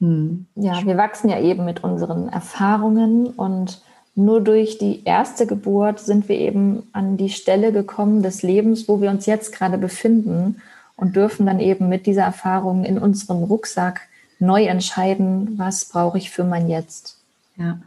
Hm. 0.02 0.48
Ja, 0.56 0.86
wir 0.86 0.98
wachsen 0.98 1.30
ja 1.30 1.40
eben 1.40 1.64
mit 1.64 1.82
unseren 1.82 2.28
Erfahrungen 2.28 3.28
und 3.28 3.82
nur 4.16 4.42
durch 4.42 4.78
die 4.80 5.06
erste 5.06 5.48
Geburt 5.48 6.02
sind 6.02 6.28
wir 6.28 6.38
eben 6.38 6.84
an 6.92 7.16
die 7.16 7.30
Stelle 7.30 7.72
gekommen 7.72 8.22
des 8.22 8.44
Lebens, 8.44 8.90
wo 8.90 9.00
wir 9.00 9.10
uns 9.10 9.26
jetzt 9.26 9.54
gerade 9.54 9.78
befinden 9.78 10.62
und 10.98 11.16
dürfen 11.16 11.46
dann 11.46 11.62
eben 11.62 11.88
mit 11.88 12.06
dieser 12.06 12.24
Erfahrung 12.24 12.84
in 12.84 12.98
unserem 12.98 13.44
Rucksack 13.44 14.02
neu 14.40 14.66
entscheiden, 14.66 15.54
was 15.58 15.86
brauche 15.86 16.18
ich 16.18 16.32
für 16.32 16.44
mein 16.44 16.68
Jetzt. 16.68 17.18
Ja. 17.56 17.80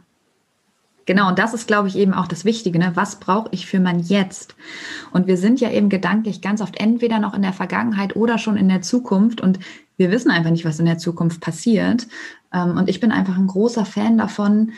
Genau, 1.07 1.29
und 1.29 1.39
das 1.39 1.53
ist, 1.53 1.67
glaube 1.67 1.87
ich, 1.87 1.97
eben 1.97 2.13
auch 2.13 2.27
das 2.27 2.43
Wichtige. 2.43 2.77
Ne? 2.77 2.91
Was 2.93 3.15
brauche 3.15 3.47
ich 3.51 3.65
für 3.65 3.79
mein 3.79 3.99
Jetzt? 3.99 4.55
Und 5.11 5.25
wir 5.25 5.37
sind 5.37 5.61
ja 5.61 5.71
eben 5.71 5.87
gedanklich 5.87 6.41
ganz 6.41 6.61
oft 6.61 6.77
entweder 6.79 7.17
noch 7.19 7.33
in 7.33 7.41
der 7.41 7.53
Vergangenheit 7.53 8.17
oder 8.17 8.37
schon 8.37 8.57
in 8.57 8.67
der 8.67 8.81
Zukunft. 8.81 9.39
Und 9.39 9.57
wir 9.95 10.11
wissen 10.11 10.29
einfach 10.29 10.51
nicht, 10.51 10.65
was 10.65 10.79
in 10.79 10.85
der 10.85 10.97
Zukunft 10.97 11.39
passiert. 11.39 12.07
Ähm, 12.53 12.75
und 12.75 12.89
ich 12.89 12.99
bin 12.99 13.13
einfach 13.13 13.37
ein 13.37 13.47
großer 13.47 13.85
Fan 13.85 14.17
davon, 14.17 14.73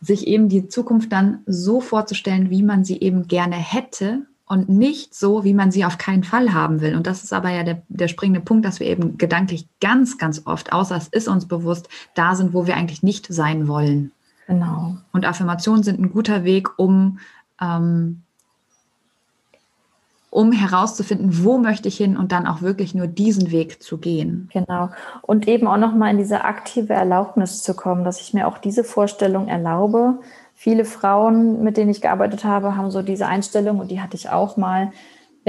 sich 0.00 0.26
eben 0.26 0.48
die 0.48 0.68
Zukunft 0.68 1.12
dann 1.12 1.40
so 1.44 1.82
vorzustellen, 1.82 2.48
wie 2.48 2.62
man 2.62 2.82
sie 2.82 2.98
eben 2.98 3.28
gerne 3.28 3.56
hätte 3.56 4.22
und 4.46 4.70
nicht 4.70 5.14
so, 5.14 5.44
wie 5.44 5.52
man 5.52 5.70
sie 5.70 5.84
auf 5.84 5.98
keinen 5.98 6.24
Fall 6.24 6.54
haben 6.54 6.80
will. 6.80 6.96
Und 6.96 7.06
das 7.06 7.22
ist 7.22 7.34
aber 7.34 7.50
ja 7.50 7.64
der, 7.64 7.82
der 7.90 8.08
springende 8.08 8.40
Punkt, 8.40 8.64
dass 8.64 8.80
wir 8.80 8.86
eben 8.86 9.18
gedanklich 9.18 9.68
ganz, 9.82 10.16
ganz 10.16 10.40
oft, 10.46 10.72
außer 10.72 10.96
es 10.96 11.08
ist 11.08 11.28
uns 11.28 11.46
bewusst, 11.46 11.90
da 12.14 12.34
sind, 12.34 12.54
wo 12.54 12.66
wir 12.66 12.76
eigentlich 12.76 13.02
nicht 13.02 13.26
sein 13.30 13.68
wollen. 13.68 14.10
Genau. 14.50 14.96
Und 15.12 15.24
Affirmationen 15.24 15.84
sind 15.84 16.00
ein 16.00 16.10
guter 16.10 16.42
Weg, 16.42 16.76
um, 16.76 17.20
ähm, 17.62 18.22
um 20.28 20.50
herauszufinden, 20.50 21.44
wo 21.44 21.56
möchte 21.58 21.86
ich 21.86 21.96
hin 21.96 22.16
und 22.16 22.32
dann 22.32 22.48
auch 22.48 22.60
wirklich 22.60 22.92
nur 22.92 23.06
diesen 23.06 23.52
Weg 23.52 23.80
zu 23.80 23.98
gehen. 23.98 24.50
Genau. 24.52 24.90
Und 25.22 25.46
eben 25.46 25.68
auch 25.68 25.76
nochmal 25.76 26.10
in 26.10 26.18
diese 26.18 26.42
aktive 26.42 26.92
Erlaubnis 26.94 27.62
zu 27.62 27.74
kommen, 27.74 28.02
dass 28.04 28.20
ich 28.20 28.34
mir 28.34 28.48
auch 28.48 28.58
diese 28.58 28.82
Vorstellung 28.82 29.46
erlaube. 29.46 30.18
Viele 30.56 30.84
Frauen, 30.84 31.62
mit 31.62 31.76
denen 31.76 31.90
ich 31.90 32.00
gearbeitet 32.00 32.42
habe, 32.42 32.76
haben 32.76 32.90
so 32.90 33.02
diese 33.02 33.26
Einstellung 33.26 33.78
und 33.78 33.92
die 33.92 34.00
hatte 34.00 34.16
ich 34.16 34.30
auch 34.30 34.56
mal 34.56 34.90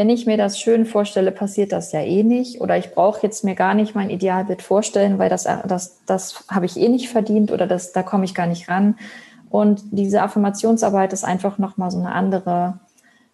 wenn 0.02 0.10
ich 0.10 0.26
mir 0.26 0.36
das 0.36 0.60
schön 0.60 0.88
vorstelle, 0.88 1.32
passiert 1.32 1.72
das 1.72 1.92
ja 1.92 2.00
eh 2.00 2.24
nicht. 2.24 2.60
Oder 2.60 2.76
ich 2.76 2.90
brauche 2.90 3.22
jetzt 3.22 3.44
mir 3.44 3.54
gar 3.54 3.76
nicht 3.76 3.94
mein 3.94 4.10
Idealbild 4.10 4.64
vorstellen, 4.64 5.20
weil 5.20 5.30
das, 5.30 5.44
das, 5.68 6.00
das 6.08 6.44
habe 6.48 6.66
ich 6.66 6.76
eh 6.76 6.90
nicht 6.90 7.10
verdient 7.10 7.52
oder 7.52 7.68
das, 7.68 7.92
da 7.92 8.02
komme 8.02 8.26
ich 8.26 8.34
gar 8.34 8.48
nicht 8.48 8.68
ran. 8.68 8.96
Und 9.52 9.84
diese 9.92 10.24
Affirmationsarbeit 10.24 11.14
ist 11.14 11.24
einfach 11.24 11.60
nochmal 11.60 11.92
so 11.92 12.00
eine 12.00 12.14
andere, 12.14 12.80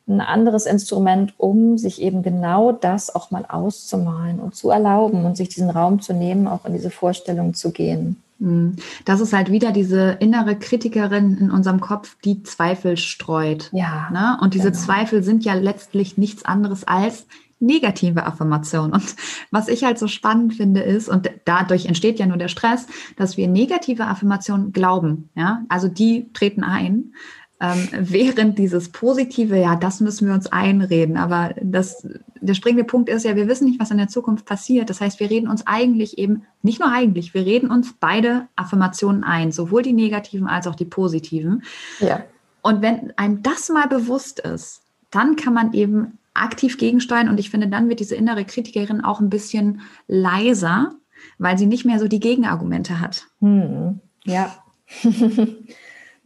ein 0.10 0.20
anderes 0.20 0.66
Instrument, 0.66 1.36
um 1.38 1.78
sich 1.78 2.02
eben 2.02 2.22
genau 2.22 2.74
das 2.74 3.16
auch 3.16 3.32
mal 3.32 3.46
auszumalen 3.48 4.42
und 4.42 4.54
zu 4.54 4.70
erlauben 4.70 5.24
und 5.24 5.38
sich 5.38 5.48
diesen 5.48 5.70
Raum 5.70 6.02
zu 6.02 6.12
nehmen, 6.12 6.50
auch 6.50 6.66
in 6.66 6.74
diese 6.74 6.90
Vorstellung 6.90 7.54
zu 7.54 7.72
gehen. 7.72 8.22
Hm. 8.40 8.76
Das 9.06 9.20
ist 9.20 9.34
halt 9.34 9.52
wieder 9.52 9.72
diese 9.72 10.18
innere 10.20 10.58
Kritikerin 10.58 11.38
in 11.38 11.52
unserem 11.52 11.80
Kopf, 11.80 12.18
die 12.24 12.44
Zweifel 12.44 12.98
streut. 12.98 13.70
Ja. 13.74 14.10
Ne? 14.12 14.38
Und 14.42 14.54
diese 14.54 14.72
genau. 14.72 14.84
Zweifel 14.84 15.24
sind 15.24 15.44
ja 15.44 15.54
letztlich 15.54 16.18
nichts 16.18 16.46
anderes 16.46 16.84
als 16.84 17.26
negative 17.60 18.26
Affirmationen. 18.26 18.94
Und 18.94 19.16
was 19.52 19.68
ich 19.68 19.84
halt 19.84 19.98
so 19.98 20.08
spannend 20.08 20.54
finde 20.54 20.82
ist, 20.82 21.10
und 21.10 21.30
dadurch 21.46 21.86
entsteht 21.86 22.20
ja 22.20 22.26
nur 22.26 22.38
der 22.38 22.48
Stress, 22.50 22.88
dass 23.16 23.38
wir 23.38 23.48
negative 23.48 24.06
Affirmationen 24.06 24.72
glauben. 24.72 25.30
Ja, 25.36 25.64
also 25.70 25.88
die 25.88 26.32
treten 26.34 26.64
ein. 26.64 27.14
Ähm, 27.60 27.88
während 28.00 28.60
dieses 28.60 28.90
Positive, 28.90 29.58
ja, 29.58 29.76
das 29.76 30.00
müssen 30.00 30.28
wir 30.28 30.36
uns 30.36 30.48
einreden. 30.48 31.18
Aber 31.18 31.56
das, 31.62 32.08
der 32.42 32.54
springende 32.54 32.84
Punkt 32.84 33.10
ist 33.10 33.24
ja, 33.24 33.36
wir 33.36 33.48
wissen 33.48 33.66
nicht, 33.66 33.80
was 33.80 33.92
in 33.92 33.98
der 33.98 34.08
Zukunft 34.08 34.46
passiert. 34.46 34.90
Das 34.90 35.02
heißt, 35.02 35.20
wir 35.20 35.30
reden 35.30 35.48
uns 35.48 35.66
eigentlich 35.68 36.18
eben, 36.18 36.44
nicht 36.62 36.80
nur 36.80 36.92
eigentlich, 36.92 37.34
wir 37.34 37.46
reden 37.46 37.70
uns 37.70 37.94
beide 38.00 38.48
Affirmationen 38.56 39.24
ein, 39.24 39.52
sowohl 39.52 39.82
die 39.82 39.94
negativen 39.94 40.48
als 40.48 40.68
auch 40.68 40.76
die 40.76 40.86
positiven. 40.86 41.64
Ja. 42.00 42.24
Und 42.62 42.82
wenn 42.82 43.14
einem 43.18 43.44
das 43.44 43.70
mal 43.70 43.88
bewusst 43.88 44.40
ist, 44.40 44.82
dann 45.12 45.36
kann 45.36 45.54
man 45.54 45.74
eben 45.74 46.18
aktiv 46.34 46.78
gegensteuern. 46.78 47.30
Und 47.30 47.40
ich 47.40 47.50
finde, 47.50 47.68
dann 47.68 47.90
wird 47.90 48.00
diese 48.00 48.16
innere 48.16 48.46
Kritikerin 48.46 49.04
auch 49.04 49.20
ein 49.20 49.30
bisschen 49.30 49.82
leiser, 50.08 50.96
weil 51.38 51.58
sie 51.58 51.66
nicht 51.66 51.86
mehr 51.86 52.00
so 52.00 52.08
die 52.08 52.20
Gegenargumente 52.20 53.00
hat. 53.00 53.28
Hm. 53.40 54.00
Ja. 54.26 54.56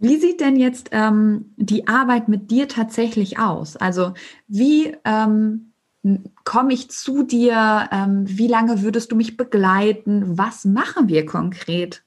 Wie 0.03 0.17
sieht 0.17 0.41
denn 0.41 0.55
jetzt 0.55 0.89
ähm, 0.93 1.53
die 1.57 1.87
Arbeit 1.87 2.27
mit 2.27 2.49
dir 2.49 2.67
tatsächlich 2.67 3.37
aus? 3.37 3.77
Also 3.77 4.13
wie 4.47 4.95
ähm, 5.05 5.70
komme 6.43 6.73
ich 6.73 6.89
zu 6.89 7.23
dir? 7.23 7.87
Ähm, 7.91 8.23
wie 8.25 8.47
lange 8.47 8.81
würdest 8.81 9.11
du 9.11 9.15
mich 9.15 9.37
begleiten? 9.37 10.37
Was 10.37 10.65
machen 10.65 11.07
wir 11.07 11.25
konkret? 11.25 12.03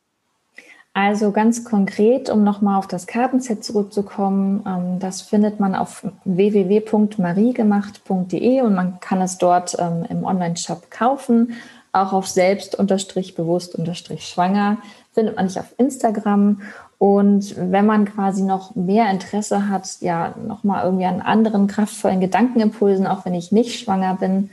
Also 0.97 1.33
ganz 1.33 1.65
konkret, 1.65 2.31
um 2.31 2.45
nochmal 2.45 2.79
auf 2.79 2.87
das 2.87 3.09
Kartenset 3.09 3.65
zurückzukommen, 3.65 4.63
ähm, 4.65 5.01
das 5.01 5.23
findet 5.23 5.59
man 5.59 5.75
auf 5.75 6.07
www.mariegemacht.de 6.25 8.61
und 8.61 8.75
man 8.75 9.01
kann 9.01 9.21
es 9.21 9.39
dort 9.39 9.77
ähm, 9.81 10.07
im 10.09 10.23
Online-Shop 10.25 10.93
kaufen. 10.93 11.55
Auch 11.91 12.13
auf 12.13 12.29
selbst-bewusst-schwanger 12.29 14.79
findet 15.13 15.35
man 15.37 15.47
nicht 15.47 15.59
auf 15.59 15.75
Instagram. 15.79 16.63
Und 16.99 17.55
wenn 17.57 17.87
man 17.87 18.05
quasi 18.05 18.43
noch 18.43 18.75
mehr 18.75 19.11
Interesse 19.11 19.69
hat, 19.69 19.89
ja, 20.01 20.35
nochmal 20.47 20.85
irgendwie 20.85 21.07
an 21.07 21.21
anderen 21.21 21.67
kraftvollen 21.67 22.21
Gedankenimpulsen, 22.21 23.07
auch 23.07 23.25
wenn 23.25 23.35
ich 23.35 23.53
nicht 23.53 23.79
schwanger 23.79 24.15
bin, 24.15 24.51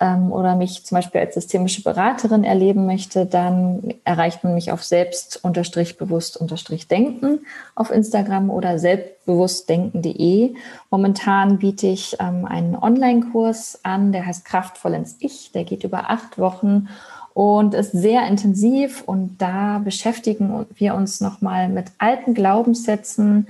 ähm, 0.00 0.32
oder 0.32 0.56
mich 0.56 0.84
zum 0.84 0.96
Beispiel 0.96 1.20
als 1.20 1.34
systemische 1.34 1.82
Beraterin 1.82 2.42
erleben 2.44 2.86
möchte, 2.86 3.26
dann 3.26 3.94
erreicht 4.04 4.42
man 4.44 4.54
mich 4.54 4.72
auf 4.72 4.82
selbst-bewusst-denken 4.82 7.40
auf 7.74 7.90
Instagram 7.90 8.48
oder 8.50 8.78
selbstbewusstdenken.de. 8.78 10.54
Momentan 10.90 11.58
biete 11.58 11.86
ich 11.86 12.16
ähm, 12.20 12.46
einen 12.46 12.76
Online-Kurs 12.76 13.80
an, 13.82 14.12
der 14.12 14.26
heißt 14.26 14.44
Kraftvoll 14.44 14.92
ins 14.94 15.16
Ich. 15.20 15.52
Der 15.52 15.64
geht 15.64 15.84
über 15.84 16.10
acht 16.10 16.38
Wochen 16.38 16.88
und 17.34 17.74
ist 17.74 17.92
sehr 17.92 18.26
intensiv 18.26 19.02
und 19.04 19.36
da 19.38 19.78
beschäftigen 19.78 20.66
wir 20.76 20.94
uns 20.94 21.20
nochmal 21.20 21.68
mit 21.68 21.86
alten 21.98 22.32
Glaubenssätzen, 22.32 23.46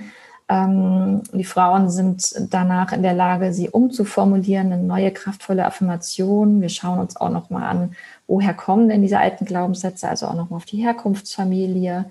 ähm, 0.47 1.23
die 1.33 1.43
Frauen 1.43 1.89
sind 1.89 2.35
danach 2.51 2.91
in 2.91 3.01
der 3.01 3.13
Lage, 3.13 3.51
sie 3.51 3.69
umzuformulieren, 3.69 4.71
eine 4.71 4.83
neue 4.83 5.11
kraftvolle 5.11 5.65
Affirmation. 5.65 6.61
Wir 6.61 6.69
schauen 6.69 6.99
uns 6.99 7.15
auch 7.15 7.29
nochmal 7.29 7.63
an, 7.63 7.95
woher 8.27 8.53
kommen 8.53 8.87
denn 8.89 9.01
diese 9.01 9.19
alten 9.19 9.45
Glaubenssätze, 9.45 10.07
also 10.07 10.27
auch 10.27 10.35
nochmal 10.35 10.57
auf 10.57 10.65
die 10.65 10.83
Herkunftsfamilie. 10.83 12.05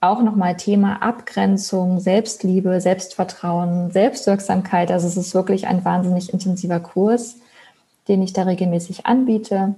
Auch 0.00 0.22
nochmal 0.22 0.56
Thema 0.56 1.02
Abgrenzung, 1.02 1.98
Selbstliebe, 2.00 2.80
Selbstvertrauen, 2.80 3.90
Selbstwirksamkeit. 3.90 4.92
Also 4.92 5.08
es 5.08 5.16
ist 5.16 5.34
wirklich 5.34 5.66
ein 5.66 5.84
wahnsinnig 5.84 6.32
intensiver 6.32 6.78
Kurs, 6.78 7.36
den 8.06 8.22
ich 8.22 8.32
da 8.32 8.42
regelmäßig 8.42 9.06
anbiete. 9.06 9.74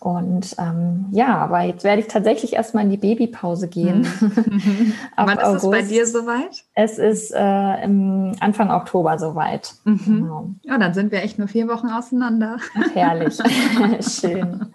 Und 0.00 0.54
ähm, 0.58 1.06
ja, 1.10 1.36
aber 1.38 1.62
jetzt 1.62 1.84
werde 1.84 2.00
ich 2.00 2.08
tatsächlich 2.08 2.54
erstmal 2.54 2.84
in 2.84 2.90
die 2.90 2.96
Babypause 2.96 3.68
gehen. 3.68 4.06
Mhm. 4.20 4.92
Wann 5.16 5.38
ist 5.38 5.44
August. 5.44 5.64
es 5.64 5.70
bei 5.70 5.82
dir 5.82 6.06
soweit? 6.06 6.64
Es 6.74 6.98
ist 6.98 7.32
äh, 7.34 7.84
im 7.84 8.32
Anfang 8.40 8.70
Oktober 8.70 9.18
soweit. 9.18 9.74
Mhm. 9.84 10.04
Genau. 10.04 10.50
Ja, 10.62 10.78
dann 10.78 10.94
sind 10.94 11.12
wir 11.12 11.22
echt 11.22 11.38
nur 11.38 11.48
vier 11.48 11.68
Wochen 11.68 11.88
auseinander. 11.88 12.58
Ach, 12.76 12.90
herrlich. 12.94 13.38
Schön. 14.00 14.74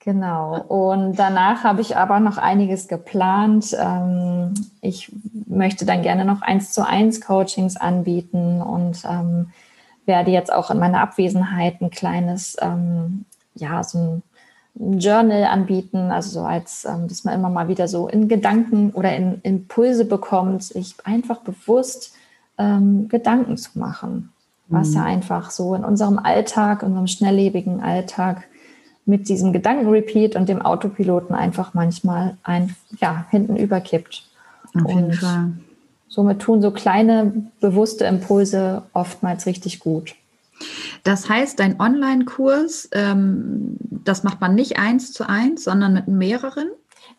Genau. 0.00 0.60
Und 0.60 1.18
danach 1.18 1.64
habe 1.64 1.80
ich 1.80 1.96
aber 1.96 2.20
noch 2.20 2.36
einiges 2.36 2.88
geplant. 2.88 3.74
Ähm, 3.78 4.52
ich 4.82 5.10
möchte 5.46 5.86
dann 5.86 6.02
gerne 6.02 6.24
noch 6.26 6.42
eins 6.42 6.72
zu 6.72 6.86
eins 6.86 7.22
Coachings 7.22 7.76
anbieten 7.76 8.60
und 8.60 9.02
ähm, 9.08 9.50
werde 10.04 10.30
jetzt 10.30 10.52
auch 10.52 10.70
in 10.70 10.78
meiner 10.78 11.00
Abwesenheit 11.00 11.80
ein 11.80 11.90
kleines, 11.90 12.56
ähm, 12.60 13.24
ja, 13.54 13.82
so 13.82 13.98
ein 13.98 14.22
Journal 14.74 15.44
anbieten, 15.44 16.10
also 16.10 16.40
so 16.40 16.46
als, 16.46 16.84
ähm, 16.84 17.06
dass 17.06 17.24
man 17.24 17.34
immer 17.34 17.48
mal 17.48 17.68
wieder 17.68 17.86
so 17.86 18.08
in 18.08 18.28
Gedanken 18.28 18.90
oder 18.90 19.14
in 19.16 19.40
Impulse 19.42 20.04
bekommt, 20.04 20.64
sich 20.64 20.94
einfach 21.04 21.40
bewusst 21.40 22.14
ähm, 22.58 23.08
Gedanken 23.08 23.56
zu 23.56 23.78
machen, 23.78 24.32
was 24.68 24.90
mhm. 24.90 24.94
ja 24.96 25.04
einfach 25.04 25.50
so 25.50 25.74
in 25.74 25.84
unserem 25.84 26.18
Alltag, 26.18 26.82
in 26.82 26.88
unserem 26.88 27.06
schnelllebigen 27.06 27.80
Alltag 27.80 28.44
mit 29.06 29.28
diesem 29.28 29.52
Gedankenrepeat 29.52 30.34
und 30.34 30.48
dem 30.48 30.62
Autopiloten 30.62 31.34
einfach 31.36 31.74
manchmal 31.74 32.36
ein, 32.42 32.74
ja, 33.00 33.26
hinten 33.30 33.56
überkippt. 33.56 34.24
Auf 34.74 34.88
jeden 34.88 35.04
und 35.04 35.14
Fall. 35.14 35.52
Somit 36.08 36.40
tun 36.40 36.62
so 36.62 36.70
kleine, 36.70 37.32
bewusste 37.60 38.04
Impulse 38.06 38.82
oftmals 38.92 39.46
richtig 39.46 39.80
gut. 39.80 40.14
Das 41.04 41.28
heißt, 41.28 41.60
dein 41.60 41.80
Online-Kurs, 41.80 42.88
ähm, 42.92 43.76
das 43.80 44.24
macht 44.24 44.40
man 44.40 44.54
nicht 44.54 44.78
eins 44.78 45.12
zu 45.12 45.28
eins, 45.28 45.64
sondern 45.64 45.92
mit 45.94 46.08
mehreren? 46.08 46.68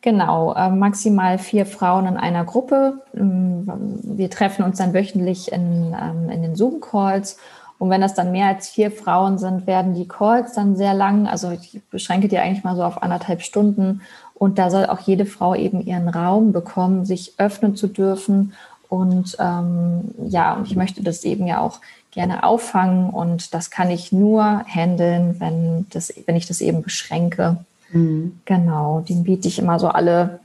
Genau, 0.01 0.53
äh, 0.53 0.69
maximal 0.69 1.37
vier 1.37 1.65
Frauen 1.65 2.07
in 2.07 2.17
einer 2.17 2.45
Gruppe. 2.45 3.01
Ähm, 3.15 3.67
wir 4.03 4.29
treffen 4.29 4.63
uns 4.63 4.79
dann 4.79 4.93
wöchentlich 4.93 5.51
in, 5.51 5.95
ähm, 5.99 6.29
in 6.29 6.41
den 6.41 6.55
Zoom-Calls. 6.55 7.37
Und 7.77 7.89
wenn 7.89 8.01
das 8.01 8.15
dann 8.15 8.31
mehr 8.31 8.47
als 8.47 8.69
vier 8.69 8.89
Frauen 8.89 9.37
sind, 9.37 9.67
werden 9.67 9.93
die 9.93 10.07
Calls 10.07 10.53
dann 10.53 10.75
sehr 10.75 10.93
lang. 10.93 11.27
Also 11.27 11.51
ich 11.51 11.81
beschränke 11.91 12.27
die 12.27 12.39
eigentlich 12.39 12.63
mal 12.63 12.75
so 12.75 12.83
auf 12.83 13.03
anderthalb 13.03 13.41
Stunden. 13.41 14.01
Und 14.33 14.57
da 14.57 14.69
soll 14.69 14.85
auch 14.87 14.99
jede 14.99 15.25
Frau 15.25 15.53
eben 15.53 15.81
ihren 15.81 16.09
Raum 16.09 16.53
bekommen, 16.53 17.05
sich 17.05 17.33
öffnen 17.37 17.75
zu 17.75 17.87
dürfen. 17.87 18.53
Und 18.89 19.35
ähm, 19.39 20.13
ja, 20.27 20.53
und 20.53 20.67
ich 20.67 20.75
möchte 20.75 21.03
das 21.03 21.23
eben 21.23 21.47
ja 21.47 21.59
auch 21.59 21.81
gerne 22.15 22.43
auffangen 22.43 23.09
und 23.11 23.53
das 23.53 23.69
kann 23.69 23.91
ich 23.91 24.11
nur 24.11 24.63
handeln, 24.65 25.35
wenn, 25.39 25.85
das, 25.91 26.11
wenn 26.25 26.37
ich 26.37 26.47
das 26.47 26.61
eben 26.61 26.81
beschränke. 26.81 27.57
Mhm. 27.91 28.39
Genau, 28.45 29.01
den 29.01 29.23
biete 29.23 29.47
ich 29.47 29.59
immer 29.59 29.79
so 29.79 29.89
alle 29.89 30.39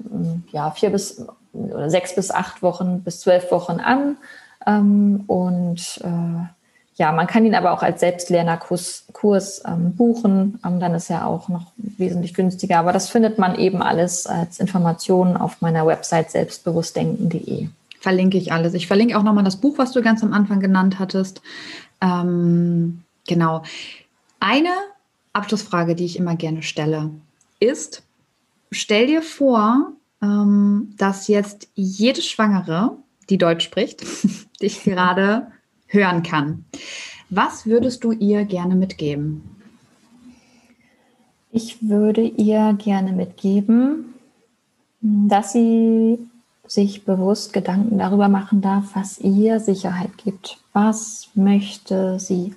mm, 0.00 0.42
ja, 0.52 0.70
vier 0.72 0.90
bis 0.90 1.24
oder 1.52 1.88
sechs 1.88 2.14
bis 2.14 2.30
acht 2.30 2.62
Wochen 2.62 3.02
bis 3.02 3.20
zwölf 3.20 3.50
Wochen 3.52 3.80
an. 3.80 4.16
Ähm, 4.66 5.24
und 5.28 6.00
äh, 6.02 6.46
ja, 6.96 7.12
man 7.12 7.28
kann 7.28 7.46
ihn 7.46 7.54
aber 7.54 7.72
auch 7.72 7.84
als 7.84 8.00
Selbstlernerkurs 8.00 9.04
Kurs, 9.12 9.62
ähm, 9.66 9.94
buchen. 9.94 10.58
Ähm, 10.66 10.80
dann 10.80 10.94
ist 10.94 11.10
er 11.10 11.28
auch 11.28 11.48
noch 11.48 11.66
wesentlich 11.76 12.34
günstiger. 12.34 12.78
Aber 12.80 12.92
das 12.92 13.08
findet 13.08 13.38
man 13.38 13.54
eben 13.54 13.82
alles 13.82 14.26
als 14.26 14.58
Informationen 14.58 15.36
auf 15.36 15.60
meiner 15.60 15.86
Website 15.86 16.32
selbstbewusstdenken.de 16.32 17.68
verlinke 18.00 18.38
ich 18.38 18.52
alles. 18.52 18.74
Ich 18.74 18.86
verlinke 18.86 19.18
auch 19.18 19.22
nochmal 19.22 19.44
das 19.44 19.60
Buch, 19.60 19.78
was 19.78 19.92
du 19.92 20.02
ganz 20.02 20.22
am 20.22 20.32
Anfang 20.32 20.60
genannt 20.60 20.98
hattest. 20.98 21.42
Ähm, 22.00 23.02
genau. 23.26 23.62
Eine 24.40 24.70
Abschlussfrage, 25.32 25.94
die 25.94 26.04
ich 26.04 26.18
immer 26.18 26.36
gerne 26.36 26.62
stelle, 26.62 27.10
ist, 27.60 28.02
stell 28.70 29.06
dir 29.06 29.22
vor, 29.22 29.92
ähm, 30.22 30.94
dass 30.96 31.28
jetzt 31.28 31.68
jede 31.74 32.22
Schwangere, 32.22 32.96
die 33.30 33.38
Deutsch 33.38 33.64
spricht, 33.64 34.04
dich 34.62 34.82
gerade 34.84 35.48
hören 35.86 36.22
kann. 36.22 36.64
Was 37.30 37.66
würdest 37.66 38.04
du 38.04 38.12
ihr 38.12 38.44
gerne 38.44 38.74
mitgeben? 38.74 39.42
Ich 41.50 41.88
würde 41.88 42.22
ihr 42.22 42.74
gerne 42.78 43.12
mitgeben, 43.12 44.14
dass 45.00 45.52
sie 45.52 46.18
sich 46.68 47.04
bewusst 47.04 47.52
Gedanken 47.52 47.98
darüber 47.98 48.28
machen 48.28 48.60
darf, 48.60 48.94
was 48.94 49.18
ihr 49.18 49.58
Sicherheit 49.58 50.16
gibt. 50.18 50.58
Was 50.72 51.30
möchte 51.34 52.20
sie? 52.20 52.54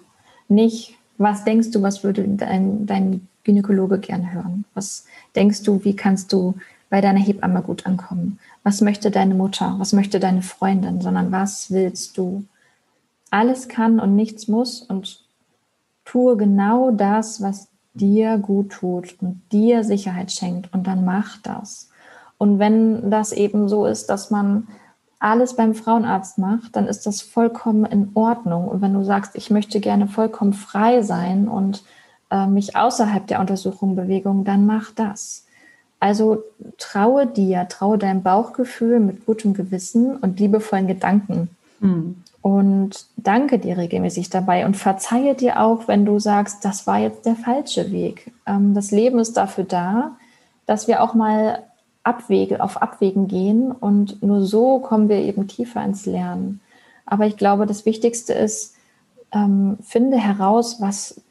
Nicht, 0.47 0.95
was 1.17 1.45
denkst 1.45 1.71
du, 1.71 1.81
was 1.81 2.03
würde 2.03 2.27
dein, 2.27 2.85
dein 2.85 3.27
Gynäkologe 3.43 3.99
gern 3.99 4.33
hören? 4.33 4.65
Was 4.73 5.05
denkst 5.35 5.63
du, 5.63 5.83
wie 5.83 5.95
kannst 5.95 6.33
du 6.33 6.55
bei 6.89 6.99
deiner 6.99 7.19
Hebamme 7.19 7.61
gut 7.61 7.85
ankommen? 7.85 8.37
Was 8.63 8.81
möchte 8.81 9.11
deine 9.11 9.33
Mutter? 9.33 9.75
Was 9.77 9.93
möchte 9.93 10.19
deine 10.19 10.41
Freundin? 10.41 11.01
Sondern 11.01 11.31
was 11.31 11.71
willst 11.71 12.17
du? 12.17 12.43
Alles 13.29 13.69
kann 13.69 13.99
und 13.99 14.15
nichts 14.15 14.49
muss 14.49 14.81
und 14.81 15.23
tue 16.03 16.35
genau 16.35 16.91
das, 16.91 17.41
was 17.41 17.69
dir 17.93 18.37
gut 18.37 18.71
tut 18.71 19.15
und 19.21 19.41
dir 19.51 19.83
Sicherheit 19.83 20.31
schenkt 20.31 20.73
und 20.73 20.85
dann 20.85 21.05
mach 21.05 21.37
das. 21.41 21.90
Und 22.41 22.57
wenn 22.57 23.11
das 23.11 23.33
eben 23.33 23.69
so 23.69 23.85
ist, 23.85 24.07
dass 24.07 24.31
man 24.31 24.67
alles 25.19 25.55
beim 25.55 25.75
Frauenarzt 25.75 26.39
macht, 26.39 26.75
dann 26.75 26.87
ist 26.87 27.05
das 27.05 27.21
vollkommen 27.21 27.85
in 27.85 28.09
Ordnung. 28.15 28.67
Und 28.67 28.81
wenn 28.81 28.95
du 28.95 29.03
sagst, 29.03 29.35
ich 29.35 29.51
möchte 29.51 29.79
gerne 29.79 30.07
vollkommen 30.07 30.53
frei 30.53 31.03
sein 31.03 31.47
und 31.47 31.83
äh, 32.31 32.47
mich 32.47 32.75
außerhalb 32.75 33.27
der 33.27 33.41
Untersuchung 33.41 33.95
bewegen, 33.95 34.43
dann 34.43 34.65
mach 34.65 34.89
das. 34.89 35.45
Also 35.99 36.41
traue 36.79 37.27
dir, 37.27 37.67
traue 37.69 37.99
deinem 37.99 38.23
Bauchgefühl 38.23 38.99
mit 38.99 39.27
gutem 39.27 39.53
Gewissen 39.53 40.15
und 40.15 40.39
liebevollen 40.39 40.87
Gedanken. 40.87 41.51
Mhm. 41.79 42.23
Und 42.41 43.05
danke 43.17 43.59
dir 43.59 43.77
regelmäßig 43.77 44.31
dabei 44.31 44.65
und 44.65 44.77
verzeihe 44.77 45.35
dir 45.35 45.61
auch, 45.61 45.87
wenn 45.87 46.07
du 46.07 46.17
sagst, 46.17 46.65
das 46.65 46.87
war 46.87 46.97
jetzt 46.97 47.27
der 47.27 47.35
falsche 47.35 47.91
Weg. 47.91 48.31
Ähm, 48.47 48.73
das 48.73 48.89
Leben 48.89 49.19
ist 49.19 49.37
dafür 49.37 49.63
da, 49.63 50.17
dass 50.65 50.87
wir 50.87 51.03
auch 51.03 51.13
mal 51.13 51.61
Abwege, 52.03 52.63
auf 52.63 52.81
Abwägen 52.81 53.27
gehen 53.27 53.71
und 53.71 54.23
nur 54.23 54.43
so 54.43 54.79
kommen 54.79 55.09
wir 55.09 55.17
eben 55.17 55.47
tiefer 55.47 55.83
ins 55.83 56.05
Lernen. 56.05 56.59
Aber 57.05 57.27
ich 57.27 57.37
glaube, 57.37 57.65
das 57.65 57.85
Wichtigste 57.85 58.33
ist, 58.33 58.75
ähm, 59.31 59.77
finde 59.81 60.17
heraus, 60.17 60.77
was, 60.79 61.21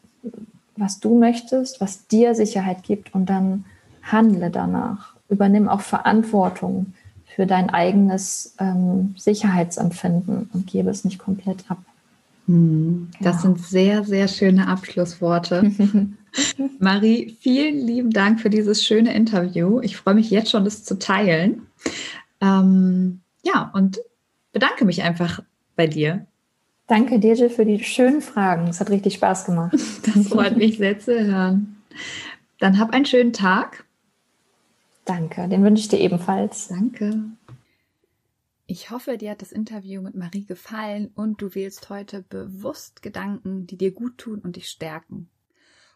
was 0.77 1.01
du 1.01 1.19
möchtest, 1.19 1.81
was 1.81 2.07
dir 2.07 2.35
Sicherheit 2.35 2.83
gibt 2.83 3.15
und 3.15 3.27
dann 3.27 3.65
handle 4.03 4.51
danach. 4.51 5.15
Übernimm 5.29 5.69
auch 5.69 5.81
Verantwortung 5.81 6.95
für 7.27 7.47
dein 7.47 7.71
eigenes 7.71 8.55
ähm, 8.59 9.15
Sicherheitsempfinden 9.17 10.51
und 10.53 10.67
gebe 10.67 10.91
es 10.91 11.05
nicht 11.05 11.19
komplett 11.19 11.71
ab. 11.71 11.79
Hm, 12.47 13.11
das 13.21 13.37
ja. 13.37 13.43
sind 13.43 13.61
sehr, 13.61 14.05
sehr 14.05 14.29
schöne 14.29 14.69
Abschlussworte. 14.69 15.73
Marie, 16.79 17.37
vielen 17.41 17.79
lieben 17.87 18.11
Dank 18.11 18.41
für 18.41 18.51
dieses 18.51 18.85
schöne 18.85 19.15
Interview. 19.15 19.81
Ich 19.81 19.97
freue 19.97 20.15
mich 20.15 20.31
jetzt 20.31 20.51
schon, 20.51 20.65
das 20.65 20.85
zu 20.85 20.99
teilen. 20.99 21.67
Ähm, 22.41 23.21
ja, 23.43 23.71
und 23.75 24.01
bedanke 24.53 24.85
mich 24.85 25.03
einfach 25.03 25.43
bei 25.77 25.87
dir. 25.87 26.27
Danke 26.87 27.21
dir, 27.21 27.35
Jill, 27.35 27.51
für 27.51 27.65
die 27.65 27.83
schönen 27.85 28.21
Fragen. 28.21 28.69
Es 28.69 28.81
hat 28.81 28.91
richtig 28.91 29.15
Spaß 29.15 29.47
gemacht. 29.47 29.77
Das 30.03 30.29
freut 30.29 30.57
mich 30.57 30.79
sehr 30.79 30.99
zu 30.99 31.25
hören. 31.25 31.77
Dann 32.59 32.79
hab 32.79 32.93
einen 32.93 33.07
schönen 33.07 33.33
Tag. 33.33 33.85
Danke, 35.05 35.49
den 35.49 35.63
wünsche 35.63 35.83
ich 35.83 35.89
dir 35.89 36.01
ebenfalls. 36.01 36.69
Danke. 36.69 37.23
Ich 38.67 38.91
hoffe, 38.91 39.19
dir 39.19 39.33
hat 39.33 39.43
das 39.43 39.53
Interview 39.53 40.01
mit 40.03 40.15
Marie 40.15 40.45
gefallen 40.45 41.11
und 41.15 41.43
du 41.43 41.55
wählst 41.55 41.91
heute 41.91 42.23
bewusst 42.23 43.03
Gedanken, 43.03 43.67
die 43.67 43.77
dir 43.77 43.93
gut 43.93 44.19
tun 44.19 44.41
und 44.41 44.57
dich 44.57 44.69
stärken. 44.69 45.29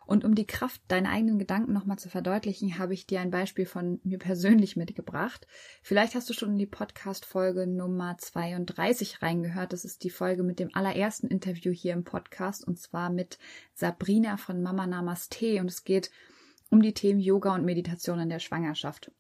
Und 0.07 0.25
um 0.25 0.35
die 0.35 0.47
Kraft 0.47 0.83
deiner 0.89 1.11
eigenen 1.11 1.39
Gedanken 1.39 1.73
nochmal 1.73 1.99
zu 1.99 2.09
verdeutlichen, 2.09 2.79
habe 2.79 2.95
ich 2.95 3.07
dir 3.07 3.21
ein 3.21 3.31
Beispiel 3.31 3.67
von 3.67 4.01
mir 4.05 4.19
persönlich 4.19 4.77
mitgebracht. 4.77 5.47
Vielleicht 5.83 6.15
hast 6.15 6.29
du 6.29 6.35
schon 6.35 6.51
in 6.51 6.59
die 6.59 6.67
Podcast-Folge 6.67 7.67
Nummer 7.67 8.17
32 8.19 9.23
reingehört. 9.23 9.73
Das 9.73 9.85
ist 9.85 10.05
die 10.05 10.11
Folge 10.11 10.43
mit 10.43 10.59
dem 10.59 10.75
allerersten 10.75 11.29
Interview 11.29 11.73
hier 11.73 11.93
im 11.93 12.05
Podcast 12.05 12.67
und 12.67 12.79
zwar 12.79 13.11
mit 13.11 13.39
Sabrina 13.75 14.37
von 14.37 14.63
Mama 14.63 14.87
Namaste 14.87 15.61
und 15.61 15.69
es 15.69 15.85
geht 15.85 16.11
um 16.71 16.83
die 16.83 16.95
Themen 16.95 17.21
Yoga 17.21 17.55
und 17.55 17.65
Meditation 17.65 18.21
in 18.21 18.29
der 18.29 18.41
Schwangerschaft. 18.41 19.11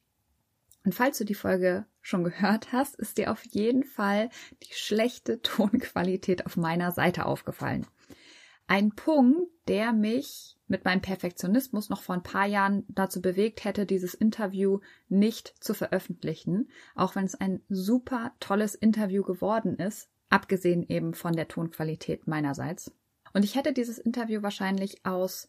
Und 0.85 0.95
falls 0.95 1.17
du 1.19 1.25
die 1.25 1.35
Folge 1.35 1.87
schon 2.03 2.25
gehört 2.25 2.73
hast, 2.73 2.97
ist 2.97 3.17
dir 3.17 3.33
auf 3.33 3.43
jeden 3.47 3.85
Fall 3.85 4.29
die 4.63 4.75
schlechte 4.75 5.41
Tonqualität 5.43 6.45
auf 6.47 6.57
meiner 6.57 6.93
Seite 6.93 7.27
aufgefallen. 7.27 7.87
Ein 8.67 8.91
Punkt, 8.91 9.51
der 9.69 9.93
mich 9.93 10.54
mit 10.67 10.85
meinem 10.85 11.03
Perfektionismus 11.03 11.91
noch 11.91 12.03
vor 12.03 12.15
ein 12.15 12.23
paar 12.23 12.47
Jahren 12.47 12.85
dazu 12.89 13.21
bewegt 13.21 13.65
hätte, 13.65 13.87
dieses 13.87 14.15
Interview 14.15 14.81
nicht 15.09 15.55
zu 15.61 15.75
veröffentlichen, 15.75 16.71
auch 16.95 17.15
wenn 17.15 17.25
es 17.25 17.35
ein 17.35 17.61
super 17.69 18.33
tolles 18.41 18.75
Interview 18.75 19.23
geworden 19.23 19.77
ist, 19.77 20.09
abgesehen 20.31 20.87
eben 20.89 21.15
von 21.15 21.35
der 21.35 21.49
Tonqualität 21.49 22.27
meinerseits. 22.27 22.93
Und 23.33 23.45
ich 23.45 23.57
hätte 23.57 23.73
dieses 23.73 23.99
Interview 23.99 24.43
wahrscheinlich 24.43 25.05
aus 25.05 25.49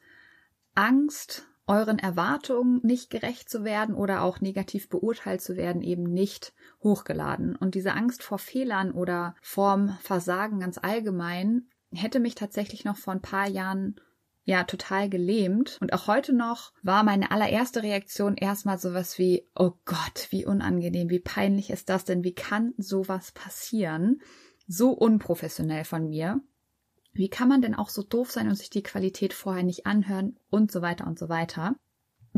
Angst, 0.74 1.48
euren 1.68 1.98
Erwartungen 1.98 2.80
nicht 2.84 3.10
gerecht 3.10 3.50
zu 3.50 3.64
werden 3.64 3.96
oder 3.96 4.22
auch 4.22 4.40
negativ 4.42 4.90
beurteilt 4.90 5.42
zu 5.42 5.56
werden, 5.56 5.82
eben 5.82 6.04
nicht 6.04 6.54
hochgeladen. 6.84 7.56
Und 7.56 7.74
diese 7.74 7.94
Angst 7.94 8.22
vor 8.22 8.38
Fehlern 8.38 8.92
oder 8.92 9.36
vorm 9.42 9.98
Versagen 10.02 10.60
ganz 10.60 10.78
allgemein 10.78 11.70
hätte 11.92 12.20
mich 12.20 12.36
tatsächlich 12.36 12.86
noch 12.86 12.98
vor 12.98 13.14
ein 13.14 13.22
paar 13.22 13.48
Jahren 13.48 13.96
ja 14.46 14.64
total 14.64 15.10
gelähmt. 15.10 15.78
Und 15.82 15.92
auch 15.92 16.08
heute 16.08 16.34
noch 16.34 16.72
war 16.82 17.04
meine 17.04 17.32
allererste 17.32 17.84
Reaktion 17.84 18.38
erstmal 18.38 18.78
sowas 18.78 19.18
wie, 19.18 19.48
oh 19.56 19.74
Gott, 19.84 20.28
wie 20.30 20.46
unangenehm, 20.46 21.10
wie 21.10 21.20
peinlich 21.20 21.72
ist 21.72 21.90
das 21.90 22.06
denn? 22.06 22.24
Wie 22.24 22.36
kann 22.36 22.74
sowas 22.78 23.32
passieren? 23.32 24.22
So 24.68 24.92
unprofessionell 24.92 25.84
von 25.84 26.08
mir. 26.08 26.40
Wie 27.12 27.30
kann 27.30 27.48
man 27.48 27.62
denn 27.62 27.76
auch 27.76 27.90
so 27.90 28.04
doof 28.04 28.32
sein 28.32 28.48
und 28.48 28.56
sich 28.56 28.70
die 28.70 28.84
Qualität 28.84 29.34
vorher 29.34 29.64
nicht 29.64 29.86
anhören 29.86 30.38
und 30.50 30.72
so 30.72 30.82
weiter 30.82 31.08
und 31.08 31.18
so 31.18 31.30
weiter? 31.30 31.76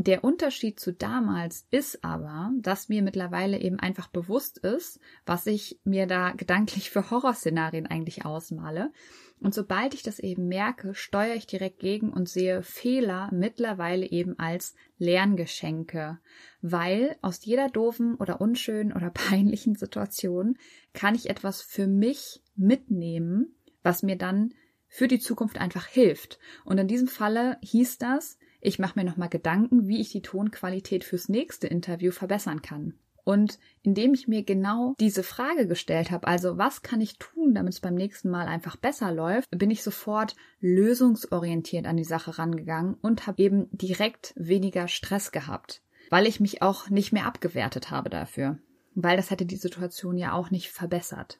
Der 0.00 0.22
Unterschied 0.22 0.78
zu 0.78 0.92
damals 0.92 1.66
ist 1.72 2.04
aber, 2.04 2.52
dass 2.60 2.88
mir 2.88 3.02
mittlerweile 3.02 3.58
eben 3.58 3.80
einfach 3.80 4.06
bewusst 4.06 4.58
ist, 4.58 5.00
was 5.26 5.44
ich 5.48 5.80
mir 5.82 6.06
da 6.06 6.30
gedanklich 6.30 6.90
für 6.90 7.10
Horrorszenarien 7.10 7.88
eigentlich 7.88 8.24
ausmale. 8.24 8.92
Und 9.40 9.54
sobald 9.54 9.94
ich 9.94 10.04
das 10.04 10.20
eben 10.20 10.46
merke, 10.46 10.94
steuere 10.94 11.34
ich 11.34 11.48
direkt 11.48 11.80
gegen 11.80 12.12
und 12.12 12.28
sehe 12.28 12.62
Fehler 12.62 13.28
mittlerweile 13.32 14.08
eben 14.08 14.38
als 14.38 14.76
Lerngeschenke. 14.98 16.20
Weil 16.62 17.16
aus 17.20 17.44
jeder 17.44 17.68
doofen 17.68 18.14
oder 18.14 18.40
unschönen 18.40 18.92
oder 18.92 19.10
peinlichen 19.28 19.74
Situation 19.74 20.58
kann 20.92 21.16
ich 21.16 21.28
etwas 21.28 21.60
für 21.60 21.88
mich 21.88 22.40
mitnehmen, 22.54 23.52
was 23.82 24.04
mir 24.04 24.16
dann 24.16 24.54
für 24.86 25.08
die 25.08 25.18
Zukunft 25.18 25.58
einfach 25.58 25.88
hilft. 25.88 26.38
Und 26.64 26.78
in 26.78 26.86
diesem 26.86 27.08
Falle 27.08 27.58
hieß 27.62 27.98
das, 27.98 28.38
ich 28.68 28.78
mache 28.78 28.98
mir 28.98 29.04
nochmal 29.04 29.30
Gedanken, 29.30 29.88
wie 29.88 30.00
ich 30.00 30.10
die 30.10 30.22
Tonqualität 30.22 31.02
fürs 31.02 31.28
nächste 31.28 31.66
Interview 31.66 32.12
verbessern 32.12 32.60
kann. 32.62 32.94
Und 33.24 33.58
indem 33.82 34.14
ich 34.14 34.28
mir 34.28 34.42
genau 34.42 34.94
diese 35.00 35.22
Frage 35.22 35.66
gestellt 35.66 36.10
habe, 36.10 36.26
also 36.26 36.56
was 36.56 36.82
kann 36.82 37.00
ich 37.00 37.18
tun, 37.18 37.54
damit 37.54 37.74
es 37.74 37.80
beim 37.80 37.94
nächsten 37.94 38.30
Mal 38.30 38.46
einfach 38.46 38.76
besser 38.76 39.12
läuft, 39.12 39.48
bin 39.50 39.70
ich 39.70 39.82
sofort 39.82 40.34
lösungsorientiert 40.60 41.86
an 41.86 41.96
die 41.96 42.04
Sache 42.04 42.38
rangegangen 42.38 42.94
und 43.02 43.26
habe 43.26 43.42
eben 43.42 43.68
direkt 43.72 44.32
weniger 44.36 44.88
Stress 44.88 45.32
gehabt, 45.32 45.82
weil 46.10 46.26
ich 46.26 46.40
mich 46.40 46.62
auch 46.62 46.88
nicht 46.88 47.12
mehr 47.12 47.26
abgewertet 47.26 47.90
habe 47.90 48.08
dafür, 48.08 48.58
weil 48.94 49.16
das 49.16 49.30
hätte 49.30 49.44
die 49.44 49.56
Situation 49.56 50.16
ja 50.16 50.32
auch 50.32 50.50
nicht 50.50 50.70
verbessert. 50.70 51.38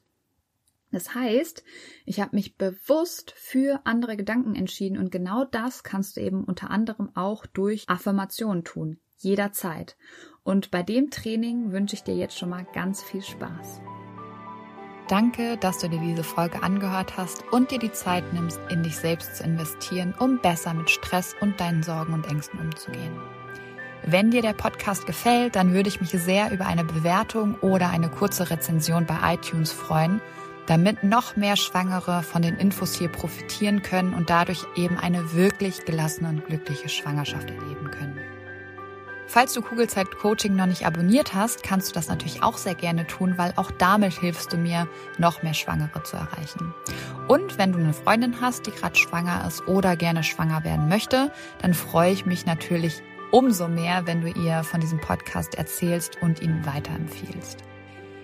Das 0.91 1.13
heißt, 1.13 1.63
ich 2.05 2.19
habe 2.19 2.35
mich 2.35 2.57
bewusst 2.57 3.33
für 3.35 3.81
andere 3.85 4.17
Gedanken 4.17 4.55
entschieden 4.55 4.97
und 4.97 5.11
genau 5.11 5.45
das 5.45 5.83
kannst 5.83 6.17
du 6.17 6.21
eben 6.21 6.43
unter 6.43 6.71
anderem 6.71 7.15
auch 7.15 7.45
durch 7.45 7.87
Affirmationen 7.87 8.63
tun, 8.63 8.99
jederzeit. 9.17 9.97
Und 10.43 10.71
bei 10.71 10.81
dem 10.81 11.11
Training 11.11 11.71
wünsche 11.71 11.95
ich 11.95 12.03
dir 12.03 12.15
jetzt 12.15 12.37
schon 12.37 12.49
mal 12.49 12.65
ganz 12.73 13.03
viel 13.03 13.21
Spaß. 13.21 13.81
Danke, 15.07 15.57
dass 15.57 15.79
du 15.79 15.89
dir 15.89 15.99
diese 15.99 16.23
Folge 16.23 16.61
angehört 16.63 17.17
hast 17.17 17.43
und 17.51 17.71
dir 17.71 17.79
die 17.79 17.91
Zeit 17.91 18.31
nimmst, 18.33 18.59
in 18.69 18.83
dich 18.83 18.95
selbst 18.95 19.37
zu 19.37 19.43
investieren, 19.43 20.13
um 20.17 20.39
besser 20.39 20.73
mit 20.73 20.89
Stress 20.89 21.35
und 21.41 21.59
deinen 21.59 21.83
Sorgen 21.83 22.13
und 22.13 22.27
Ängsten 22.27 22.59
umzugehen. 22.59 23.19
Wenn 24.05 24.31
dir 24.31 24.41
der 24.41 24.53
Podcast 24.53 25.05
gefällt, 25.05 25.55
dann 25.55 25.73
würde 25.73 25.89
ich 25.89 25.99
mich 25.99 26.11
sehr 26.11 26.51
über 26.51 26.65
eine 26.65 26.85
Bewertung 26.85 27.55
oder 27.61 27.89
eine 27.89 28.09
kurze 28.09 28.49
Rezension 28.49 29.05
bei 29.05 29.33
iTunes 29.33 29.71
freuen 29.71 30.21
damit 30.69 31.03
noch 31.03 31.35
mehr 31.35 31.55
Schwangere 31.55 32.21
von 32.21 32.43
den 32.43 32.55
Infos 32.57 32.93
hier 32.93 33.09
profitieren 33.09 33.81
können 33.81 34.13
und 34.13 34.29
dadurch 34.29 34.65
eben 34.75 34.97
eine 34.97 35.33
wirklich 35.33 35.85
gelassene 35.85 36.29
und 36.29 36.45
glückliche 36.45 36.89
Schwangerschaft 36.89 37.49
erleben 37.49 37.89
können. 37.89 38.19
Falls 39.25 39.53
du 39.53 39.61
Kugelzeit 39.61 40.09
Coaching 40.17 40.55
noch 40.55 40.65
nicht 40.65 40.85
abonniert 40.87 41.35
hast, 41.35 41.61
kannst 41.61 41.89
du 41.89 41.93
das 41.93 42.07
natürlich 42.07 42.41
auch 42.41 42.57
sehr 42.57 42.73
gerne 42.73 43.05
tun, 43.05 43.35
weil 43.37 43.53
auch 43.57 43.69
damit 43.69 44.13
hilfst 44.13 44.51
du 44.53 44.57
mir, 44.57 44.87
noch 45.19 45.43
mehr 45.43 45.53
Schwangere 45.53 46.01
zu 46.03 46.17
erreichen. 46.17 46.73
Und 47.27 47.59
wenn 47.59 47.71
du 47.71 47.79
eine 47.79 47.93
Freundin 47.93 48.41
hast, 48.41 48.65
die 48.65 48.71
gerade 48.71 48.95
schwanger 48.95 49.45
ist 49.47 49.67
oder 49.67 49.95
gerne 49.95 50.23
schwanger 50.23 50.63
werden 50.63 50.87
möchte, 50.87 51.31
dann 51.61 51.75
freue 51.75 52.11
ich 52.11 52.25
mich 52.25 52.47
natürlich 52.47 53.03
umso 53.31 53.67
mehr, 53.67 54.07
wenn 54.07 54.21
du 54.21 54.29
ihr 54.29 54.63
von 54.63 54.81
diesem 54.81 54.99
Podcast 54.99 55.55
erzählst 55.55 56.19
und 56.21 56.41
ihn 56.41 56.65
weiterempfiehlst. 56.65 57.59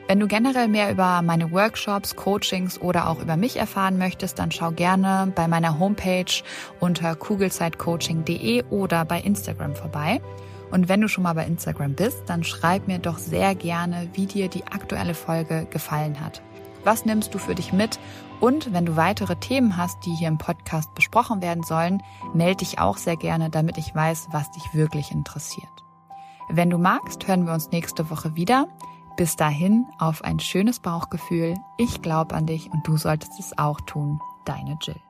Wenn 0.08 0.20
du 0.20 0.28
generell 0.28 0.68
mehr 0.68 0.92
über 0.92 1.24
meine 1.24 1.52
Workshops, 1.52 2.16
Coachings 2.16 2.80
oder 2.80 3.10
auch 3.10 3.20
über 3.20 3.38
mich 3.38 3.58
erfahren 3.58 3.98
möchtest, 3.98 4.38
dann 4.38 4.52
schau 4.52 4.70
gerne 4.72 5.32
bei 5.34 5.48
meiner 5.48 5.80
Homepage 5.80 6.44
unter 6.80 7.16
kugelzeitcoaching.de 7.16 8.66
oder 8.70 9.04
bei 9.04 9.20
Instagram 9.20 9.76
vorbei. 9.76 10.22
Und 10.70 10.90
wenn 10.90 11.02
du 11.02 11.08
schon 11.08 11.24
mal 11.24 11.34
bei 11.34 11.46
Instagram 11.46 11.96
bist, 11.96 12.24
dann 12.28 12.44
schreib 12.44 12.88
mir 12.88 13.00
doch 13.00 13.18
sehr 13.18 13.56
gerne, 13.56 14.08
wie 14.14 14.28
dir 14.28 14.48
die 14.48 14.68
aktuelle 14.68 15.16
Folge 15.16 15.66
gefallen 15.72 16.22
hat. 16.22 16.44
Was 16.84 17.06
nimmst 17.06 17.34
du 17.34 17.40
für 17.40 17.56
dich 17.56 17.74
mit? 17.74 18.00
Und 18.40 18.74
wenn 18.74 18.86
du 18.86 18.96
weitere 18.96 19.36
Themen 19.38 19.76
hast, 19.76 20.06
die 20.06 20.14
hier 20.14 20.28
im 20.28 20.38
Podcast 20.38 20.94
besprochen 20.94 21.42
werden 21.42 21.64
sollen, 21.64 22.04
melde 22.36 22.58
dich 22.58 22.78
auch 22.78 22.98
sehr 22.98 23.16
gerne, 23.16 23.50
damit 23.50 23.80
ich 23.80 23.96
weiß, 23.96 24.28
was 24.32 24.52
dich 24.52 24.74
wirklich 24.74 25.12
interessiert. 25.12 25.68
Wenn 26.48 26.70
du 26.70 26.78
magst, 26.78 27.28
hören 27.28 27.48
wir 27.48 27.54
uns 27.54 27.72
nächste 27.72 28.12
Woche 28.12 28.36
wieder. 28.36 28.68
Bis 29.16 29.38
dahin 29.38 29.88
auf 29.98 30.24
ein 30.24 30.40
schönes 30.40 30.80
Bauchgefühl. 30.80 31.56
Ich 31.78 32.02
glaube 32.02 32.36
an 32.36 32.46
dich 32.46 32.72
und 32.72 32.86
du 32.86 32.98
solltest 32.98 33.40
es 33.40 33.58
auch 33.58 33.80
tun. 33.82 34.20
Deine 34.44 34.78
Jill. 34.82 35.05